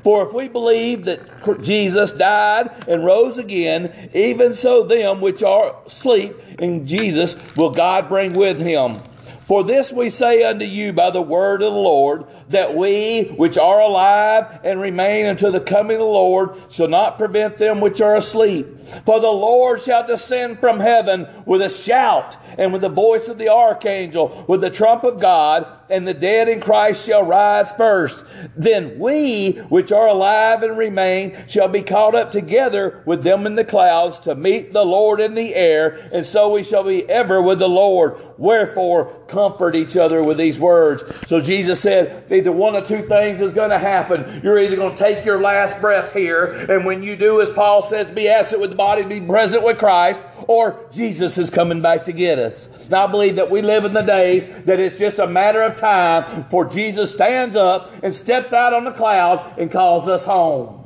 For 0.02 0.26
if 0.26 0.32
we 0.32 0.48
believe 0.48 1.04
that 1.04 1.62
Jesus 1.62 2.12
died 2.12 2.70
and 2.88 3.04
rose 3.04 3.38
again, 3.38 4.10
even 4.14 4.54
so 4.54 4.82
them 4.82 5.20
which 5.20 5.42
are 5.42 5.76
asleep 5.86 6.36
in 6.58 6.86
Jesus 6.86 7.36
will 7.56 7.70
God 7.70 8.08
bring 8.08 8.34
with 8.34 8.58
him. 8.58 9.02
For 9.46 9.62
this 9.62 9.92
we 9.92 10.08
say 10.08 10.42
unto 10.42 10.64
you 10.64 10.92
by 10.92 11.10
the 11.10 11.20
word 11.20 11.62
of 11.62 11.72
the 11.72 11.78
Lord, 11.78 12.24
that 12.48 12.74
we 12.74 13.24
which 13.36 13.58
are 13.58 13.80
alive 13.80 14.60
and 14.64 14.80
remain 14.80 15.26
until 15.26 15.52
the 15.52 15.60
coming 15.60 15.96
of 15.96 16.00
the 16.00 16.04
Lord 16.04 16.56
shall 16.70 16.88
not 16.88 17.18
prevent 17.18 17.58
them 17.58 17.80
which 17.80 18.00
are 18.00 18.16
asleep. 18.16 18.66
For 19.04 19.20
the 19.20 19.30
Lord 19.30 19.80
shall 19.80 20.06
descend 20.06 20.60
from 20.60 20.80
heaven 20.80 21.26
with 21.44 21.60
a 21.60 21.68
shout 21.68 22.36
and 22.58 22.72
with 22.72 22.82
the 22.82 22.88
voice 22.88 23.28
of 23.28 23.38
the 23.38 23.50
archangel, 23.50 24.44
with 24.48 24.62
the 24.62 24.70
trump 24.70 25.04
of 25.04 25.20
God, 25.20 25.66
and 25.90 26.06
the 26.06 26.14
dead 26.14 26.48
in 26.48 26.60
Christ 26.60 27.04
shall 27.04 27.24
rise 27.24 27.72
first. 27.72 28.24
Then 28.56 28.98
we 28.98 29.52
which 29.68 29.92
are 29.92 30.08
alive 30.08 30.62
and 30.62 30.76
remain 30.76 31.36
shall 31.46 31.68
be 31.68 31.82
caught 31.82 32.14
up 32.14 32.32
together 32.32 33.02
with 33.06 33.22
them 33.22 33.46
in 33.46 33.54
the 33.54 33.64
clouds 33.64 34.18
to 34.20 34.34
meet 34.34 34.72
the 34.72 34.84
Lord 34.84 35.20
in 35.20 35.34
the 35.34 35.54
air, 35.54 36.08
and 36.12 36.26
so 36.26 36.50
we 36.50 36.62
shall 36.62 36.84
be 36.84 37.08
ever 37.08 37.40
with 37.40 37.58
the 37.58 37.68
Lord. 37.68 38.20
Wherefore, 38.36 39.14
comfort 39.28 39.76
each 39.76 39.96
other 39.96 40.22
with 40.22 40.38
these 40.38 40.58
words. 40.58 41.02
So 41.26 41.40
Jesus 41.40 41.80
said, 41.80 42.24
either 42.30 42.52
one 42.52 42.74
of 42.74 42.86
two 42.86 43.06
things 43.06 43.40
is 43.40 43.52
going 43.52 43.70
to 43.70 43.78
happen. 43.78 44.40
You're 44.42 44.58
either 44.58 44.76
going 44.76 44.96
to 44.96 45.02
take 45.02 45.24
your 45.24 45.40
last 45.40 45.80
breath 45.80 46.12
here, 46.12 46.46
and 46.46 46.84
when 46.84 47.02
you 47.02 47.16
do, 47.16 47.40
as 47.40 47.50
Paul 47.50 47.82
says, 47.82 48.10
be 48.10 48.28
absent 48.28 48.60
with 48.60 48.70
the 48.70 48.76
body, 48.76 49.04
be 49.04 49.20
present 49.20 49.64
with 49.64 49.78
Christ, 49.78 50.22
or 50.46 50.86
Jesus 50.90 51.38
is 51.38 51.50
coming 51.50 51.80
back 51.80 52.04
to 52.04 52.12
get 52.12 52.38
us. 52.38 52.68
Now, 52.88 53.04
I 53.04 53.10
believe 53.10 53.36
that 53.36 53.50
we 53.50 53.62
live 53.62 53.84
in 53.84 53.92
the 53.92 54.02
days 54.02 54.46
that 54.64 54.80
it's 54.80 54.98
just 54.98 55.18
a 55.18 55.26
matter 55.26 55.62
of 55.62 55.73
time 55.76 56.44
for 56.48 56.64
Jesus 56.64 57.12
stands 57.12 57.56
up 57.56 57.90
and 58.02 58.14
steps 58.14 58.52
out 58.52 58.72
on 58.72 58.84
the 58.84 58.92
cloud 58.92 59.58
and 59.58 59.70
calls 59.70 60.08
us 60.08 60.24
home. 60.24 60.80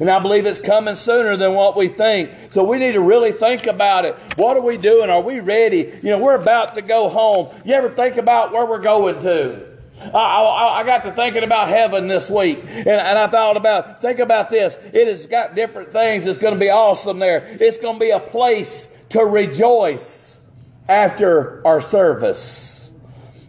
And 0.00 0.10
I 0.10 0.18
believe 0.18 0.44
it's 0.44 0.58
coming 0.58 0.94
sooner 0.94 1.36
than 1.36 1.54
what 1.54 1.76
we 1.76 1.88
think. 1.88 2.30
So 2.50 2.64
we 2.64 2.78
need 2.78 2.92
to 2.92 3.00
really 3.00 3.32
think 3.32 3.66
about 3.66 4.04
it. 4.04 4.14
What 4.36 4.56
are 4.56 4.62
we 4.62 4.76
doing? 4.76 5.08
Are 5.08 5.20
we 5.20 5.40
ready? 5.40 5.92
You 6.02 6.10
know, 6.10 6.22
we're 6.22 6.40
about 6.40 6.74
to 6.74 6.82
go 6.82 7.08
home. 7.08 7.48
You 7.64 7.74
ever 7.74 7.90
think 7.90 8.16
about 8.16 8.52
where 8.52 8.66
we're 8.66 8.80
going 8.80 9.20
to? 9.20 9.68
I, 10.00 10.08
I, 10.08 10.80
I 10.80 10.84
got 10.84 11.02
to 11.04 11.12
thinking 11.12 11.42
about 11.42 11.68
heaven 11.68 12.06
this 12.06 12.30
week, 12.30 12.60
and, 12.62 12.86
and 12.86 13.18
I 13.18 13.26
thought 13.26 13.56
about, 13.56 14.00
think 14.00 14.20
about 14.20 14.48
this. 14.48 14.78
It 14.92 15.08
has 15.08 15.26
got 15.26 15.56
different 15.56 15.92
things 15.92 16.24
It's 16.24 16.38
going 16.38 16.54
to 16.54 16.60
be 16.60 16.70
awesome 16.70 17.18
there. 17.18 17.46
It's 17.60 17.78
going 17.78 17.98
to 17.98 18.00
be 18.00 18.10
a 18.10 18.20
place 18.20 18.88
to 19.10 19.24
rejoice 19.24 20.40
after 20.88 21.66
our 21.66 21.80
service. 21.80 22.87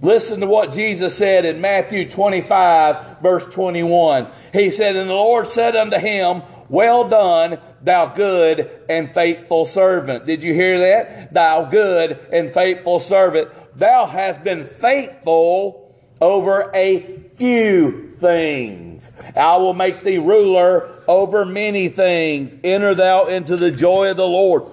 Listen 0.02 0.40
to 0.40 0.48
what 0.48 0.72
Jesus 0.72 1.18
said 1.18 1.44
in 1.44 1.60
Matthew 1.60 2.08
25, 2.08 3.22
verse 3.22 3.46
21. 3.46 4.28
He 4.54 4.70
said, 4.72 4.96
And 4.96 5.10
the 5.10 5.14
Lord 5.14 5.48
said 5.48 5.76
unto 5.76 5.98
him, 5.98 6.42
Well 6.70 7.10
done, 7.10 7.60
thou 7.82 8.08
good 8.08 8.70
and 8.88 9.14
faithful 9.14 9.66
servant. 9.66 10.26
Did 10.26 10.42
you 10.42 10.54
hear 10.54 10.80
that? 10.80 11.34
Thou 11.34 11.66
good 11.66 12.18
and 12.32 12.54
faithful 12.54 13.00
servant. 13.00 13.50
Thou 13.76 14.06
hast 14.06 14.44
been 14.44 14.66
faithful 14.66 15.94
over 16.22 16.72
a 16.74 17.20
few 17.36 18.14
things. 18.18 19.12
I 19.36 19.58
will 19.58 19.74
make 19.74 20.04
thee 20.04 20.18
ruler 20.18 21.04
over 21.08 21.46
many 21.46 21.90
things. 21.90 22.56
Enter 22.64 22.96
thou 22.96 23.26
into 23.26 23.58
the 23.58 23.72
joy 23.72 24.12
of 24.12 24.18
the 24.18 24.28
Lord. 24.28 24.64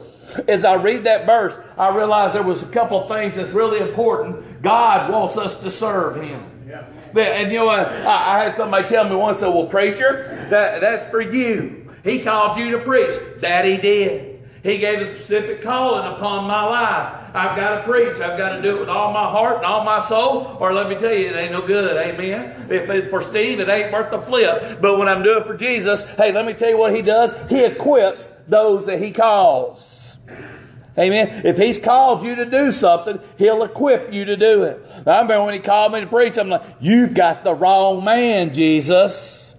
As 0.48 0.64
I 0.64 0.74
read 0.74 1.04
that 1.04 1.26
verse, 1.26 1.56
I 1.78 1.96
realized 1.96 2.34
there 2.34 2.42
was 2.42 2.62
a 2.62 2.68
couple 2.68 3.00
of 3.00 3.08
things 3.08 3.36
that's 3.36 3.50
really 3.50 3.78
important. 3.78 4.44
God 4.62 5.10
wants 5.10 5.36
us 5.36 5.56
to 5.60 5.70
serve 5.70 6.22
Him. 6.22 6.42
Yeah. 6.68 6.86
And 7.16 7.52
you 7.52 7.58
know 7.58 7.66
what? 7.66 7.88
I, 7.88 8.34
I 8.34 8.44
had 8.44 8.54
somebody 8.54 8.88
tell 8.88 9.08
me 9.08 9.14
once, 9.14 9.38
said, 9.38 9.48
well, 9.48 9.66
preacher, 9.66 10.46
that, 10.50 10.80
that's 10.80 11.08
for 11.10 11.20
you. 11.20 11.90
He 12.04 12.22
called 12.22 12.58
you 12.58 12.72
to 12.72 12.78
preach. 12.78 13.18
That 13.40 13.64
he 13.64 13.76
did. 13.76 14.32
He 14.62 14.78
gave 14.78 15.00
a 15.00 15.14
specific 15.16 15.62
calling 15.62 16.12
upon 16.14 16.48
my 16.48 16.64
life. 16.64 17.22
I've 17.34 17.56
got 17.56 17.78
to 17.78 17.82
preach. 17.84 18.14
I've 18.14 18.36
got 18.36 18.56
to 18.56 18.62
do 18.62 18.76
it 18.76 18.80
with 18.80 18.88
all 18.88 19.12
my 19.12 19.30
heart 19.30 19.58
and 19.58 19.64
all 19.64 19.84
my 19.84 20.00
soul. 20.00 20.56
Or 20.58 20.72
let 20.72 20.88
me 20.88 20.96
tell 20.96 21.12
you, 21.12 21.28
it 21.28 21.36
ain't 21.36 21.52
no 21.52 21.64
good. 21.64 21.96
Amen. 21.96 22.66
If 22.68 22.90
it's 22.90 23.06
for 23.06 23.22
Steve, 23.22 23.60
it 23.60 23.68
ain't 23.68 23.92
worth 23.92 24.10
the 24.10 24.18
flip. 24.18 24.80
But 24.80 24.98
when 24.98 25.08
I'm 25.08 25.22
doing 25.22 25.42
it 25.42 25.46
for 25.46 25.56
Jesus, 25.56 26.02
hey, 26.16 26.32
let 26.32 26.44
me 26.46 26.52
tell 26.52 26.70
you 26.70 26.78
what 26.78 26.94
he 26.94 27.02
does. 27.02 27.32
He 27.48 27.64
equips 27.64 28.32
those 28.48 28.86
that 28.86 29.00
he 29.00 29.12
calls. 29.12 29.95
Amen. 30.98 31.42
If 31.44 31.58
he's 31.58 31.78
called 31.78 32.22
you 32.22 32.34
to 32.36 32.46
do 32.46 32.72
something, 32.72 33.20
he'll 33.36 33.62
equip 33.62 34.12
you 34.12 34.24
to 34.24 34.36
do 34.36 34.62
it. 34.62 34.84
I 35.06 35.20
remember 35.20 35.44
when 35.44 35.54
he 35.54 35.60
called 35.60 35.92
me 35.92 36.00
to 36.00 36.06
preach, 36.06 36.38
I'm 36.38 36.48
like, 36.48 36.62
you've 36.80 37.14
got 37.14 37.44
the 37.44 37.54
wrong 37.54 38.02
man, 38.02 38.54
Jesus. 38.54 39.54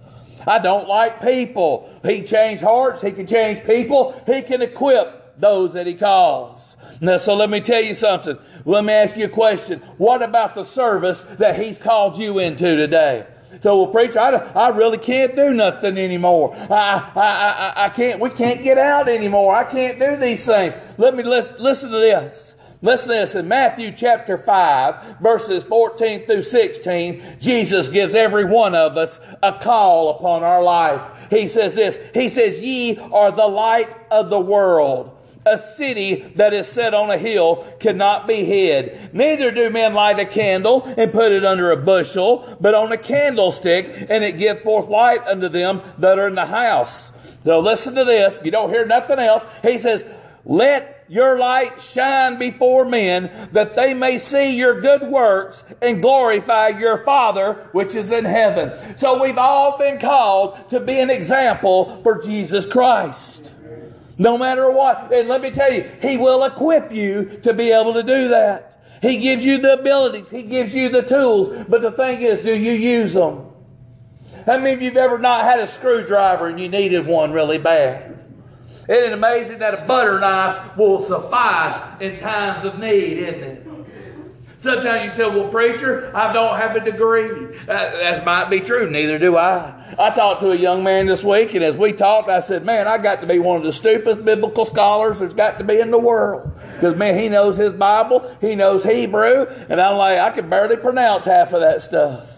I 0.46 0.58
don't 0.58 0.88
like 0.88 1.20
people. 1.20 1.88
He 2.04 2.22
changed 2.22 2.62
hearts. 2.62 3.02
He 3.02 3.12
can 3.12 3.26
change 3.26 3.64
people. 3.64 4.20
He 4.26 4.42
can 4.42 4.62
equip 4.62 5.38
those 5.38 5.74
that 5.74 5.86
he 5.86 5.94
calls. 5.94 6.76
Now, 7.00 7.18
so 7.18 7.36
let 7.36 7.50
me 7.50 7.60
tell 7.60 7.82
you 7.82 7.94
something. 7.94 8.36
Let 8.64 8.84
me 8.84 8.92
ask 8.92 9.16
you 9.16 9.26
a 9.26 9.28
question. 9.28 9.80
What 9.98 10.22
about 10.22 10.54
the 10.54 10.64
service 10.64 11.22
that 11.38 11.60
he's 11.60 11.78
called 11.78 12.18
you 12.18 12.38
into 12.40 12.76
today? 12.76 13.26
So, 13.60 13.82
well, 13.82 13.92
preacher, 13.92 14.20
I, 14.20 14.30
I 14.54 14.68
really 14.68 14.98
can't 14.98 15.34
do 15.34 15.52
nothing 15.52 15.98
anymore. 15.98 16.54
I, 16.54 17.10
I, 17.14 17.20
I, 17.20 17.84
I 17.86 17.88
can't, 17.88 18.20
we 18.20 18.30
can't 18.30 18.62
get 18.62 18.78
out 18.78 19.08
anymore. 19.08 19.54
I 19.54 19.64
can't 19.64 19.98
do 19.98 20.16
these 20.16 20.44
things. 20.46 20.74
Let 20.96 21.16
me 21.16 21.22
listen, 21.22 21.56
listen 21.58 21.90
to 21.90 21.98
this. 21.98 22.56
Listen 22.80 23.08
to 23.08 23.14
this 23.14 23.34
in 23.34 23.48
Matthew 23.48 23.90
chapter 23.90 24.38
5, 24.38 25.18
verses 25.20 25.64
14 25.64 26.26
through 26.26 26.42
16. 26.42 27.22
Jesus 27.40 27.88
gives 27.88 28.14
every 28.14 28.44
one 28.44 28.76
of 28.76 28.96
us 28.96 29.18
a 29.42 29.52
call 29.52 30.10
upon 30.10 30.44
our 30.44 30.62
life. 30.62 31.26
He 31.28 31.48
says 31.48 31.74
this 31.74 31.98
He 32.14 32.28
says, 32.28 32.62
Ye 32.62 32.96
are 32.96 33.32
the 33.32 33.48
light 33.48 33.92
of 34.12 34.30
the 34.30 34.38
world. 34.38 35.17
A 35.46 35.56
city 35.56 36.16
that 36.36 36.52
is 36.52 36.66
set 36.66 36.94
on 36.94 37.10
a 37.10 37.16
hill 37.16 37.66
cannot 37.80 38.26
be 38.26 38.44
hid. 38.44 39.14
Neither 39.14 39.50
do 39.50 39.70
men 39.70 39.94
light 39.94 40.18
a 40.18 40.26
candle 40.26 40.82
and 40.96 41.12
put 41.12 41.32
it 41.32 41.44
under 41.44 41.70
a 41.70 41.76
bushel, 41.76 42.56
but 42.60 42.74
on 42.74 42.92
a 42.92 42.98
candlestick, 42.98 44.06
and 44.08 44.24
it 44.24 44.38
give 44.38 44.60
forth 44.60 44.88
light 44.88 45.26
unto 45.26 45.48
them 45.48 45.80
that 45.98 46.18
are 46.18 46.28
in 46.28 46.34
the 46.34 46.46
house. 46.46 47.12
So 47.44 47.60
listen 47.60 47.94
to 47.94 48.04
this. 48.04 48.38
If 48.38 48.44
you 48.44 48.50
don't 48.50 48.70
hear 48.70 48.84
nothing 48.84 49.18
else, 49.18 49.44
he 49.62 49.78
says, 49.78 50.04
Let 50.44 50.98
your 51.08 51.38
light 51.38 51.80
shine 51.80 52.38
before 52.38 52.84
men 52.84 53.48
that 53.52 53.74
they 53.74 53.94
may 53.94 54.18
see 54.18 54.56
your 54.56 54.80
good 54.80 55.02
works 55.02 55.64
and 55.80 56.02
glorify 56.02 56.68
your 56.68 56.98
Father 56.98 57.54
which 57.72 57.94
is 57.94 58.12
in 58.12 58.24
heaven. 58.24 58.96
So 58.96 59.22
we've 59.22 59.38
all 59.38 59.78
been 59.78 59.98
called 59.98 60.68
to 60.68 60.80
be 60.80 61.00
an 61.00 61.10
example 61.10 62.02
for 62.02 62.22
Jesus 62.22 62.66
Christ. 62.66 63.54
No 64.18 64.36
matter 64.36 64.70
what. 64.70 65.12
And 65.12 65.28
let 65.28 65.40
me 65.40 65.50
tell 65.50 65.72
you, 65.72 65.88
He 66.02 66.16
will 66.16 66.44
equip 66.44 66.92
you 66.92 67.38
to 67.42 67.54
be 67.54 67.72
able 67.72 67.94
to 67.94 68.02
do 68.02 68.28
that. 68.28 68.80
He 69.00 69.18
gives 69.18 69.44
you 69.44 69.58
the 69.58 69.74
abilities. 69.74 70.28
He 70.28 70.42
gives 70.42 70.74
you 70.74 70.88
the 70.88 71.02
tools. 71.02 71.64
But 71.68 71.82
the 71.82 71.92
thing 71.92 72.20
is, 72.20 72.40
do 72.40 72.58
you 72.58 72.72
use 72.72 73.14
them? 73.14 73.46
How 74.44 74.58
many 74.58 74.72
of 74.72 74.82
you 74.82 74.88
have 74.88 74.96
ever 74.96 75.18
not 75.18 75.42
had 75.42 75.60
a 75.60 75.66
screwdriver 75.66 76.48
and 76.48 76.58
you 76.58 76.68
needed 76.68 77.06
one 77.06 77.32
really 77.32 77.58
bad? 77.58 78.18
Isn't 78.88 79.04
it 79.04 79.12
amazing 79.12 79.58
that 79.58 79.74
a 79.74 79.86
butter 79.86 80.18
knife 80.18 80.76
will 80.76 81.04
suffice 81.06 82.00
in 82.00 82.18
times 82.18 82.64
of 82.64 82.78
need, 82.78 83.18
isn't 83.18 83.42
it? 83.42 83.67
Sometimes 84.60 85.04
you 85.04 85.10
say, 85.12 85.28
well, 85.30 85.48
preacher, 85.48 86.10
I 86.12 86.32
don't 86.32 86.56
have 86.56 86.74
a 86.74 86.80
degree. 86.80 87.56
That, 87.66 87.92
that 87.92 88.24
might 88.24 88.50
be 88.50 88.58
true. 88.58 88.90
Neither 88.90 89.16
do 89.16 89.36
I. 89.36 89.94
I 89.96 90.10
talked 90.10 90.40
to 90.40 90.50
a 90.50 90.56
young 90.56 90.82
man 90.82 91.06
this 91.06 91.22
week, 91.22 91.54
and 91.54 91.62
as 91.62 91.76
we 91.76 91.92
talked, 91.92 92.28
I 92.28 92.40
said, 92.40 92.64
man, 92.64 92.88
I 92.88 92.98
got 92.98 93.20
to 93.20 93.26
be 93.26 93.38
one 93.38 93.58
of 93.58 93.62
the 93.62 93.72
stupidest 93.72 94.24
biblical 94.24 94.64
scholars 94.64 95.20
there's 95.20 95.32
got 95.34 95.58
to 95.58 95.64
be 95.64 95.78
in 95.78 95.92
the 95.92 95.98
world. 95.98 96.50
Because, 96.74 96.96
man, 96.96 97.16
he 97.16 97.28
knows 97.28 97.56
his 97.56 97.72
Bible, 97.72 98.36
he 98.40 98.56
knows 98.56 98.82
Hebrew, 98.82 99.46
and 99.68 99.80
I'm 99.80 99.96
like, 99.96 100.18
I 100.18 100.30
can 100.30 100.50
barely 100.50 100.76
pronounce 100.76 101.24
half 101.24 101.52
of 101.52 101.60
that 101.60 101.80
stuff. 101.80 102.28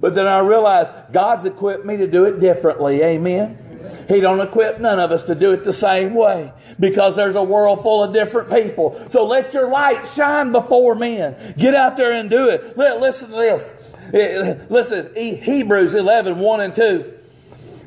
But 0.00 0.14
then 0.14 0.26
I 0.26 0.40
realized 0.40 0.92
God's 1.12 1.46
equipped 1.46 1.86
me 1.86 1.96
to 1.96 2.06
do 2.06 2.26
it 2.26 2.40
differently. 2.40 3.02
Amen. 3.02 3.69
He 4.08 4.20
don't 4.20 4.40
equip 4.40 4.80
none 4.80 4.98
of 4.98 5.10
us 5.10 5.22
to 5.24 5.34
do 5.34 5.52
it 5.52 5.64
the 5.64 5.72
same 5.72 6.14
way 6.14 6.52
because 6.78 7.16
there's 7.16 7.36
a 7.36 7.42
world 7.42 7.82
full 7.82 8.02
of 8.02 8.12
different 8.12 8.50
people. 8.50 9.00
So 9.08 9.26
let 9.26 9.54
your 9.54 9.68
light 9.68 10.06
shine 10.06 10.52
before 10.52 10.94
men. 10.94 11.54
Get 11.56 11.74
out 11.74 11.96
there 11.96 12.12
and 12.12 12.28
do 12.28 12.48
it. 12.48 12.76
Listen 12.76 13.30
to 13.30 13.36
this. 13.36 13.74
Eh, 14.12 14.64
listen, 14.68 15.14
Hebrews 15.14 15.94
11, 15.94 16.38
1 16.38 16.60
and 16.60 16.74
2. 16.74 17.14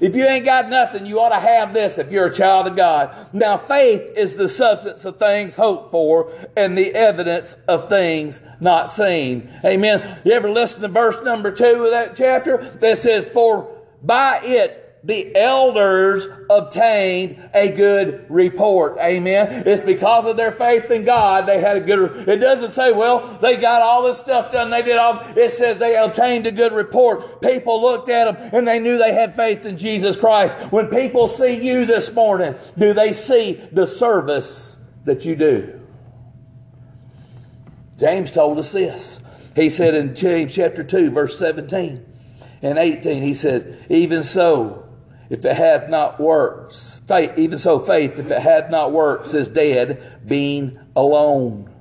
If 0.04 0.18
you 0.18 0.26
ain't 0.26 0.44
got 0.44 0.70
nothing, 0.70 1.06
you 1.06 1.22
ought 1.22 1.30
to 1.30 1.40
have 1.40 1.74
this 1.74 1.98
if 1.98 2.12
you're 2.12 2.26
a 2.26 2.34
child 2.34 2.68
of 2.68 2.76
God. 2.76 3.30
Now, 3.32 3.56
faith 3.56 4.12
is 4.18 4.36
the 4.36 4.50
substance 4.50 5.06
of 5.06 5.18
things 5.18 5.56
hoped 5.56 5.92
for 5.92 6.30
and 6.58 6.78
the 6.78 6.94
evidence 6.94 7.56
of 7.70 7.88
things 7.88 8.42
not 8.60 8.90
seen. 8.90 9.50
Amen. 9.64 10.20
You 10.26 10.34
ever 10.34 10.50
listen 10.50 10.82
to 10.82 10.90
verse 10.90 11.24
number 11.24 11.52
two 11.52 11.86
of 11.86 11.92
that 11.92 12.18
chapter 12.18 12.58
that 12.82 12.98
says, 12.98 13.26
For 13.26 13.78
by 14.02 14.42
it 14.44 14.83
the 15.04 15.36
elders 15.36 16.28
obtained 16.50 17.38
a 17.54 17.70
good 17.70 18.26
report. 18.30 18.98
Amen. 19.00 19.64
It's 19.66 19.84
because 19.84 20.26
of 20.26 20.38
their 20.38 20.54
faith 20.54 20.90
in 20.92 21.04
God 21.04 21.46
they 21.46 21.60
had 21.60 21.76
a 21.76 21.82
good. 21.82 22.28
It 22.28 22.38
doesn't 22.38 22.70
say, 22.70 22.94
well, 22.94 23.38
they 23.42 23.58
got 23.58 23.82
all 23.82 24.04
this 24.04 24.18
stuff 24.18 24.52
done. 24.52 24.70
They 24.70 24.82
did 24.82 24.98
all. 24.98 25.20
It 25.36 25.52
says 25.52 25.78
they 25.78 25.98
obtained 25.98 26.48
a 26.48 26.52
good 26.52 26.72
report. 26.72 27.42
People 27.42 27.82
looked 27.82 28.08
at 28.08 28.38
them 28.38 28.50
and 28.54 28.68
they 28.68 28.80
knew 28.80 28.98
they 28.98 29.14
had 29.14 29.36
faith 29.36 29.66
in 29.66 29.76
Jesus 29.76 30.16
Christ. 30.16 30.58
When 30.72 30.88
people 30.88 31.28
see 31.28 31.66
you 31.66 31.86
this 31.86 32.12
morning, 32.14 32.56
do 32.78 32.94
they 32.94 33.12
see 33.12 33.54
the 33.72 33.86
service 33.86 34.78
that 35.04 35.26
you 35.26 35.36
do? 35.36 35.82
James 38.00 38.32
told 38.32 38.58
us 38.58 38.72
this. 38.72 39.20
He 39.56 39.70
said 39.70 39.96
in 39.96 40.16
James 40.16 40.56
chapter 40.56 40.84
2, 40.84 41.12
verse 41.12 41.38
17 41.38 42.04
and 42.62 42.78
18, 42.78 43.22
he 43.22 43.34
says, 43.34 43.66
Even 43.90 44.24
so, 44.24 44.83
if 45.30 45.46
it 45.46 45.56
hath 45.56 45.90
not 45.90 46.20
works, 46.20 47.02
faith, 47.08 47.32
even 47.38 47.60
so 47.60 47.80
faith, 47.80 48.20
if 48.20 48.30
it 48.32 48.42
hath 48.42 48.70
not 48.70 48.92
works, 48.92 49.34
is 49.34 49.50
dead, 49.50 50.22
being 50.26 50.78
alone. 50.96 51.74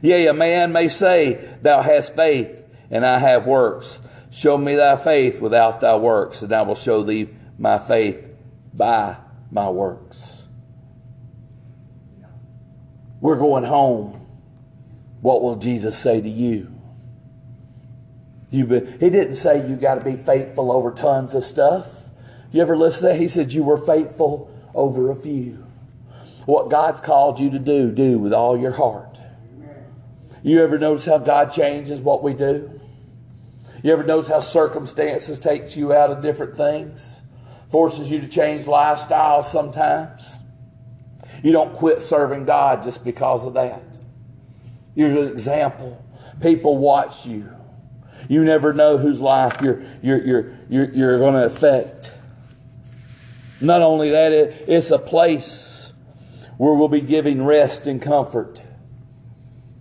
Yea, 0.00 0.26
a 0.26 0.34
man 0.34 0.72
may 0.72 0.88
say, 0.88 1.34
Thou 1.62 1.82
hast 1.82 2.14
faith, 2.14 2.62
and 2.90 3.04
I 3.04 3.18
have 3.18 3.46
works. 3.46 4.00
Show 4.30 4.56
me 4.56 4.76
thy 4.76 4.96
faith 4.96 5.40
without 5.40 5.80
thy 5.80 5.96
works, 5.96 6.42
and 6.42 6.52
I 6.52 6.62
will 6.62 6.74
show 6.74 7.02
thee 7.02 7.28
my 7.58 7.78
faith 7.78 8.28
by 8.72 9.16
my 9.50 9.68
works. 9.68 10.48
We're 13.20 13.36
going 13.36 13.64
home. 13.64 14.26
What 15.20 15.42
will 15.42 15.56
Jesus 15.56 15.96
say 15.96 16.20
to 16.20 16.28
you? 16.28 16.72
You 18.50 18.66
he 18.66 19.08
didn't 19.08 19.36
say 19.36 19.66
you 19.66 19.76
got 19.76 19.94
to 19.94 20.04
be 20.04 20.16
faithful 20.16 20.72
over 20.72 20.90
tons 20.90 21.34
of 21.34 21.44
stuff. 21.44 22.01
You 22.52 22.60
ever 22.60 22.76
listen 22.76 23.08
to 23.08 23.14
that? 23.14 23.20
He 23.20 23.28
said 23.28 23.52
you 23.52 23.64
were 23.64 23.78
faithful 23.78 24.50
over 24.74 25.10
a 25.10 25.16
few. 25.16 25.66
What 26.44 26.70
God's 26.70 27.00
called 27.00 27.40
you 27.40 27.50
to 27.50 27.58
do, 27.58 27.90
do 27.90 28.18
with 28.18 28.32
all 28.32 28.58
your 28.58 28.72
heart. 28.72 29.18
You 30.42 30.62
ever 30.62 30.78
notice 30.78 31.06
how 31.06 31.18
God 31.18 31.52
changes 31.52 32.00
what 32.00 32.22
we 32.22 32.34
do? 32.34 32.80
You 33.82 33.92
ever 33.92 34.04
notice 34.04 34.28
how 34.28 34.40
circumstances 34.40 35.38
takes 35.38 35.76
you 35.76 35.92
out 35.92 36.10
of 36.10 36.20
different 36.20 36.56
things? 36.56 37.22
Forces 37.70 38.10
you 38.10 38.20
to 38.20 38.28
change 38.28 38.64
lifestyles 38.64 39.44
sometimes. 39.44 40.30
You 41.42 41.52
don't 41.52 41.74
quit 41.74 42.00
serving 42.00 42.44
God 42.44 42.82
just 42.82 43.04
because 43.04 43.44
of 43.44 43.54
that. 43.54 43.82
You're 44.94 45.10
an 45.10 45.28
example. 45.28 46.04
People 46.40 46.76
watch 46.76 47.24
you. 47.24 47.48
You 48.28 48.44
never 48.44 48.72
know 48.72 48.98
whose 48.98 49.20
life 49.20 49.60
you're, 49.62 49.82
you're, 50.02 50.24
you're, 50.24 50.58
you're, 50.68 50.90
you're 50.92 51.18
going 51.18 51.34
to 51.34 51.44
affect. 51.44 52.12
Not 53.62 53.80
only 53.80 54.10
that, 54.10 54.32
it, 54.32 54.64
it's 54.66 54.90
a 54.90 54.98
place 54.98 55.92
where 56.58 56.74
we'll 56.74 56.88
be 56.88 57.00
giving 57.00 57.44
rest 57.44 57.86
and 57.86 58.02
comfort. 58.02 58.60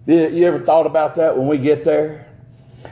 You, 0.06 0.30
you 0.30 0.48
ever 0.48 0.60
thought 0.60 0.86
about 0.86 1.16
that 1.16 1.38
when 1.38 1.48
we 1.48 1.58
get 1.58 1.84
there? 1.84 2.28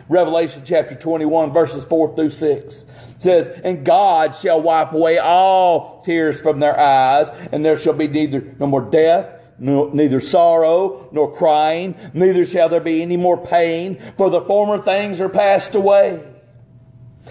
Revelation 0.08 0.64
chapter 0.66 0.96
21, 0.96 1.54
verses 1.54 1.86
4 1.86 2.16
through 2.16 2.30
6 2.30 2.86
says, 3.20 3.48
And 3.64 3.86
God 3.86 4.34
shall 4.34 4.62
wipe 4.62 4.94
away 4.94 5.20
all 5.20 6.02
tears 6.02 6.42
from 6.42 6.60
their 6.60 6.80
eyes, 6.80 7.30
and 7.52 7.64
there 7.64 7.78
shall 7.78 7.94
be 7.94 8.08
neither 8.08 8.56
no 8.60 8.66
more 8.66 8.82
death, 8.82 9.36
no, 9.60 9.90
neither 9.90 10.20
sorrow 10.20 11.10
nor 11.12 11.32
crying, 11.32 11.96
neither 12.14 12.46
shall 12.46 12.70
there 12.70 12.80
be 12.80 13.02
any 13.02 13.18
more 13.18 13.38
pain, 13.38 14.00
for 14.18 14.30
the 14.30 14.42
former 14.42 14.80
things 14.80 15.22
are 15.22 15.30
passed 15.30 15.76
away. 15.76 16.24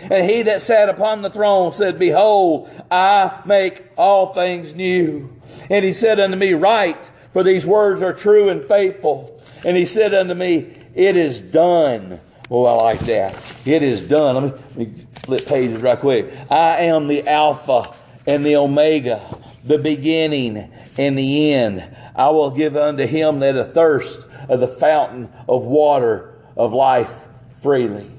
And 0.03 0.29
he 0.29 0.43
that 0.43 0.63
sat 0.63 0.89
upon 0.89 1.23
the 1.23 1.31
throne 1.31 1.73
said, 1.73 1.99
Behold, 1.99 2.71
I 2.91 3.41
make 3.45 3.85
all 3.97 4.33
things 4.33 4.75
new. 4.75 5.35
And 5.71 5.85
he 5.85 5.93
said 5.93 6.21
unto 6.21 6.37
me, 6.37 6.55
Write, 6.55 7.11
for 7.33 7.43
these 7.43 7.67
words 7.67 8.03
are 8.03 8.13
true 8.13 8.49
and 8.49 8.65
faithful. 8.65 9.41
And 9.65 9.77
he 9.77 9.85
said 9.85 10.15
unto 10.15 10.35
me, 10.35 10.75
It 10.95 11.17
is 11.17 11.41
done. 11.41 12.21
Oh, 12.51 12.65
I 12.65 12.73
like 12.73 13.01
that. 13.01 13.35
It 13.67 13.83
is 13.83 14.07
done. 14.07 14.35
Let 14.35 14.45
me, 14.45 14.61
let 14.69 14.77
me 14.79 15.07
flip 15.25 15.47
pages 15.47 15.83
right 15.83 15.99
quick. 15.99 16.33
I 16.51 16.79
am 16.85 17.07
the 17.07 17.29
Alpha 17.29 17.95
and 18.27 18.45
the 18.45 18.57
Omega, 18.57 19.21
the 19.65 19.79
beginning 19.79 20.71
and 20.97 21.19
the 21.19 21.53
end. 21.53 21.85
I 22.15 22.31
will 22.31 22.51
give 22.51 22.77
unto 22.77 23.07
him 23.07 23.41
that 23.41 23.57
athirst 23.57 24.27
of 24.49 24.61
the 24.61 24.69
fountain 24.69 25.31
of 25.49 25.65
water 25.65 26.35
of 26.57 26.73
life 26.73 27.29
freely. 27.61 28.18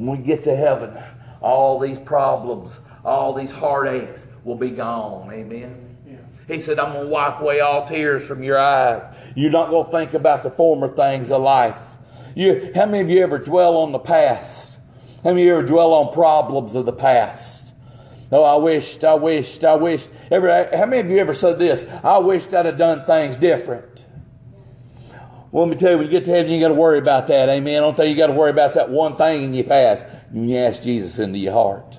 When 0.00 0.16
we 0.16 0.24
get 0.24 0.44
to 0.44 0.56
heaven, 0.56 0.96
all 1.42 1.78
these 1.78 1.98
problems, 1.98 2.80
all 3.04 3.34
these 3.34 3.50
heartaches 3.50 4.26
will 4.44 4.56
be 4.56 4.70
gone. 4.70 5.30
Amen. 5.30 5.98
He 6.48 6.62
said, 6.62 6.78
I'm 6.78 6.94
going 6.94 7.04
to 7.04 7.10
wipe 7.10 7.38
away 7.38 7.60
all 7.60 7.86
tears 7.86 8.24
from 8.24 8.42
your 8.42 8.58
eyes. 8.58 9.14
You're 9.36 9.52
not 9.52 9.68
going 9.68 9.84
to 9.84 9.90
think 9.90 10.14
about 10.14 10.42
the 10.42 10.50
former 10.50 10.88
things 10.88 11.30
of 11.30 11.42
life. 11.42 11.78
You, 12.34 12.72
how 12.74 12.86
many 12.86 13.00
of 13.00 13.10
you 13.10 13.22
ever 13.22 13.38
dwell 13.38 13.76
on 13.76 13.92
the 13.92 13.98
past? 13.98 14.80
How 15.22 15.30
many 15.30 15.42
of 15.42 15.46
you 15.46 15.56
ever 15.58 15.66
dwell 15.66 15.92
on 15.92 16.12
problems 16.14 16.74
of 16.74 16.86
the 16.86 16.94
past? 16.94 17.74
Oh, 18.32 18.42
I 18.42 18.56
wished, 18.56 19.04
I 19.04 19.14
wished, 19.14 19.64
I 19.64 19.74
wished. 19.74 20.08
Every, 20.30 20.50
how 20.50 20.86
many 20.86 21.00
of 21.00 21.10
you 21.10 21.18
ever 21.18 21.34
said 21.34 21.58
this? 21.58 21.84
I 22.02 22.16
wished 22.18 22.54
I'd 22.54 22.64
have 22.64 22.78
done 22.78 23.04
things 23.04 23.36
different. 23.36 23.89
Well, 25.52 25.66
let 25.66 25.72
me 25.72 25.76
tell 25.76 25.90
you, 25.92 25.98
when 25.98 26.06
you 26.06 26.12
get 26.12 26.24
to 26.26 26.30
heaven, 26.30 26.52
you 26.52 26.60
got 26.60 26.68
to 26.68 26.74
worry 26.74 26.98
about 26.98 27.26
that. 27.26 27.48
Amen. 27.48 27.76
I 27.76 27.80
don't 27.80 27.96
think 27.96 28.10
you 28.10 28.16
got 28.16 28.28
to 28.28 28.32
worry 28.32 28.50
about 28.50 28.74
that 28.74 28.88
one 28.88 29.16
thing 29.16 29.42
in 29.42 29.54
your 29.54 29.64
past. 29.64 30.06
When 30.30 30.48
you 30.48 30.58
ask 30.58 30.82
Jesus 30.82 31.18
into 31.18 31.38
your 31.38 31.52
heart. 31.52 31.98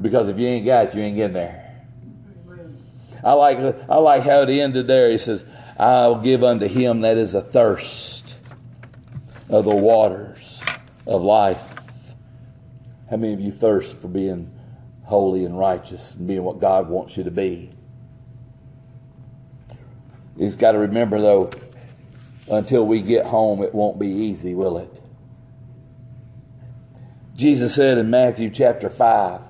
Because 0.00 0.28
if 0.28 0.38
you 0.38 0.46
ain't 0.48 0.66
got 0.66 0.86
it, 0.86 0.94
you 0.94 1.02
ain't 1.02 1.16
getting 1.16 1.34
there. 1.34 1.66
I 3.22 3.34
like, 3.34 3.58
I 3.88 3.96
like 3.96 4.22
how 4.22 4.40
it 4.40 4.50
ended 4.50 4.86
there. 4.86 5.10
He 5.10 5.18
says, 5.18 5.44
I'll 5.78 6.20
give 6.20 6.42
unto 6.42 6.66
him 6.66 7.02
that 7.02 7.16
is 7.16 7.34
athirst 7.34 8.38
of 9.48 9.66
the 9.66 9.76
waters 9.76 10.62
of 11.06 11.22
life. 11.22 11.72
How 13.08 13.16
many 13.16 13.34
of 13.34 13.40
you 13.40 13.50
thirst 13.50 13.98
for 13.98 14.08
being 14.08 14.50
holy 15.04 15.44
and 15.44 15.58
righteous 15.58 16.14
and 16.14 16.26
being 16.26 16.42
what 16.42 16.58
God 16.58 16.88
wants 16.88 17.16
you 17.16 17.24
to 17.24 17.30
be? 17.30 17.70
You've 20.36 20.58
got 20.58 20.72
to 20.72 20.78
remember, 20.78 21.20
though, 21.20 21.50
until 22.50 22.86
we 22.86 23.00
get 23.00 23.26
home, 23.26 23.62
it 23.62 23.74
won't 23.74 23.98
be 23.98 24.08
easy, 24.08 24.54
will 24.54 24.76
it? 24.78 25.00
Jesus 27.36 27.74
said 27.74 27.96
in 27.96 28.10
Matthew 28.10 28.50
chapter 28.50 28.90
5, 28.90 29.40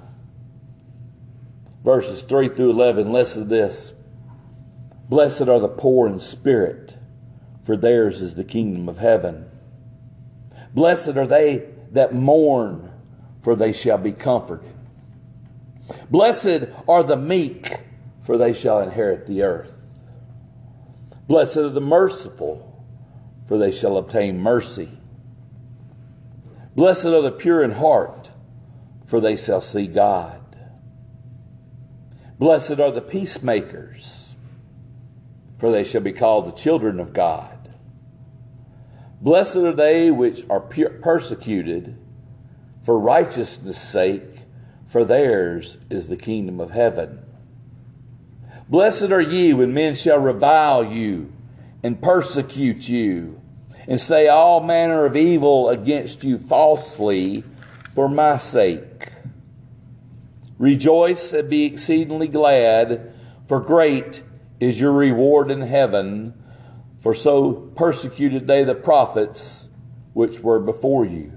verses 1.84 2.22
3 2.22 2.48
through 2.48 2.70
11, 2.70 3.10
listen 3.10 3.42
to 3.42 3.48
this. 3.48 3.92
Blessed 5.08 5.48
are 5.48 5.58
the 5.58 5.68
poor 5.68 6.06
in 6.06 6.20
spirit, 6.20 6.96
for 7.64 7.76
theirs 7.76 8.22
is 8.22 8.36
the 8.36 8.44
kingdom 8.44 8.88
of 8.88 8.98
heaven. 8.98 9.50
Blessed 10.72 11.16
are 11.16 11.26
they 11.26 11.68
that 11.90 12.14
mourn, 12.14 12.92
for 13.42 13.56
they 13.56 13.72
shall 13.72 13.98
be 13.98 14.12
comforted. 14.12 14.72
Blessed 16.10 16.68
are 16.86 17.02
the 17.02 17.16
meek, 17.16 17.78
for 18.22 18.38
they 18.38 18.52
shall 18.52 18.78
inherit 18.78 19.26
the 19.26 19.42
earth. 19.42 19.72
Blessed 21.26 21.56
are 21.56 21.70
the 21.70 21.80
merciful, 21.80 22.69
for 23.50 23.58
they 23.58 23.72
shall 23.72 23.96
obtain 23.96 24.38
mercy. 24.38 24.88
Blessed 26.76 27.06
are 27.06 27.20
the 27.20 27.32
pure 27.32 27.64
in 27.64 27.72
heart, 27.72 28.30
for 29.04 29.20
they 29.20 29.34
shall 29.34 29.60
see 29.60 29.88
God. 29.88 30.40
Blessed 32.38 32.78
are 32.78 32.92
the 32.92 33.00
peacemakers, 33.00 34.36
for 35.58 35.72
they 35.72 35.82
shall 35.82 36.00
be 36.00 36.12
called 36.12 36.46
the 36.46 36.52
children 36.52 37.00
of 37.00 37.12
God. 37.12 37.74
Blessed 39.20 39.56
are 39.56 39.74
they 39.74 40.12
which 40.12 40.48
are 40.48 40.60
persecuted 40.60 41.98
for 42.84 43.00
righteousness' 43.00 43.82
sake, 43.82 44.42
for 44.86 45.04
theirs 45.04 45.76
is 45.90 46.08
the 46.08 46.16
kingdom 46.16 46.60
of 46.60 46.70
heaven. 46.70 47.18
Blessed 48.68 49.10
are 49.10 49.20
ye 49.20 49.52
when 49.54 49.74
men 49.74 49.96
shall 49.96 50.20
revile 50.20 50.84
you 50.84 51.32
and 51.82 52.00
persecute 52.00 52.88
you 52.88 53.39
and 53.90 54.00
say 54.00 54.28
all 54.28 54.60
manner 54.60 55.04
of 55.04 55.16
evil 55.16 55.68
against 55.68 56.22
you 56.22 56.38
falsely 56.38 57.42
for 57.92 58.08
my 58.08 58.38
sake. 58.38 59.08
Rejoice 60.58 61.32
and 61.32 61.50
be 61.50 61.64
exceedingly 61.64 62.28
glad, 62.28 63.12
for 63.48 63.58
great 63.58 64.22
is 64.60 64.80
your 64.80 64.92
reward 64.92 65.50
in 65.50 65.62
heaven, 65.62 66.32
for 67.00 67.16
so 67.16 67.52
persecuted 67.52 68.46
they 68.46 68.62
the 68.62 68.76
prophets 68.76 69.68
which 70.12 70.38
were 70.38 70.60
before 70.60 71.04
you. 71.04 71.32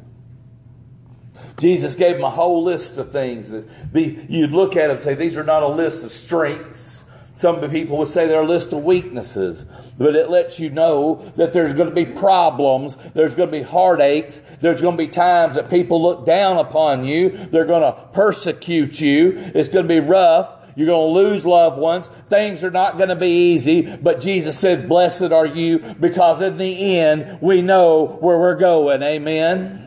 Jesus 1.58 1.96
gave 1.96 2.18
them 2.18 2.24
a 2.24 2.30
whole 2.30 2.62
list 2.62 3.00
of 3.00 3.12
things. 3.12 3.52
You'd 3.94 4.52
look 4.52 4.76
at 4.76 4.88
them 4.88 4.98
and 4.98 5.02
say, 5.02 5.16
These 5.16 5.38
are 5.38 5.44
not 5.44 5.64
a 5.64 5.68
list 5.68 6.04
of 6.04 6.12
strengths. 6.12 6.93
Some 7.36 7.60
people 7.72 7.98
would 7.98 8.08
say 8.08 8.28
they're 8.28 8.42
a 8.42 8.46
list 8.46 8.74
of 8.74 8.84
weaknesses, 8.84 9.66
but 9.98 10.16
it 10.16 10.30
lets 10.30 10.60
you 10.60 10.70
know 10.70 11.16
that 11.36 11.52
there's 11.52 11.74
going 11.74 11.90
to 11.90 11.96
be 11.96 12.06
problems, 12.06 12.96
there's 13.16 13.34
going 13.34 13.50
to 13.50 13.58
be 13.58 13.64
heartaches, 13.64 14.44
there's 14.62 14.82
going 14.82 14.98
to 14.98 15.04
be 15.04 15.10
times 15.10 15.56
that 15.56 15.70
people 15.70 16.00
look 16.00 16.26
down 16.26 16.58
upon 16.58 17.06
you, 17.06 17.30
they're 17.30 17.66
going 17.66 17.82
to 17.82 18.00
persecute 18.14 19.02
you, 19.02 19.34
it's 19.56 19.70
going 19.70 19.88
to 19.88 19.90
be 19.90 20.00
rough. 20.00 20.60
You're 20.76 20.88
going 20.88 21.14
to 21.14 21.20
lose 21.20 21.46
loved 21.46 21.78
ones. 21.78 22.08
Things 22.32 22.64
are 22.64 22.72
not 22.72 22.98
going 22.98 23.10
to 23.10 23.16
be 23.16 23.54
easy, 23.54 23.96
but 23.96 24.20
Jesus 24.20 24.58
said, 24.58 24.90
Blessed 24.90 25.32
are 25.32 25.46
you, 25.46 25.78
because 25.78 26.42
in 26.42 26.58
the 26.58 26.98
end, 26.98 27.40
we 27.44 27.62
know 27.62 28.18
where 28.22 28.40
we're 28.40 28.56
going. 28.56 29.04
Amen. 29.04 29.83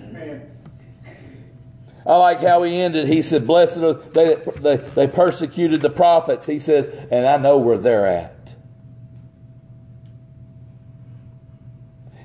I 2.07 2.17
like 2.17 2.41
how 2.41 2.63
he 2.63 2.81
ended. 2.81 3.09
He 3.09 3.21
said, 3.23 3.47
Blessed 3.47 3.79
are 3.79 3.95
they, 3.95 4.37
they, 4.61 4.77
they 4.77 5.09
persecuted 5.09 5.81
the 5.81 5.91
prophets. 5.91 6.47
He 6.47 6.61
says, 6.61 6.87
and 7.11 7.27
I 7.27 7.37
know 7.37 7.59
where 7.59 7.79
they're 7.79 8.07
at. 8.07 8.55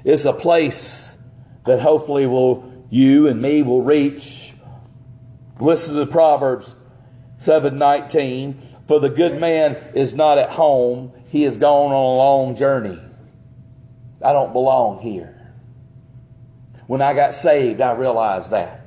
It's 0.03 0.26
a 0.26 0.34
place 0.34 1.18
that 1.66 1.80
hopefully 1.80 2.28
will 2.28 2.72
you 2.90 3.28
and 3.28 3.41
me 3.41 3.62
will 3.64 3.82
reach. 3.82 4.53
Listen 5.60 5.95
to 5.95 6.06
Proverbs 6.06 6.76
7:19. 7.38 8.56
For 8.88 8.99
the 8.99 9.10
good 9.10 9.40
man 9.40 9.78
is 9.94 10.16
not 10.16 10.38
at 10.38 10.49
home, 10.49 11.14
he 11.30 11.44
has 11.44 11.58
gone 11.58 11.91
on 11.91 11.94
a 11.94 12.18
long 12.18 12.56
journey. 12.56 12.99
I 14.22 14.34
don't 14.34 14.52
belong 14.52 14.99
here. 14.99 15.53
When 16.88 17.02
I 17.02 17.14
got 17.14 17.34
saved, 17.34 17.80
I 17.80 17.94
realized 17.94 18.52
that. 18.52 18.81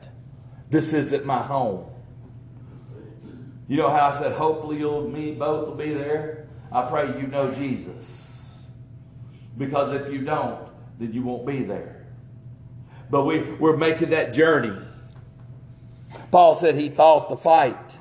This 0.74 0.92
isn't 0.92 1.24
my 1.24 1.40
home. 1.40 1.88
You 3.68 3.76
know 3.76 3.88
how 3.90 4.08
I 4.08 4.18
said, 4.18 4.32
hopefully 4.32 4.78
you'll 4.78 5.08
me 5.08 5.30
both 5.30 5.68
will 5.68 5.76
be 5.76 5.94
there? 5.94 6.48
I 6.72 6.88
pray 6.90 7.16
you 7.16 7.28
know 7.28 7.54
Jesus. 7.54 8.50
Because 9.56 9.94
if 9.94 10.12
you 10.12 10.22
don't, 10.22 10.68
then 10.98 11.12
you 11.12 11.22
won't 11.22 11.46
be 11.46 11.62
there. 11.62 12.04
But 13.08 13.22
we, 13.22 13.52
we're 13.52 13.76
making 13.76 14.10
that 14.10 14.34
journey. 14.34 14.76
Paul 16.32 16.56
said 16.56 16.74
he 16.74 16.90
fought 16.90 17.28
the 17.28 17.36
fight. 17.36 17.96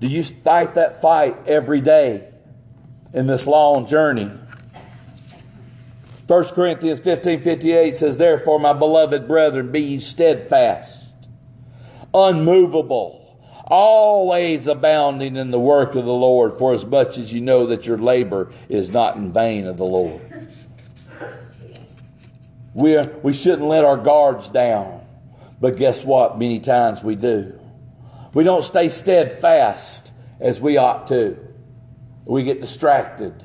Do 0.00 0.08
you 0.08 0.24
fight 0.24 0.74
that 0.74 1.00
fight 1.00 1.46
every 1.46 1.80
day 1.80 2.28
in 3.14 3.28
this 3.28 3.46
long 3.46 3.86
journey? 3.86 4.32
1 6.26 6.44
Corinthians 6.46 6.98
15 6.98 7.42
58 7.42 7.94
says, 7.94 8.16
Therefore, 8.16 8.58
my 8.58 8.72
beloved 8.72 9.28
brethren, 9.28 9.70
be 9.70 9.80
ye 9.80 10.00
steadfast, 10.00 11.09
unmovable, 12.14 13.38
always 13.66 14.66
abounding 14.66 15.36
in 15.36 15.50
the 15.50 15.60
work 15.60 15.94
of 15.94 16.04
the 16.04 16.12
Lord, 16.12 16.58
for 16.58 16.74
as 16.74 16.84
much 16.84 17.18
as 17.18 17.32
you 17.32 17.40
know 17.40 17.66
that 17.66 17.86
your 17.86 17.98
labor 17.98 18.52
is 18.68 18.90
not 18.90 19.16
in 19.16 19.32
vain 19.32 19.66
of 19.66 19.76
the 19.76 19.84
Lord. 19.84 20.20
We, 22.74 22.96
are, 22.96 23.10
we 23.22 23.32
shouldn't 23.32 23.66
let 23.66 23.84
our 23.84 23.96
guards 23.96 24.48
down, 24.48 25.04
but 25.60 25.76
guess 25.76 26.04
what? 26.04 26.38
Many 26.38 26.60
times 26.60 27.02
we 27.02 27.16
do. 27.16 27.58
We 28.32 28.44
don't 28.44 28.62
stay 28.62 28.88
steadfast 28.88 30.12
as 30.38 30.60
we 30.60 30.76
ought 30.76 31.08
to. 31.08 31.36
We 32.26 32.44
get 32.44 32.60
distracted. 32.60 33.44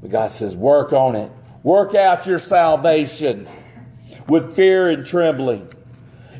But 0.00 0.10
God 0.10 0.30
says, 0.30 0.54
work 0.54 0.92
on 0.92 1.16
it. 1.16 1.32
Work 1.62 1.94
out 1.94 2.26
your 2.26 2.38
salvation 2.38 3.48
with 4.28 4.54
fear 4.54 4.88
and 4.88 5.04
trembling. 5.04 5.68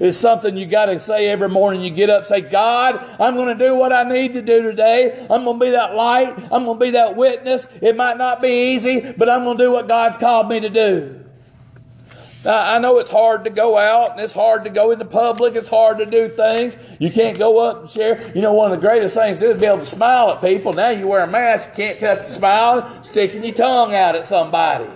It's 0.01 0.19
something 0.19 0.57
you 0.57 0.67
got 0.67 0.87
to 0.87 0.99
say 0.99 1.29
every 1.29 1.49
morning 1.49 1.81
you 1.81 1.91
get 1.91 2.11
up. 2.11 2.25
Say, 2.25 2.41
God, 2.41 3.05
I'm 3.21 3.35
going 3.35 3.57
to 3.57 3.65
do 3.65 3.75
what 3.75 3.93
I 3.93 4.03
need 4.03 4.35
to 4.35 4.43
do 4.43 4.63
today. 4.63 5.27
I'm 5.31 5.45
going 5.45 5.59
to 5.59 5.65
be 5.65 5.71
that 5.71 5.95
light. 5.95 6.37
I'm 6.51 6.65
going 6.65 6.79
to 6.79 6.85
be 6.85 6.91
that 6.93 7.17
witness. 7.17 7.67
It 7.81 7.97
might 7.97 8.17
not 8.17 8.43
be 8.43 8.75
easy, 8.75 9.13
but 9.17 9.29
I'm 9.29 9.45
going 9.45 9.59
to 9.59 9.65
do 9.65 9.73
what 9.73 9.89
God's 9.89 10.17
called 10.17 10.49
me 10.49 10.61
to 10.61 10.71
do. 10.71 11.21
Now, 12.45 12.75
I 12.75 12.79
know 12.79 12.99
it's 12.99 13.11
hard 13.11 13.45
to 13.45 13.51
go 13.51 13.79
out 13.79 14.13
and 14.13 14.21
it's 14.21 14.35
hard 14.35 14.65
to 14.65 14.71
go 14.71 14.91
into 14.91 15.07
public. 15.07 15.55
It's 15.55 15.69
hard 15.69 15.97
to 15.99 16.07
do 16.07 16.29
things. 16.29 16.77
You 16.99 17.11
can't 17.11 17.39
go 17.39 17.59
up 17.59 17.81
and 17.81 17.91
share. 17.91 18.33
You 18.35 18.43
know, 18.43 18.53
one 18.53 18.71
of 18.71 18.79
the 18.79 18.87
greatest 18.87 19.15
things 19.15 19.39
to 19.39 19.41
do 19.41 19.51
is 19.53 19.59
be 19.59 19.65
able 19.65 19.79
to 19.79 19.87
smile 19.87 20.31
at 20.31 20.43
people. 20.43 20.75
Now 20.75 20.91
you 20.91 21.07
wear 21.07 21.25
a 21.25 21.27
mask, 21.27 21.71
you 21.71 21.75
can't 21.75 21.99
touch 21.99 22.27
the 22.27 22.33
smile, 22.33 23.03
sticking 23.03 23.43
your 23.45 23.55
tongue 23.55 23.95
out 23.95 24.15
at 24.15 24.27
somebody. 24.27 24.91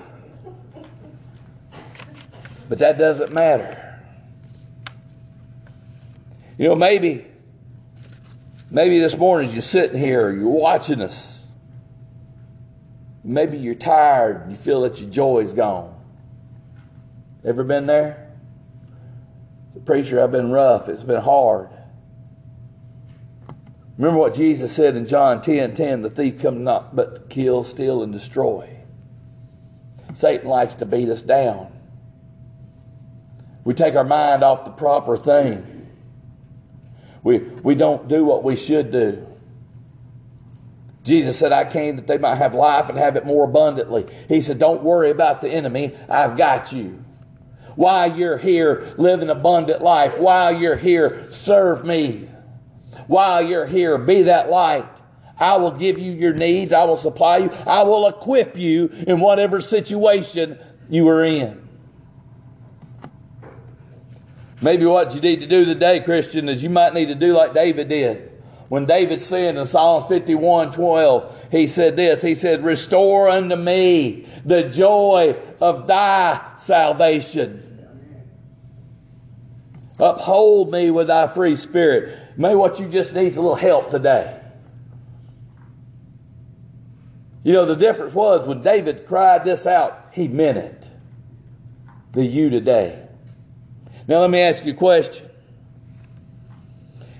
But 2.69 2.81
that 2.81 2.99
doesn't 2.99 3.33
matter. 3.33 3.88
You 6.59 6.67
know, 6.67 6.75
maybe, 6.75 7.25
maybe 8.69 8.99
this 8.99 9.17
morning 9.17 9.53
you're 9.53 9.63
sitting 9.63 9.99
here, 9.99 10.31
you're 10.33 10.49
watching 10.49 11.01
us. 11.01 11.47
Maybe 13.23 13.57
you're 13.59 13.77
tired 13.77 14.43
and 14.43 14.51
you 14.51 14.57
feel 14.57 14.83
that 14.83 15.01
your 15.01 15.09
joy 15.09 15.39
is 15.39 15.53
gone. 15.53 15.95
Ever 17.45 17.63
been 17.63 17.87
there? 17.87 18.29
The 19.75 19.81
preacher, 19.81 20.21
I've 20.21 20.33
been 20.33 20.51
rough. 20.51 20.89
It's 20.89 21.05
been 21.05 21.23
hard. 21.23 21.71
Remember 23.97 24.19
what 24.19 24.35
Jesus 24.35 24.73
said 24.73 24.97
in 24.97 25.07
John 25.07 25.41
10 25.41 25.75
10 25.75 26.03
the 26.03 26.11
thief 26.11 26.41
comes 26.41 26.61
not 26.61 26.97
but 26.97 27.15
to 27.15 27.21
kill, 27.23 27.63
steal, 27.63 28.03
and 28.03 28.13
destroy. 28.13 28.69
Satan 30.15 30.49
likes 30.49 30.75
to 30.75 30.87
beat 30.87 31.09
us 31.09 31.23
down. 31.23 31.73
We 33.65 33.75
take 33.75 33.95
our 33.95 34.05
mind 34.05 34.43
off 34.43 34.65
the 34.65 34.71
proper 34.71 35.17
thing. 35.17 35.78
We, 37.23 37.39
we 37.39 37.75
don't 37.75 38.09
do 38.09 38.25
what 38.25 38.45
we 38.45 38.57
should 38.57 38.91
do. 38.91 39.27
Jesus 41.05 41.39
said, 41.39 41.53
I 41.53 41.65
came 41.65 41.97
that 41.97 42.07
they 42.07 42.19
might 42.19 42.37
have 42.37 42.55
life 42.55 42.89
and 42.89 42.99
have 42.99 43.17
it 43.17 43.25
more 43.25 43.45
abundantly. 43.45 44.07
He 44.29 44.41
said, 44.41 44.59
Don't 44.59 44.83
worry 44.83 45.11
about 45.11 45.41
the 45.41 45.49
enemy. 45.49 45.97
I've 46.09 46.37
got 46.37 46.73
you. 46.73 47.03
While 47.77 48.17
you're 48.17 48.39
here, 48.39 48.93
live 48.99 49.23
an 49.23 49.31
abundant 49.31 49.83
life. 49.83 50.19
While 50.19 50.53
you're 50.53 50.77
here, 50.77 51.29
serve 51.31 51.85
me. 51.85 52.29
While 53.07 53.43
you're 53.43 53.67
here, 53.67 53.97
be 53.97 54.23
that 54.23 54.51
light. 54.51 55.01
I 55.39 55.57
will 55.57 55.71
give 55.71 55.99
you 55.99 56.13
your 56.13 56.35
needs. 56.35 56.73
I 56.73 56.85
will 56.85 56.97
supply 56.97 57.39
you. 57.39 57.51
I 57.67 57.85
will 57.85 58.09
equip 58.09 58.57
you 58.57 58.89
in 59.07 59.21
whatever 59.21 59.61
situation 59.61 60.59
you 60.89 61.09
are 61.09 61.23
in. 61.23 61.68
Maybe 64.61 64.85
what 64.87 65.15
you 65.15 65.21
need 65.21 65.41
to 65.41 65.47
do 65.47 65.65
today, 65.65 66.01
Christian, 66.01 66.49
is 66.49 66.63
you 66.63 66.71
might 66.71 66.95
need 66.95 67.07
to 67.09 67.15
do 67.15 67.33
like 67.33 67.55
David 67.55 67.89
did. 67.89 68.33
When 68.69 68.85
David 68.85 69.21
sinned 69.21 69.57
in 69.57 69.67
Psalms 69.67 70.05
51 70.07 70.73
12, 70.73 71.49
he 71.51 71.67
said 71.67 71.97
this 71.97 72.21
He 72.23 72.35
said, 72.35 72.63
Restore 72.63 73.29
unto 73.29 73.57
me 73.57 74.27
the 74.45 74.65
joy 74.65 75.37
of 75.61 75.87
thy 75.87 76.55
salvation. 76.59 77.65
Uphold 79.99 80.71
me 80.71 80.91
with 80.91 81.09
thy 81.09 81.27
free 81.27 81.57
spirit. 81.57 82.17
Maybe 82.37 82.55
what 82.55 82.79
you 82.79 82.89
just 82.89 83.15
need 83.15 83.29
is 83.29 83.37
a 83.37 83.43
little 83.43 83.57
help 83.57 83.91
today. 83.91 84.39
You 87.43 87.53
know, 87.53 87.65
the 87.65 87.75
difference 87.75 88.15
was 88.15 88.47
when 88.47 88.63
David 88.63 89.07
cried 89.07 89.45
this 89.45 89.67
out, 89.67 90.11
he 90.13 90.29
meant 90.29 90.59
it. 90.59 90.91
The 92.13 92.25
you 92.25 92.51
today. 92.51 93.08
Now, 94.09 94.21
let 94.21 94.31
me 94.31 94.41
ask 94.41 94.65
you 94.65 94.73
a 94.73 94.77
question. 94.77 95.29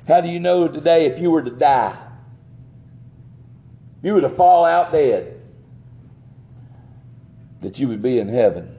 How 0.09 0.23
do 0.23 0.29
you 0.29 0.41
know 0.41 0.67
today 0.69 1.05
if 1.05 1.19
you 1.19 1.31
were 1.31 1.43
to 1.43 1.51
die? 1.51 1.97
If 3.99 4.05
you 4.07 4.15
were 4.15 4.23
to 4.23 4.31
fall 4.31 4.65
out 4.65 4.91
dead, 4.91 5.39
that 7.61 7.79
you 7.79 7.89
would 7.89 8.01
be 8.01 8.19
in 8.19 8.29
heaven? 8.29 8.75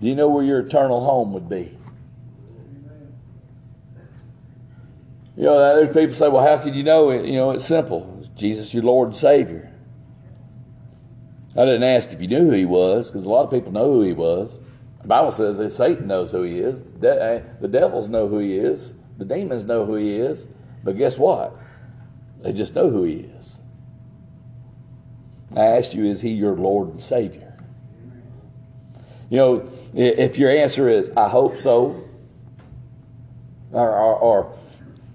Do 0.00 0.08
you 0.08 0.14
know 0.14 0.30
where 0.30 0.42
your 0.42 0.60
eternal 0.60 1.04
home 1.04 1.34
would 1.34 1.50
be? 1.50 1.76
You 5.36 5.44
know, 5.44 5.76
there's 5.76 5.94
people 5.94 6.16
say, 6.16 6.28
well, 6.28 6.46
how 6.46 6.62
can 6.62 6.72
you 6.72 6.82
know? 6.82 7.10
You 7.10 7.32
know, 7.32 7.50
it's 7.50 7.66
simple. 7.66 8.26
Jesus, 8.36 8.72
your 8.72 8.84
Lord 8.84 9.08
and 9.08 9.16
Savior. 9.16 9.70
I 11.54 11.66
didn't 11.66 11.82
ask 11.82 12.10
if 12.10 12.22
you 12.22 12.28
knew 12.28 12.46
who 12.46 12.52
he 12.52 12.64
was, 12.64 13.10
because 13.10 13.26
a 13.26 13.28
lot 13.28 13.44
of 13.44 13.50
people 13.50 13.70
know 13.70 13.92
who 13.92 14.02
he 14.02 14.12
was. 14.14 14.58
The 15.02 15.08
Bible 15.08 15.32
says 15.32 15.58
that 15.58 15.72
Satan 15.72 16.06
knows 16.06 16.30
who 16.30 16.42
he 16.42 16.58
is. 16.58 16.82
The, 16.82 17.22
eh, 17.22 17.42
the 17.60 17.68
devils 17.68 18.08
know 18.08 18.28
who 18.28 18.38
he 18.38 18.56
is. 18.56 18.94
The 19.18 19.24
demons 19.24 19.64
know 19.64 19.84
who 19.86 19.94
he 19.94 20.16
is. 20.16 20.46
But 20.84 20.96
guess 20.96 21.18
what? 21.18 21.56
They 22.42 22.52
just 22.52 22.74
know 22.74 22.90
who 22.90 23.04
he 23.04 23.20
is. 23.38 23.58
I 25.56 25.64
asked 25.64 25.94
you, 25.94 26.04
is 26.04 26.20
he 26.20 26.30
your 26.30 26.54
Lord 26.54 26.88
and 26.88 27.02
Savior? 27.02 27.58
You 29.30 29.36
know, 29.36 29.70
if 29.94 30.38
your 30.38 30.50
answer 30.50 30.88
is, 30.88 31.12
I 31.16 31.28
hope 31.28 31.56
so, 31.56 32.04
or, 33.72 33.90
or, 33.90 34.14
or 34.16 34.56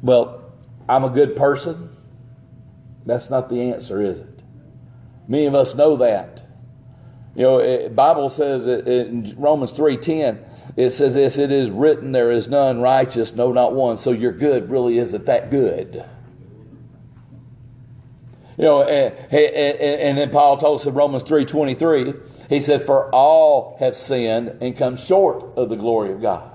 well, 0.02 0.53
I'm 0.88 1.03
a 1.03 1.10
good 1.10 1.36
person, 1.36 1.90
that's 3.06 3.30
not 3.30 3.49
the 3.49 3.72
answer, 3.74 4.02
is 4.02 4.20
it? 4.20 4.41
Many 5.28 5.45
of 5.45 5.56
us 5.56 5.76
know 5.76 5.98
that. 5.98 6.45
You 7.36 7.41
know, 7.44 7.60
it, 7.60 7.95
Bible 7.95 8.30
says 8.30 8.66
it, 8.66 8.88
in 8.88 9.36
Romans 9.38 9.72
3.10, 9.74 10.44
it 10.78 10.91
says 10.91 11.16
this, 11.16 11.38
it 11.38 11.52
is 11.52 11.70
written, 11.70 12.14
there 12.14 12.32
is 12.32 12.48
none 12.48 12.80
righteous, 12.80 13.34
no, 13.34 13.52
not 13.52 13.74
one. 13.74 13.98
So 13.98 14.12
your 14.12 14.32
good 14.32 14.72
really 14.72 14.98
isn't 14.98 15.26
that 15.26 15.52
good. 15.52 16.06
You 18.57 18.64
know, 18.64 18.84
and, 18.84 19.14
and, 19.34 20.02
and 20.02 20.18
then 20.18 20.30
Paul 20.30 20.57
told 20.57 20.80
us 20.80 20.86
in 20.86 20.94
Romans 20.94 21.24
3.23, 21.24 22.49
he 22.49 22.62
said, 22.62 22.84
For 22.84 23.14
all 23.14 23.76
have 23.80 23.98
sinned 23.98 24.57
and 24.62 24.78
come 24.78 24.95
short 24.95 25.57
of 25.57 25.68
the 25.68 25.76
glory 25.76 26.14
of 26.14 26.22
God. 26.22 26.52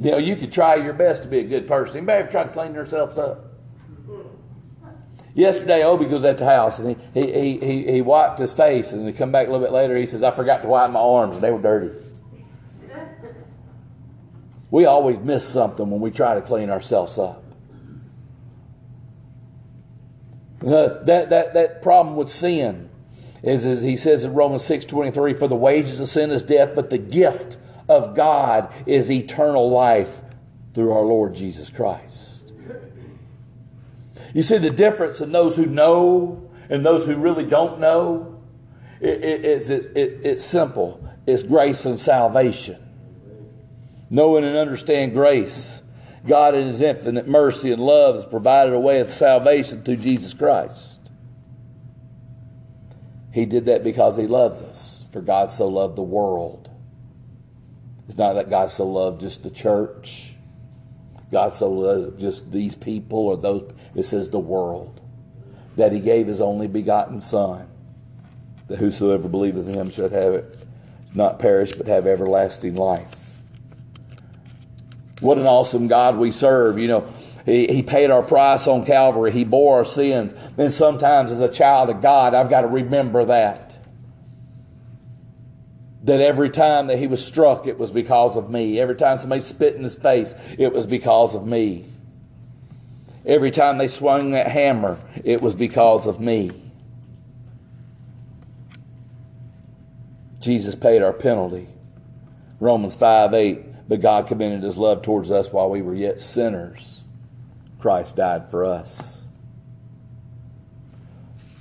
You 0.00 0.12
know, 0.12 0.18
you 0.18 0.34
could 0.34 0.52
try 0.52 0.76
your 0.76 0.94
best 0.94 1.22
to 1.22 1.28
be 1.28 1.38
a 1.38 1.44
good 1.44 1.68
person. 1.68 1.98
Anybody 1.98 2.18
ever 2.20 2.30
try 2.30 2.42
to 2.44 2.48
clean 2.50 2.72
themselves 2.72 3.18
up? 3.18 3.44
Yesterday, 5.38 5.84
Obi 5.84 6.06
was 6.06 6.24
at 6.24 6.36
the 6.38 6.44
house 6.44 6.80
and 6.80 6.96
he, 7.14 7.32
he, 7.32 7.58
he, 7.58 7.92
he 7.92 8.02
wiped 8.02 8.40
his 8.40 8.52
face 8.52 8.92
and 8.92 9.06
he 9.06 9.12
come 9.12 9.30
back 9.30 9.46
a 9.46 9.52
little 9.52 9.64
bit 9.64 9.72
later. 9.72 9.96
He 9.96 10.04
says, 10.04 10.24
I 10.24 10.32
forgot 10.32 10.62
to 10.62 10.68
wipe 10.68 10.90
my 10.90 10.98
arms 10.98 11.36
and 11.36 11.44
they 11.44 11.52
were 11.52 11.62
dirty. 11.62 11.94
We 14.72 14.86
always 14.86 15.20
miss 15.20 15.48
something 15.48 15.88
when 15.88 16.00
we 16.00 16.10
try 16.10 16.34
to 16.34 16.40
clean 16.40 16.70
ourselves 16.70 17.18
up. 17.18 17.44
Uh, 20.60 21.04
that, 21.04 21.30
that, 21.30 21.54
that 21.54 21.82
problem 21.82 22.16
with 22.16 22.28
sin 22.28 22.90
is, 23.44 23.64
as 23.64 23.84
he 23.84 23.96
says 23.96 24.24
in 24.24 24.34
Romans 24.34 24.64
6 24.64 24.86
23, 24.86 25.34
for 25.34 25.46
the 25.46 25.54
wages 25.54 26.00
of 26.00 26.08
sin 26.08 26.32
is 26.32 26.42
death, 26.42 26.72
but 26.74 26.90
the 26.90 26.98
gift 26.98 27.58
of 27.88 28.16
God 28.16 28.72
is 28.86 29.08
eternal 29.08 29.70
life 29.70 30.20
through 30.74 30.90
our 30.90 31.04
Lord 31.04 31.36
Jesus 31.36 31.70
Christ. 31.70 32.37
You 34.34 34.42
see 34.42 34.58
the 34.58 34.70
difference 34.70 35.20
in 35.20 35.32
those 35.32 35.56
who 35.56 35.66
know 35.66 36.50
and 36.68 36.84
those 36.84 37.06
who 37.06 37.16
really 37.16 37.44
don't 37.44 37.80
know? 37.80 38.40
It, 39.00 39.24
it, 39.24 39.44
it's, 39.44 39.70
it, 39.70 39.92
it's 39.96 40.44
simple 40.44 41.04
it's 41.26 41.42
grace 41.42 41.84
and 41.84 41.98
salvation. 41.98 42.82
Knowing 44.08 44.44
and 44.44 44.56
understand 44.56 45.12
grace. 45.12 45.82
God, 46.26 46.54
in 46.54 46.66
His 46.66 46.80
infinite 46.80 47.28
mercy 47.28 47.70
and 47.70 47.82
love, 47.82 48.16
has 48.16 48.24
provided 48.24 48.72
a 48.72 48.80
way 48.80 49.00
of 49.00 49.10
salvation 49.10 49.82
through 49.82 49.96
Jesus 49.96 50.32
Christ. 50.32 51.10
He 53.30 53.44
did 53.44 53.66
that 53.66 53.84
because 53.84 54.16
He 54.16 54.26
loves 54.26 54.62
us. 54.62 55.04
For 55.12 55.20
God 55.20 55.52
so 55.52 55.68
loved 55.68 55.96
the 55.96 56.02
world. 56.02 56.70
It's 58.08 58.16
not 58.16 58.32
that 58.34 58.48
God 58.48 58.70
so 58.70 58.86
loved 58.88 59.20
just 59.20 59.42
the 59.42 59.50
church. 59.50 60.34
God 61.30 61.54
so 61.54 61.70
loved 61.70 62.18
just 62.18 62.50
these 62.50 62.74
people 62.74 63.18
or 63.18 63.36
those. 63.36 63.70
It 63.94 64.04
says 64.04 64.30
the 64.30 64.38
world. 64.38 65.00
That 65.76 65.92
He 65.92 66.00
gave 66.00 66.26
His 66.26 66.40
only 66.40 66.66
begotten 66.66 67.20
Son. 67.20 67.68
That 68.68 68.78
whosoever 68.78 69.28
believeth 69.28 69.68
in 69.68 69.74
Him 69.74 69.90
should 69.90 70.12
have 70.12 70.34
it, 70.34 70.66
not 71.14 71.38
perish, 71.38 71.72
but 71.72 71.86
have 71.86 72.06
everlasting 72.06 72.74
life. 72.74 73.14
What 75.20 75.38
an 75.38 75.46
awesome 75.46 75.88
God 75.88 76.16
we 76.16 76.30
serve. 76.30 76.78
You 76.78 76.88
know, 76.88 77.14
he, 77.44 77.66
he 77.66 77.82
paid 77.82 78.10
our 78.10 78.22
price 78.22 78.66
on 78.66 78.84
Calvary. 78.84 79.32
He 79.32 79.44
bore 79.44 79.78
our 79.78 79.84
sins. 79.84 80.34
And 80.56 80.72
sometimes 80.72 81.32
as 81.32 81.40
a 81.40 81.48
child 81.48 81.90
of 81.90 82.00
God, 82.02 82.34
I've 82.34 82.50
got 82.50 82.60
to 82.62 82.68
remember 82.68 83.24
that. 83.24 83.67
That 86.08 86.22
every 86.22 86.48
time 86.48 86.86
that 86.86 86.98
he 86.98 87.06
was 87.06 87.22
struck, 87.22 87.66
it 87.66 87.78
was 87.78 87.90
because 87.90 88.38
of 88.38 88.48
me. 88.48 88.80
Every 88.80 88.94
time 88.94 89.18
somebody 89.18 89.42
spit 89.42 89.74
in 89.74 89.82
his 89.82 89.94
face, 89.94 90.34
it 90.56 90.72
was 90.72 90.86
because 90.86 91.34
of 91.34 91.46
me. 91.46 91.84
Every 93.26 93.50
time 93.50 93.76
they 93.76 93.88
swung 93.88 94.30
that 94.30 94.46
hammer, 94.46 94.98
it 95.22 95.42
was 95.42 95.54
because 95.54 96.06
of 96.06 96.18
me. 96.18 96.50
Jesus 100.40 100.74
paid 100.74 101.02
our 101.02 101.12
penalty. 101.12 101.68
Romans 102.58 102.96
5 102.96 103.34
8. 103.34 103.86
But 103.86 104.00
God 104.00 104.28
commended 104.28 104.62
his 104.62 104.78
love 104.78 105.02
towards 105.02 105.30
us 105.30 105.52
while 105.52 105.68
we 105.68 105.82
were 105.82 105.94
yet 105.94 106.20
sinners. 106.20 107.04
Christ 107.78 108.16
died 108.16 108.50
for 108.50 108.64
us. 108.64 109.24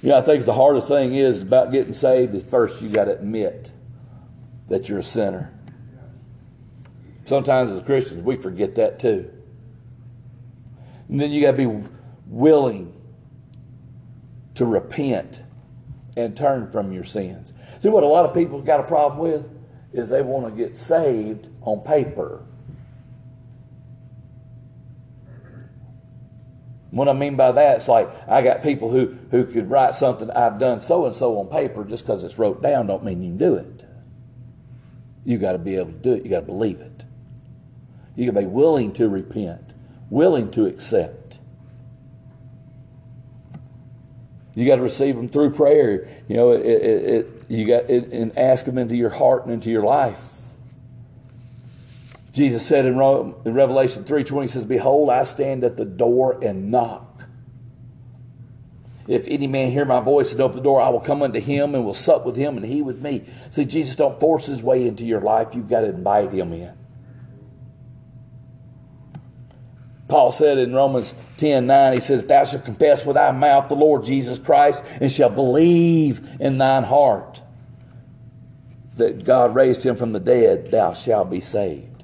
Know, 0.01 0.17
I 0.17 0.21
think 0.21 0.45
the 0.45 0.53
hardest 0.53 0.87
thing 0.87 1.15
is 1.15 1.41
about 1.41 1.73
getting 1.73 1.91
saved 1.91 2.33
is 2.33 2.45
first 2.45 2.81
you 2.81 2.87
got 2.87 3.05
to 3.05 3.17
admit 3.17 3.73
that 4.69 4.89
you're 4.89 4.99
a 4.99 5.03
sinner. 5.03 5.53
Sometimes 7.26 7.72
as 7.72 7.81
Christians, 7.81 8.23
we 8.23 8.35
forget 8.35 8.76
that 8.76 8.99
too. 8.99 9.31
And 11.10 11.19
then 11.19 11.31
you 11.31 11.41
got 11.41 11.52
to 11.52 11.57
be 11.57 11.88
willing 12.26 12.94
to 14.56 14.65
repent 14.65 15.44
and 16.15 16.35
turn 16.35 16.72
from 16.72 16.91
your 16.91 17.03
sins. 17.03 17.53
See 17.80 17.89
what 17.89 18.03
a 18.03 18.07
lot 18.07 18.26
of 18.26 18.34
people 18.34 18.61
got 18.61 18.80
a 18.80 18.84
problem 18.84 19.19
with 19.19 19.48
is 19.94 20.10
they 20.10 20.22
want 20.22 20.45
to 20.45 20.52
get 20.52 20.76
saved 20.76 21.49
on 21.61 21.81
paper. 21.81 22.44
What 26.91 27.07
I 27.07 27.14
mean 27.14 27.35
by 27.35 27.52
that, 27.52 27.77
it's 27.77 27.88
like 27.88 28.10
I 28.27 28.41
got 28.41 28.64
people 28.64 28.89
who, 28.89 29.15
who 29.30 29.45
could 29.45 29.69
write 29.69 29.94
something 29.94 30.31
I've 30.31 30.57
done 30.57 30.80
so 30.80 31.06
and 31.06 31.14
so 31.14 31.38
on 31.39 31.48
paper 31.48 31.84
just 31.84 32.03
because 32.03 32.23
it's 32.23 32.39
wrote 32.39 32.61
down 32.61 32.88
don't 32.88 33.03
mean 33.03 33.22
you 33.22 33.30
can 33.30 33.38
do 33.38 33.56
it. 33.56 33.86
You 35.27 35.37
got 35.37 35.51
to 35.51 35.57
be 35.57 35.75
able 35.75 35.91
to 35.91 35.97
do 35.97 36.13
it. 36.13 36.23
You 36.23 36.29
got 36.29 36.39
to 36.39 36.45
believe 36.45 36.79
it. 36.79 37.03
You 38.15 38.31
got 38.31 38.39
to 38.39 38.45
be 38.45 38.47
willing 38.47 38.93
to 38.93 39.09
repent, 39.09 39.73
willing 40.09 40.51
to 40.51 40.65
accept. 40.65 41.39
You 44.55 44.65
got 44.65 44.77
to 44.77 44.81
receive 44.81 45.17
them 45.17 45.27
through 45.27 45.49
prayer. 45.49 46.07
You 46.29 46.37
know, 46.37 46.51
it, 46.51 46.65
it, 46.65 47.03
it 47.03 47.43
you 47.49 47.67
got 47.67 47.89
it, 47.89 48.05
and 48.13 48.37
ask 48.37 48.63
them 48.65 48.77
into 48.77 48.95
your 48.95 49.09
heart 49.09 49.43
and 49.43 49.53
into 49.53 49.69
your 49.69 49.83
life. 49.83 50.21
Jesus 52.31 52.65
said 52.65 52.85
in, 52.85 52.93
in 52.93 53.53
Revelation 53.53 54.05
3:20 54.05 54.47
says, 54.47 54.65
"Behold, 54.65 55.09
I 55.09 55.23
stand 55.23 55.65
at 55.65 55.75
the 55.75 55.83
door 55.83 56.39
and 56.41 56.71
knock. 56.71 57.16
If 59.07 59.27
any 59.27 59.47
man 59.47 59.71
hear 59.71 59.85
my 59.85 60.01
voice 60.01 60.31
and 60.31 60.41
open 60.41 60.57
the 60.57 60.63
door, 60.63 60.81
I 60.81 60.89
will 60.89 60.99
come 60.99 61.21
unto 61.21 61.39
him 61.39 61.73
and 61.75 61.85
will 61.85 61.93
sup 61.93 62.25
with 62.25 62.35
him 62.35 62.57
and 62.57 62.65
he 62.65 62.81
with 62.81 63.01
me." 63.01 63.23
See, 63.49 63.65
Jesus 63.65 63.95
don't 63.95 64.19
force 64.19 64.45
his 64.45 64.61
way 64.61 64.85
into 64.85 65.05
your 65.05 65.21
life. 65.21 65.55
You've 65.55 65.69
got 65.69 65.81
to 65.81 65.88
invite 65.88 66.31
him 66.31 66.53
in. 66.53 66.73
Paul 70.07 70.31
said 70.31 70.57
in 70.57 70.73
Romans 70.73 71.13
10 71.38 71.67
9, 71.67 71.93
he 71.93 71.99
said, 71.99 72.19
If 72.19 72.27
thou 72.27 72.43
shalt 72.45 72.65
confess 72.65 73.05
with 73.05 73.15
thy 73.15 73.31
mouth 73.31 73.67
the 73.67 73.75
Lord 73.75 74.05
Jesus 74.05 74.39
Christ 74.39 74.84
and 75.01 75.11
shalt 75.11 75.35
believe 75.35 76.27
in 76.39 76.57
thine 76.57 76.84
heart 76.84 77.41
that 78.95 79.25
God 79.25 79.53
raised 79.53 79.85
him 79.85 79.95
from 79.95 80.13
the 80.13 80.19
dead, 80.19 80.71
thou 80.71 80.93
shalt 80.93 81.29
be 81.29 81.41
saved. 81.41 82.03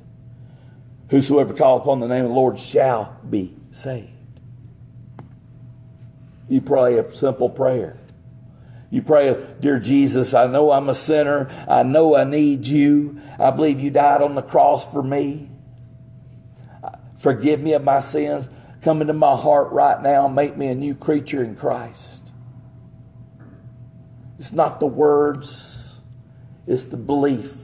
Whosoever 1.09 1.53
call 1.53 1.77
upon 1.77 1.99
the 1.99 2.07
name 2.07 2.25
of 2.25 2.29
the 2.29 2.35
Lord 2.35 2.59
shall 2.59 3.17
be 3.27 3.55
saved. 3.71 4.09
You 6.47 6.61
pray 6.61 6.97
a 6.97 7.15
simple 7.15 7.49
prayer. 7.49 7.97
You 8.89 9.01
pray, 9.01 9.35
Dear 9.59 9.79
Jesus, 9.79 10.33
I 10.35 10.45
know 10.45 10.71
I'm 10.71 10.87
a 10.87 10.93
sinner. 10.93 11.49
I 11.67 11.81
know 11.83 12.15
I 12.15 12.25
need 12.25 12.67
you. 12.67 13.19
I 13.39 13.49
believe 13.49 13.79
you 13.79 13.89
died 13.89 14.21
on 14.21 14.35
the 14.35 14.43
cross 14.43 14.85
for 14.85 15.01
me. 15.01 15.49
Forgive 17.17 17.59
me 17.59 17.73
of 17.73 17.83
my 17.83 17.99
sins. 17.99 18.49
Come 18.83 19.01
into 19.01 19.13
my 19.13 19.35
heart 19.35 19.71
right 19.71 19.99
now. 20.01 20.27
And 20.27 20.35
make 20.35 20.57
me 20.57 20.67
a 20.67 20.75
new 20.75 20.93
creature 20.93 21.43
in 21.43 21.55
Christ. 21.55 22.31
It's 24.37 24.51
not 24.51 24.79
the 24.79 24.87
words, 24.87 26.01
it's 26.67 26.85
the 26.85 26.97
belief. 26.97 27.55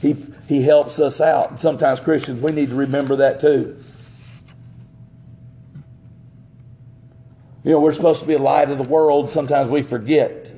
He, 0.00 0.16
he 0.48 0.62
helps 0.62 1.00
us 1.00 1.20
out. 1.20 1.58
Sometimes 1.58 2.00
Christians, 2.00 2.40
we 2.40 2.52
need 2.52 2.68
to 2.68 2.74
remember 2.74 3.16
that 3.16 3.40
too. 3.40 3.82
You 7.66 7.72
know, 7.72 7.80
we're 7.80 7.90
supposed 7.90 8.20
to 8.20 8.28
be 8.28 8.34
a 8.34 8.38
light 8.38 8.70
of 8.70 8.78
the 8.78 8.84
world. 8.84 9.28
Sometimes 9.28 9.68
we 9.68 9.82
forget. 9.82 10.52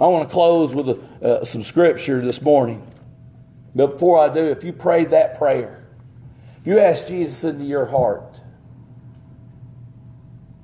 I 0.00 0.06
want 0.06 0.26
to 0.26 0.32
close 0.32 0.74
with 0.74 0.88
a, 0.88 1.00
uh, 1.22 1.44
some 1.44 1.62
scripture 1.62 2.22
this 2.22 2.40
morning. 2.40 2.90
But 3.74 3.88
before 3.88 4.18
I 4.18 4.32
do, 4.32 4.40
if 4.40 4.64
you 4.64 4.72
prayed 4.72 5.10
that 5.10 5.36
prayer, 5.36 5.86
if 6.62 6.66
you 6.66 6.78
ask 6.78 7.06
Jesus 7.06 7.44
into 7.44 7.66
your 7.66 7.84
heart, 7.84 8.40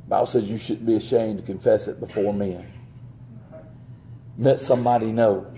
Bible 0.08 0.24
says 0.24 0.48
you 0.48 0.56
shouldn't 0.56 0.86
be 0.86 0.94
ashamed 0.94 1.40
to 1.40 1.44
confess 1.44 1.86
it 1.86 2.00
before 2.00 2.32
men. 2.32 2.64
Let 4.38 4.58
somebody 4.58 5.12
know. 5.12 5.52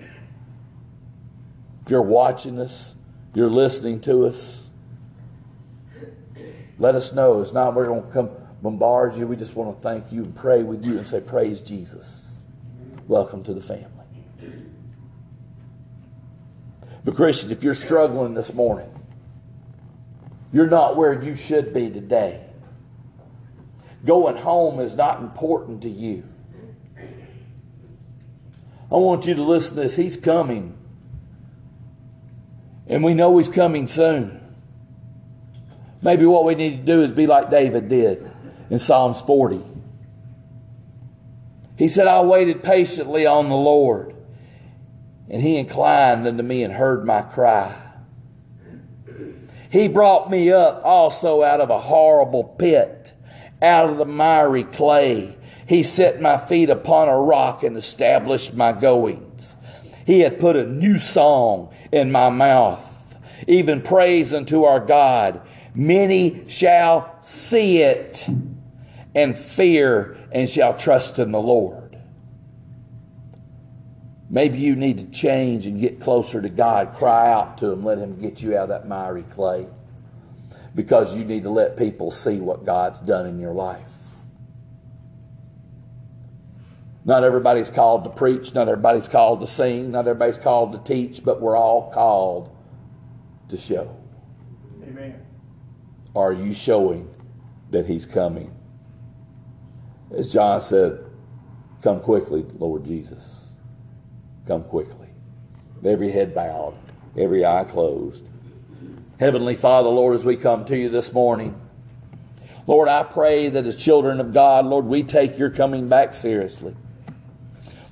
If 1.85 1.93
you're 1.93 2.03
watching 2.03 2.59
us, 2.59 2.97
you're 3.33 3.49
listening 3.49 4.01
to 4.01 4.27
us, 4.27 4.71
let 6.81 6.97
us 6.97 7.13
know. 7.13 7.43
It's 7.43 7.53
not 7.53 7.73
we're 7.73 7.87
going 7.87 8.03
to 8.03 8.11
come 8.11 8.31
bombard 8.67 9.15
you. 9.15 9.29
We 9.29 9.37
just 9.37 9.55
want 9.55 9.77
to 9.77 9.81
thank 9.81 10.11
you 10.11 10.25
and 10.25 10.35
pray 10.35 10.65
with 10.65 10.85
you 10.85 10.97
and 10.97 11.07
say, 11.07 11.21
Praise 11.21 11.61
Jesus. 11.61 12.35
Welcome 13.07 13.45
to 13.45 13.55
the 13.55 13.61
family. 13.61 13.87
But, 17.05 17.15
Christian, 17.15 17.53
if 17.53 17.63
you're 17.63 17.77
struggling 17.77 18.35
this 18.35 18.53
morning, 18.53 18.91
you're 20.53 20.67
not 20.67 20.97
where 20.97 21.23
you 21.23 21.37
should 21.37 21.73
be 21.73 21.91
today. 21.91 22.45
Going 24.05 24.37
home 24.37 24.81
is 24.81 24.97
not 24.97 25.21
important 25.21 25.83
to 25.83 25.89
you. 25.89 26.25
I 28.91 28.97
want 28.97 29.27
you 29.27 29.35
to 29.35 29.43
listen 29.43 29.77
to 29.77 29.83
this. 29.83 29.95
He's 29.95 30.17
coming. 30.17 30.77
And 32.89 33.05
we 33.05 33.15
know 33.15 33.39
He's 33.39 33.49
coming 33.49 33.87
soon. 33.87 34.41
Maybe 36.03 36.27
what 36.27 36.45
we 36.45 36.57
need 36.57 36.79
to 36.79 36.83
do 36.85 37.03
is 37.03 37.13
be 37.13 37.29
like 37.29 37.49
David 37.49 37.89
did 37.89 38.33
in 38.71 38.79
Psalms 38.79 39.21
40. 39.21 39.63
He 41.77 41.89
said, 41.89 42.07
I 42.07 42.23
waited 42.23 42.63
patiently 42.63 43.27
on 43.27 43.49
the 43.49 43.57
Lord, 43.57 44.15
and 45.29 45.43
he 45.43 45.59
inclined 45.59 46.27
unto 46.27 46.43
me 46.43 46.63
and 46.63 46.73
heard 46.73 47.05
my 47.05 47.23
cry. 47.23 47.75
He 49.71 49.89
brought 49.89 50.31
me 50.31 50.51
up 50.51 50.81
also 50.85 51.43
out 51.43 51.61
of 51.61 51.71
a 51.71 51.79
horrible 51.79 52.45
pit, 52.45 53.13
out 53.61 53.91
of 53.91 53.99
the 53.99 54.07
miry 54.07 54.65
clay. 54.65 55.37
He 55.69 55.83
set 55.83 56.21
my 56.21 56.39
feet 56.39 56.71
upon 56.71 57.09
a 57.09 57.21
rock 57.21 57.63
and 57.63 57.77
established 57.77 58.55
my 58.55 58.73
goings. 58.73 59.57
He 60.07 60.21
hath 60.21 60.39
put 60.39 60.57
a 60.57 60.65
new 60.65 60.99
song 60.99 61.75
in 61.93 62.13
my 62.13 62.31
mouth, 62.31 63.19
even 63.47 63.83
praise 63.83 64.33
unto 64.33 64.65
our 64.65 64.81
God. 64.81 65.43
Many 65.75 66.45
shall 66.49 67.19
see 67.21 67.83
it 67.83 68.27
and 69.17 69.35
fear 69.35 70.19
and 70.31 70.49
shall 70.49 70.75
trust 70.75 71.19
in 71.19 71.31
the 71.33 71.41
Lord. 71.41 71.99
Maybe 74.29 74.59
you 74.59 74.77
need 74.77 74.99
to 74.99 75.07
change 75.07 75.67
and 75.67 75.81
get 75.81 76.01
closer 76.01 76.43
to 76.43 76.51
God. 76.51 76.95
Cry 76.95 77.33
out 77.33 77.59
to 77.59 77.71
Him. 77.71 77.83
Let 77.83 77.97
Him 77.99 78.21
get 78.21 78.43
you 78.43 78.55
out 78.57 78.65
of 78.65 78.69
that 78.69 78.87
miry 78.87 79.23
clay. 79.23 79.69
Because 80.75 81.17
you 81.17 81.25
need 81.25 81.45
to 81.45 81.51
let 81.51 81.79
people 81.79 82.11
see 82.11 82.41
what 82.41 82.67
God's 82.67 83.01
done 83.01 83.25
in 83.25 83.41
your 83.41 83.55
life. 83.55 83.89
Not 87.07 87.25
everybody's 87.25 87.71
called 87.71 88.05
to 88.05 88.11
preach, 88.11 88.53
not 88.53 88.69
everybody's 88.69 89.09
called 89.09 89.41
to 89.41 89.47
sing, 89.47 89.93
not 89.93 90.01
everybody's 90.09 90.37
called 90.37 90.73
to 90.73 90.79
teach, 90.79 91.25
but 91.25 91.41
we're 91.41 91.57
all 91.57 91.91
called 91.93 92.55
to 93.49 93.57
show. 93.57 93.97
Amen. 94.83 95.23
Are 96.15 96.33
you 96.33 96.53
showing 96.53 97.09
that 97.71 97.87
He's 97.87 98.05
coming? 98.05 98.56
As 100.15 100.33
John 100.33 100.61
said, 100.61 101.05
Come 101.83 102.01
quickly, 102.01 102.45
Lord 102.59 102.85
Jesus. 102.85 103.51
Come 104.47 104.65
quickly. 104.65 105.09
Every 105.85 106.11
head 106.11 106.35
bowed, 106.35 106.75
every 107.17 107.45
eye 107.45 107.65
closed. 107.65 108.25
Heavenly 109.21 109.55
Father, 109.55 109.89
Lord, 109.89 110.15
as 110.19 110.25
we 110.25 110.37
come 110.37 110.65
to 110.67 110.77
you 110.77 110.89
this 110.89 111.13
morning, 111.13 111.61
Lord, 112.67 112.89
I 112.89 113.05
pray 113.05 113.49
that 113.51 113.67
as 113.67 113.77
children 113.77 114.19
of 114.21 114.33
God, 114.33 114.67
Lord, 114.67 114.87
we 114.87 115.03
take 115.03 115.39
your 115.39 115.51
coming 115.51 115.89
back 115.89 116.13
seriously. 116.13 116.75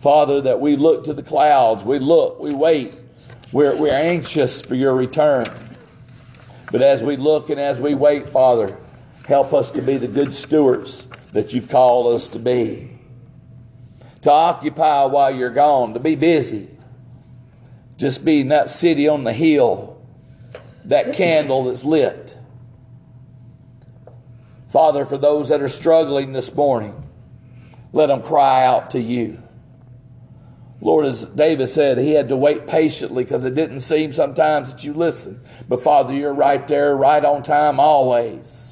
Father, 0.01 0.41
that 0.41 0.61
we 0.61 0.77
look 0.77 1.05
to 1.05 1.15
the 1.15 1.23
clouds, 1.23 1.85
we 1.85 1.99
look, 1.99 2.41
we 2.41 2.53
wait, 2.53 2.93
we're, 3.53 3.77
we're 3.77 3.95
anxious 3.95 4.61
for 4.61 4.75
your 4.75 4.95
return. 4.95 5.47
But 6.73 6.83
as 6.83 7.03
we 7.03 7.17
look 7.17 7.49
and 7.51 7.61
as 7.61 7.81
we 7.81 7.95
wait, 7.95 8.29
Father, 8.29 8.77
help 9.27 9.55
us 9.55 9.71
to 9.71 9.83
be 9.83 9.97
the 9.97 10.09
good 10.09 10.35
stewards 10.35 11.07
that 11.35 11.53
you've 11.53 11.69
called 11.69 12.15
us 12.15 12.29
to 12.29 12.39
be. 12.39 12.91
To 14.23 14.31
occupy 14.31 15.05
while 15.05 15.35
you're 15.35 15.51
gone, 15.51 15.93
to 15.93 16.01
be 16.01 16.15
busy. 16.15 16.71
Just 17.99 18.25
being 18.25 18.49
that 18.49 18.71
city 18.71 19.07
on 19.09 19.25
the 19.25 19.33
hill, 19.33 20.01
that 20.85 21.15
candle 21.15 21.65
that's 21.65 21.85
lit. 21.85 22.37
Father, 24.71 25.05
for 25.05 25.19
those 25.19 25.51
that 25.51 25.61
are 25.61 25.69
struggling 25.69 26.33
this 26.33 26.55
morning, 26.55 27.03
let 27.93 28.07
them 28.07 28.23
cry 28.23 28.65
out 28.65 28.91
to 28.91 29.01
you. 29.01 29.43
Lord, 30.81 31.07
as 31.07 31.27
David 31.27 31.69
said, 31.69 31.99
he 31.99 32.13
had 32.13 32.29
to 32.29 32.37
wait 32.37 32.67
patiently 32.67 33.25
because 33.25 33.45
it 33.45 33.55
didn't 33.55 33.81
seem 33.81 34.13
sometimes 34.13 34.71
that 34.71 34.85
you 34.85 34.93
listened. 34.93 35.41
But 35.69 35.83
Father, 35.83 36.13
you're 36.13 36.33
right 36.33 36.67
there, 36.69 36.97
right 36.97 37.25
on 37.25 37.43
time, 37.43 37.81
always. 37.81 38.64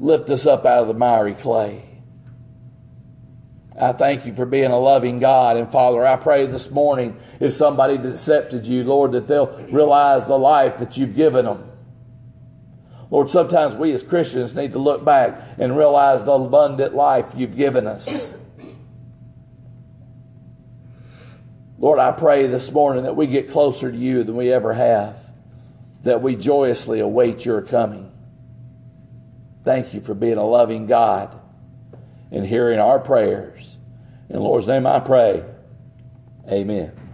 Lift 0.00 0.30
us 0.30 0.46
up 0.46 0.64
out 0.64 0.82
of 0.82 0.88
the 0.88 0.94
miry 0.94 1.34
clay. 1.34 1.84
I 3.80 3.92
thank 3.92 4.26
you 4.26 4.34
for 4.34 4.44
being 4.44 4.70
a 4.70 4.78
loving 4.78 5.20
God. 5.20 5.56
And 5.56 5.70
Father, 5.70 6.04
I 6.04 6.16
pray 6.16 6.46
this 6.46 6.70
morning 6.70 7.16
if 7.38 7.52
somebody 7.52 7.94
accepted 7.94 8.66
you, 8.66 8.82
Lord, 8.82 9.12
that 9.12 9.28
they'll 9.28 9.56
realize 9.70 10.26
the 10.26 10.38
life 10.38 10.78
that 10.78 10.96
you've 10.96 11.14
given 11.14 11.44
them. 11.44 11.70
Lord, 13.10 13.30
sometimes 13.30 13.74
we 13.76 13.92
as 13.92 14.02
Christians 14.02 14.54
need 14.54 14.72
to 14.72 14.78
look 14.78 15.04
back 15.04 15.40
and 15.58 15.76
realize 15.76 16.24
the 16.24 16.32
abundant 16.32 16.94
life 16.94 17.32
you've 17.36 17.56
given 17.56 17.86
us. 17.86 18.34
Lord, 21.78 22.00
I 22.00 22.10
pray 22.10 22.48
this 22.48 22.72
morning 22.72 23.04
that 23.04 23.14
we 23.14 23.28
get 23.28 23.48
closer 23.48 23.90
to 23.90 23.96
you 23.96 24.24
than 24.24 24.36
we 24.36 24.52
ever 24.52 24.74
have, 24.74 25.16
that 26.02 26.20
we 26.20 26.34
joyously 26.34 26.98
await 26.98 27.44
your 27.44 27.62
coming. 27.62 28.07
Thank 29.68 29.92
you 29.92 30.00
for 30.00 30.14
being 30.14 30.38
a 30.38 30.46
loving 30.46 30.86
God 30.86 31.38
and 32.32 32.46
hearing 32.46 32.78
our 32.78 32.98
prayers. 32.98 33.76
In 34.30 34.36
the 34.36 34.42
Lord's 34.42 34.66
name 34.66 34.86
I 34.86 34.98
pray. 34.98 35.44
Amen. 36.50 37.07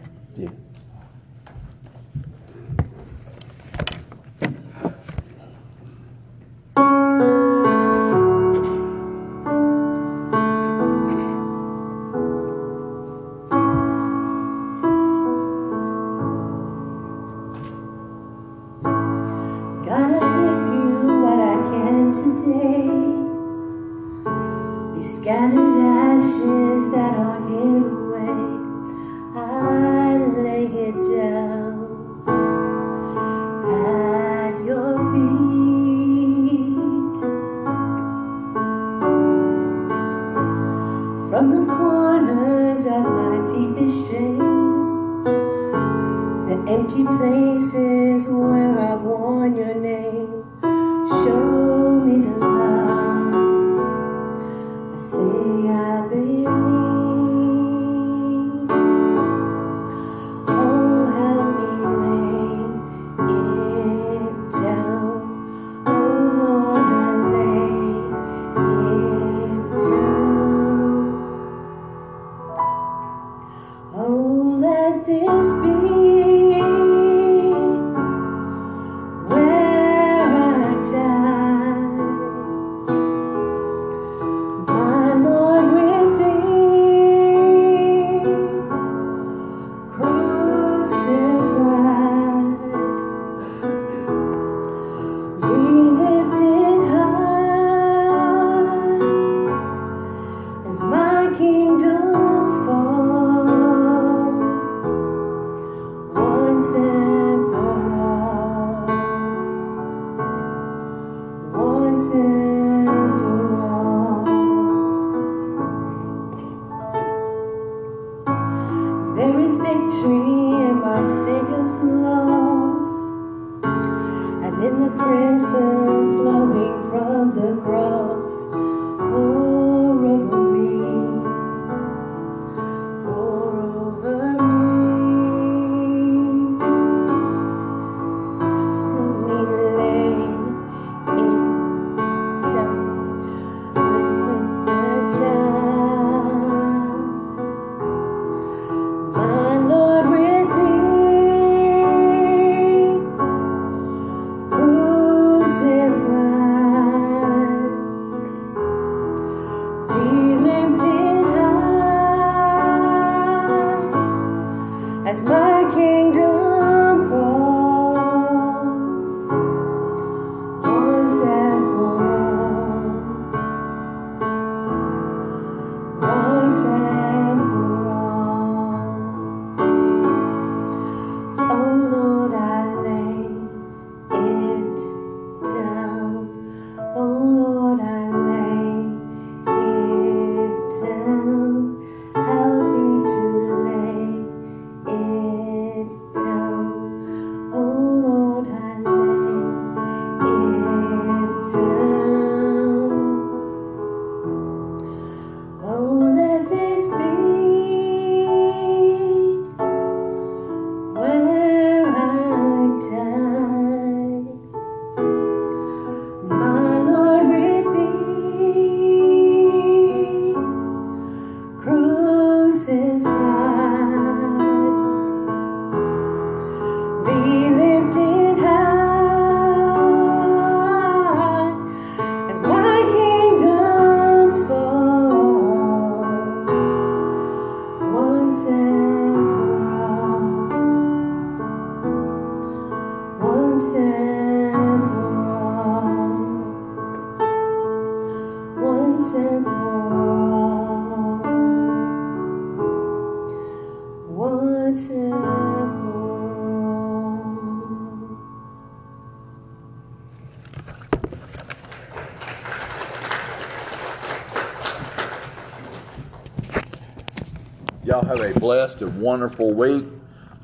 blessed 268.44 268.82
and 268.82 269.00
wonderful 269.00 269.54
week. 269.54 269.86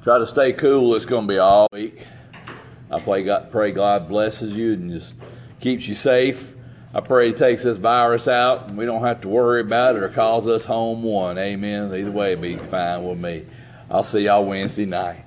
Try 0.02 0.16
to 0.16 0.26
stay 0.26 0.54
cool. 0.54 0.94
It's 0.94 1.04
going 1.04 1.28
to 1.28 1.28
be 1.34 1.36
all 1.36 1.68
week. 1.70 2.06
I 2.90 2.98
pray 2.98 3.22
God, 3.22 3.52
pray 3.52 3.72
God 3.72 4.08
blesses 4.08 4.56
you 4.56 4.72
and 4.72 4.90
just 4.90 5.12
keeps 5.60 5.86
you 5.86 5.94
safe. 5.94 6.54
I 6.94 7.02
pray 7.02 7.26
He 7.26 7.34
takes 7.34 7.62
this 7.62 7.76
virus 7.76 8.26
out 8.26 8.68
and 8.68 8.78
we 8.78 8.86
don't 8.86 9.02
have 9.02 9.20
to 9.20 9.28
worry 9.28 9.60
about 9.60 9.96
it 9.96 10.02
or 10.02 10.08
calls 10.08 10.48
us 10.48 10.64
home 10.64 11.02
one. 11.02 11.36
Amen. 11.36 11.94
Either 11.94 12.10
way, 12.10 12.36
be 12.36 12.56
fine 12.56 13.06
with 13.06 13.18
me. 13.18 13.44
I'll 13.90 14.02
see 14.02 14.20
y'all 14.20 14.46
Wednesday 14.46 14.86
night. 14.86 15.22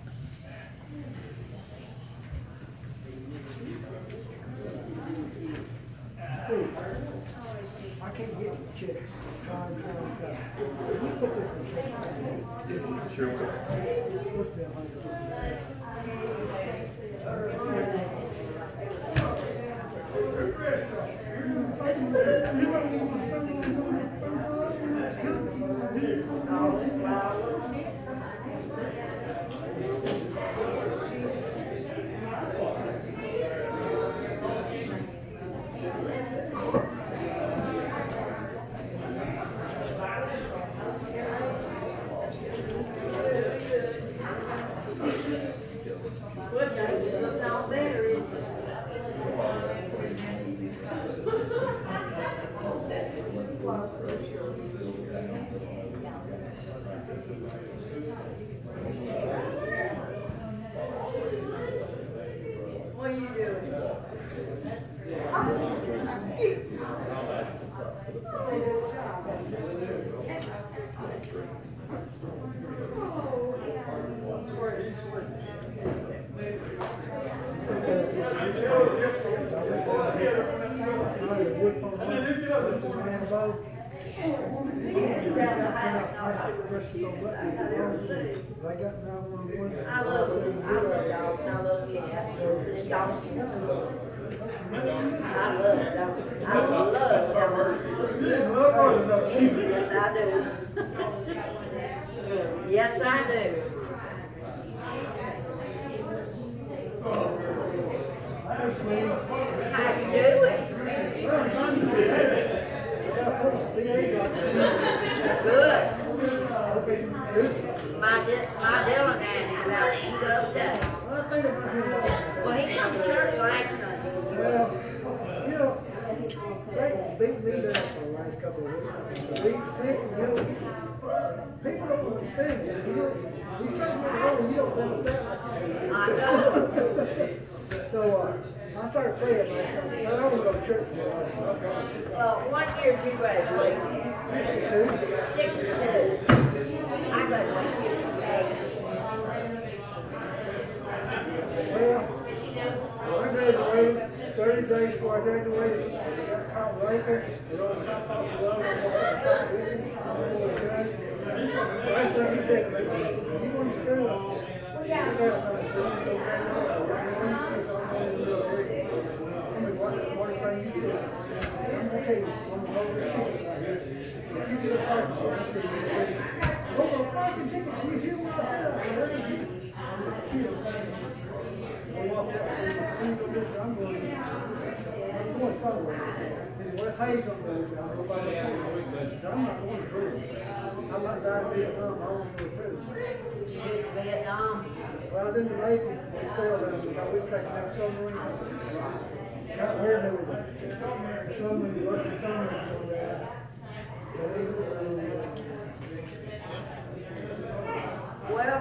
Vietnam. 193.96 194.66
Well, 195.12 195.32
then 195.32 195.48
the 195.48 195.58
lady, 195.58 196.00
they 196.12 196.28
sailed 196.36 196.64
and 196.64 196.86
we 196.86 196.94
got 196.94 197.14
whiplash 197.14 197.46
and 197.46 197.58
everything. 197.78 199.23
Well, 199.56 199.78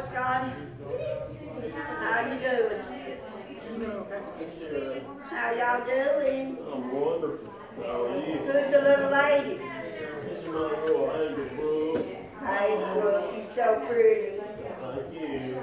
Scotty, 0.07 0.53
how 1.99 2.21
you 2.29 2.37
doing? 2.41 2.83
How 5.31 5.49
y'all 5.53 5.87
doing? 5.87 6.59
I'm 6.71 6.93
wonderful. 6.93 7.51
How 7.77 8.05
are 8.05 8.19
you? 8.19 8.37
Who's 8.37 8.69
the 8.71 8.81
little 8.83 9.11
lady? 9.11 9.55
This 10.29 10.47
little 10.47 11.11
Angel 12.43 13.01
Brooke, 13.01 13.33
so 13.55 13.67
pretty. 13.89 14.41
Thank 14.81 15.13
you. 15.15 15.63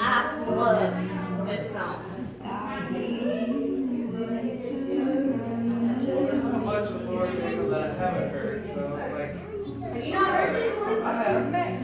I 0.00 0.44
love 0.48 1.46
this 1.46 1.70
song. 1.72 1.98
Much 6.64 6.90
of 6.90 7.02
Lord 7.02 7.30
Jacobs 7.32 7.72
I 7.72 7.88
haven't 7.94 8.30
heard, 8.30 8.70
so 8.72 8.80
like. 9.12 9.34
Have 9.82 10.04
you 10.06 10.12
not 10.14 10.34
heard 10.34 10.54
this 10.56 10.74
one? 10.78 11.02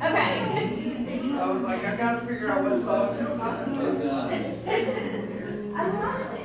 Okay. 0.08 0.32
I 1.38 1.40
was 1.50 1.62
like, 1.64 1.84
I 1.84 1.96
gotta 1.96 2.20
figure 2.26 2.50
out 2.50 2.62
what 2.62 2.80
song 2.80 3.14
she's 3.18 3.28
talking. 3.36 3.74
I 5.74 5.90
love 5.90 6.30
this. 6.32 6.44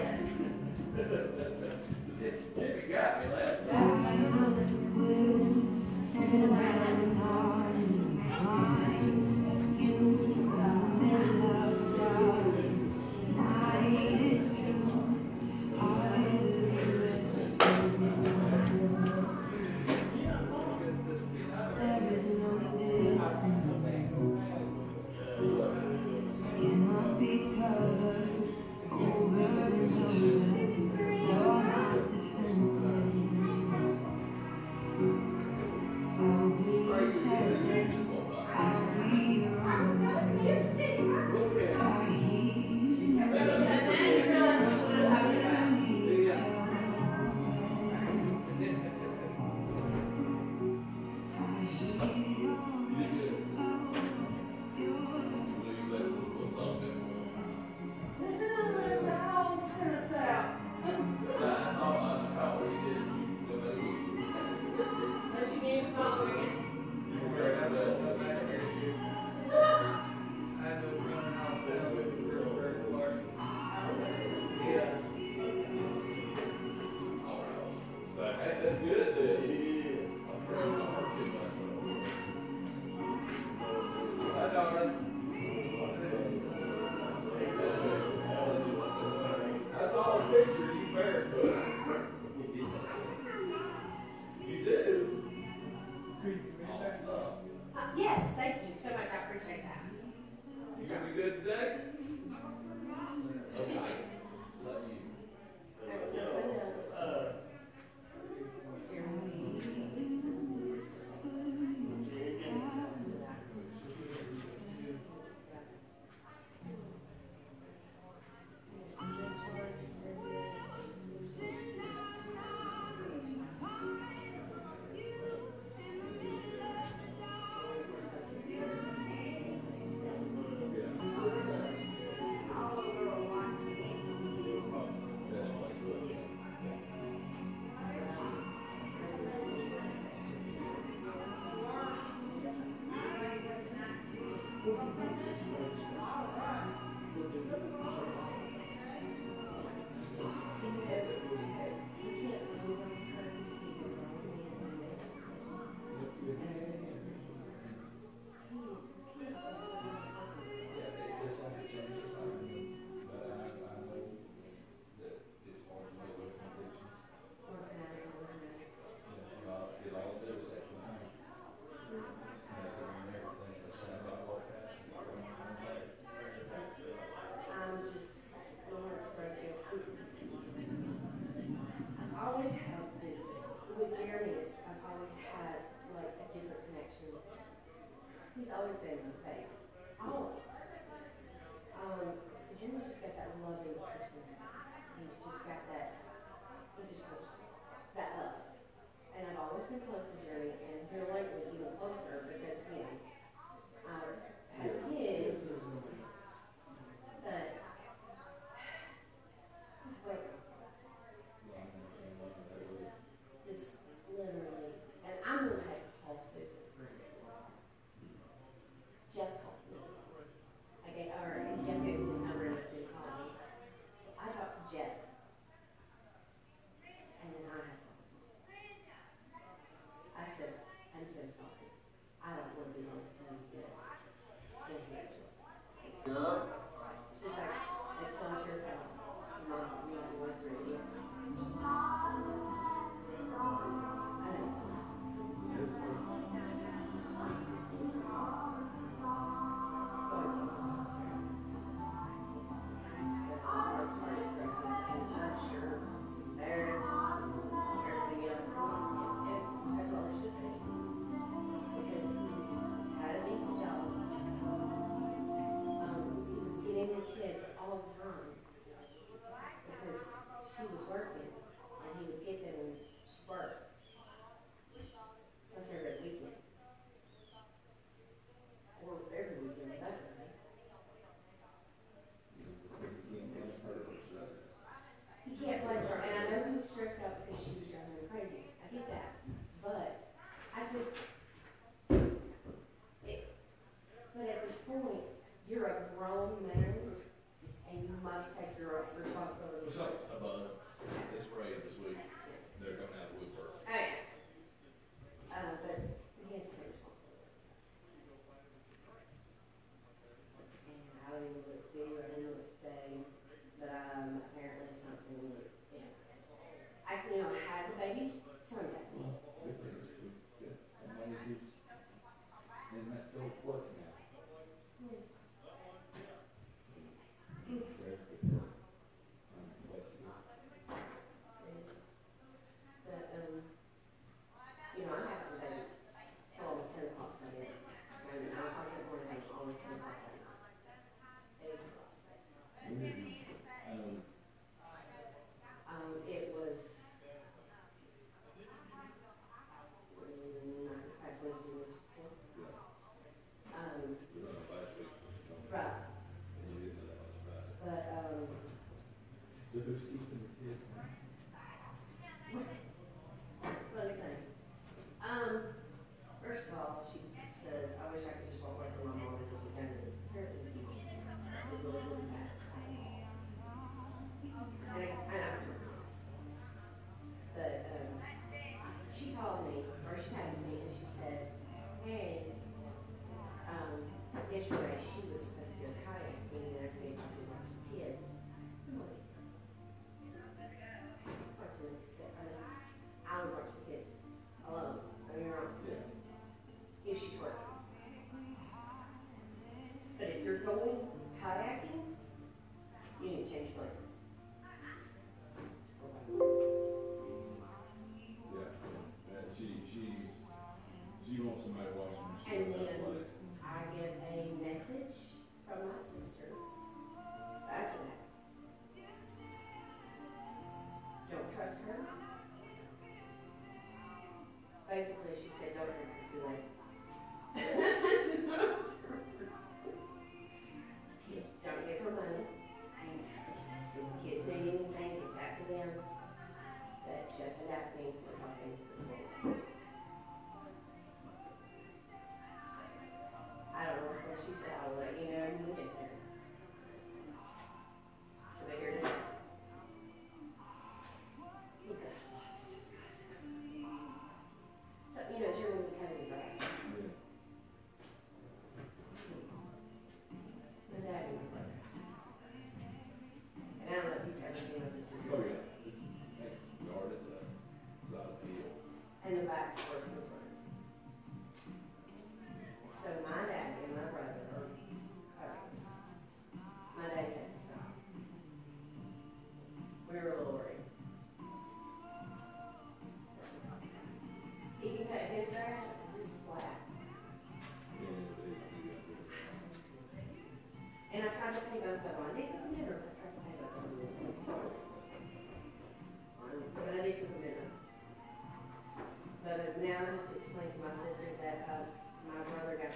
Basically, 424.70 425.14
she 425.16 425.30
said, 425.40 425.54
don't 425.56 425.70
drink 425.70 425.93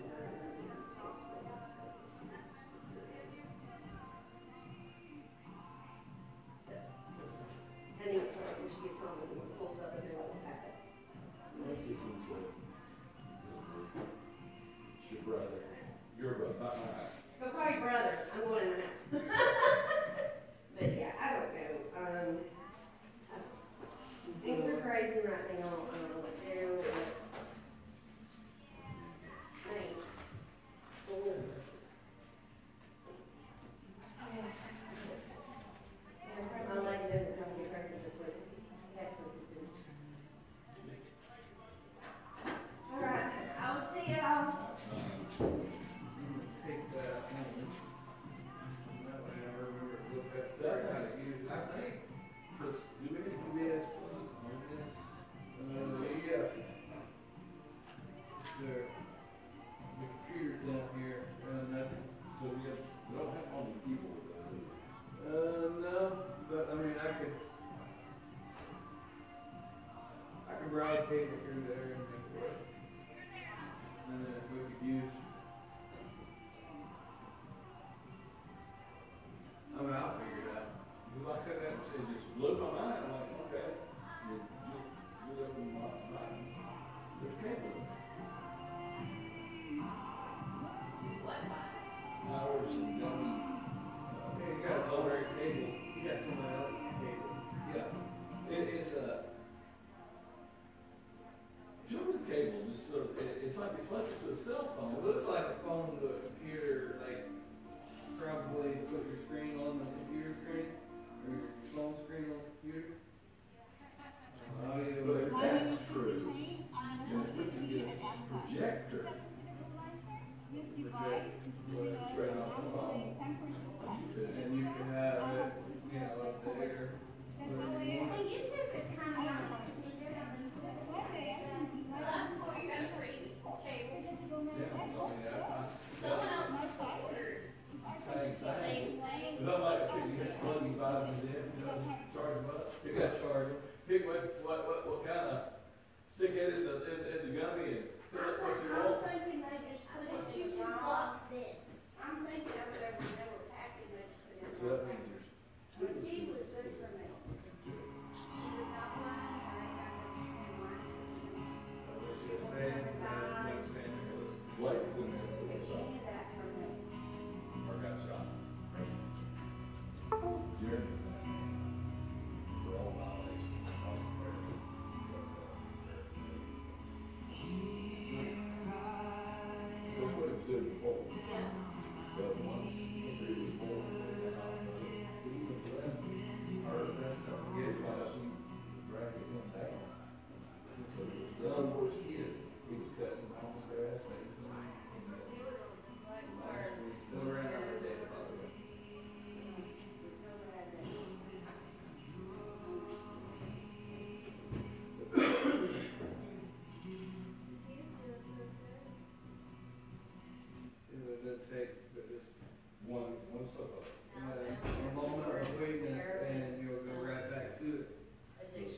could 71.09 71.48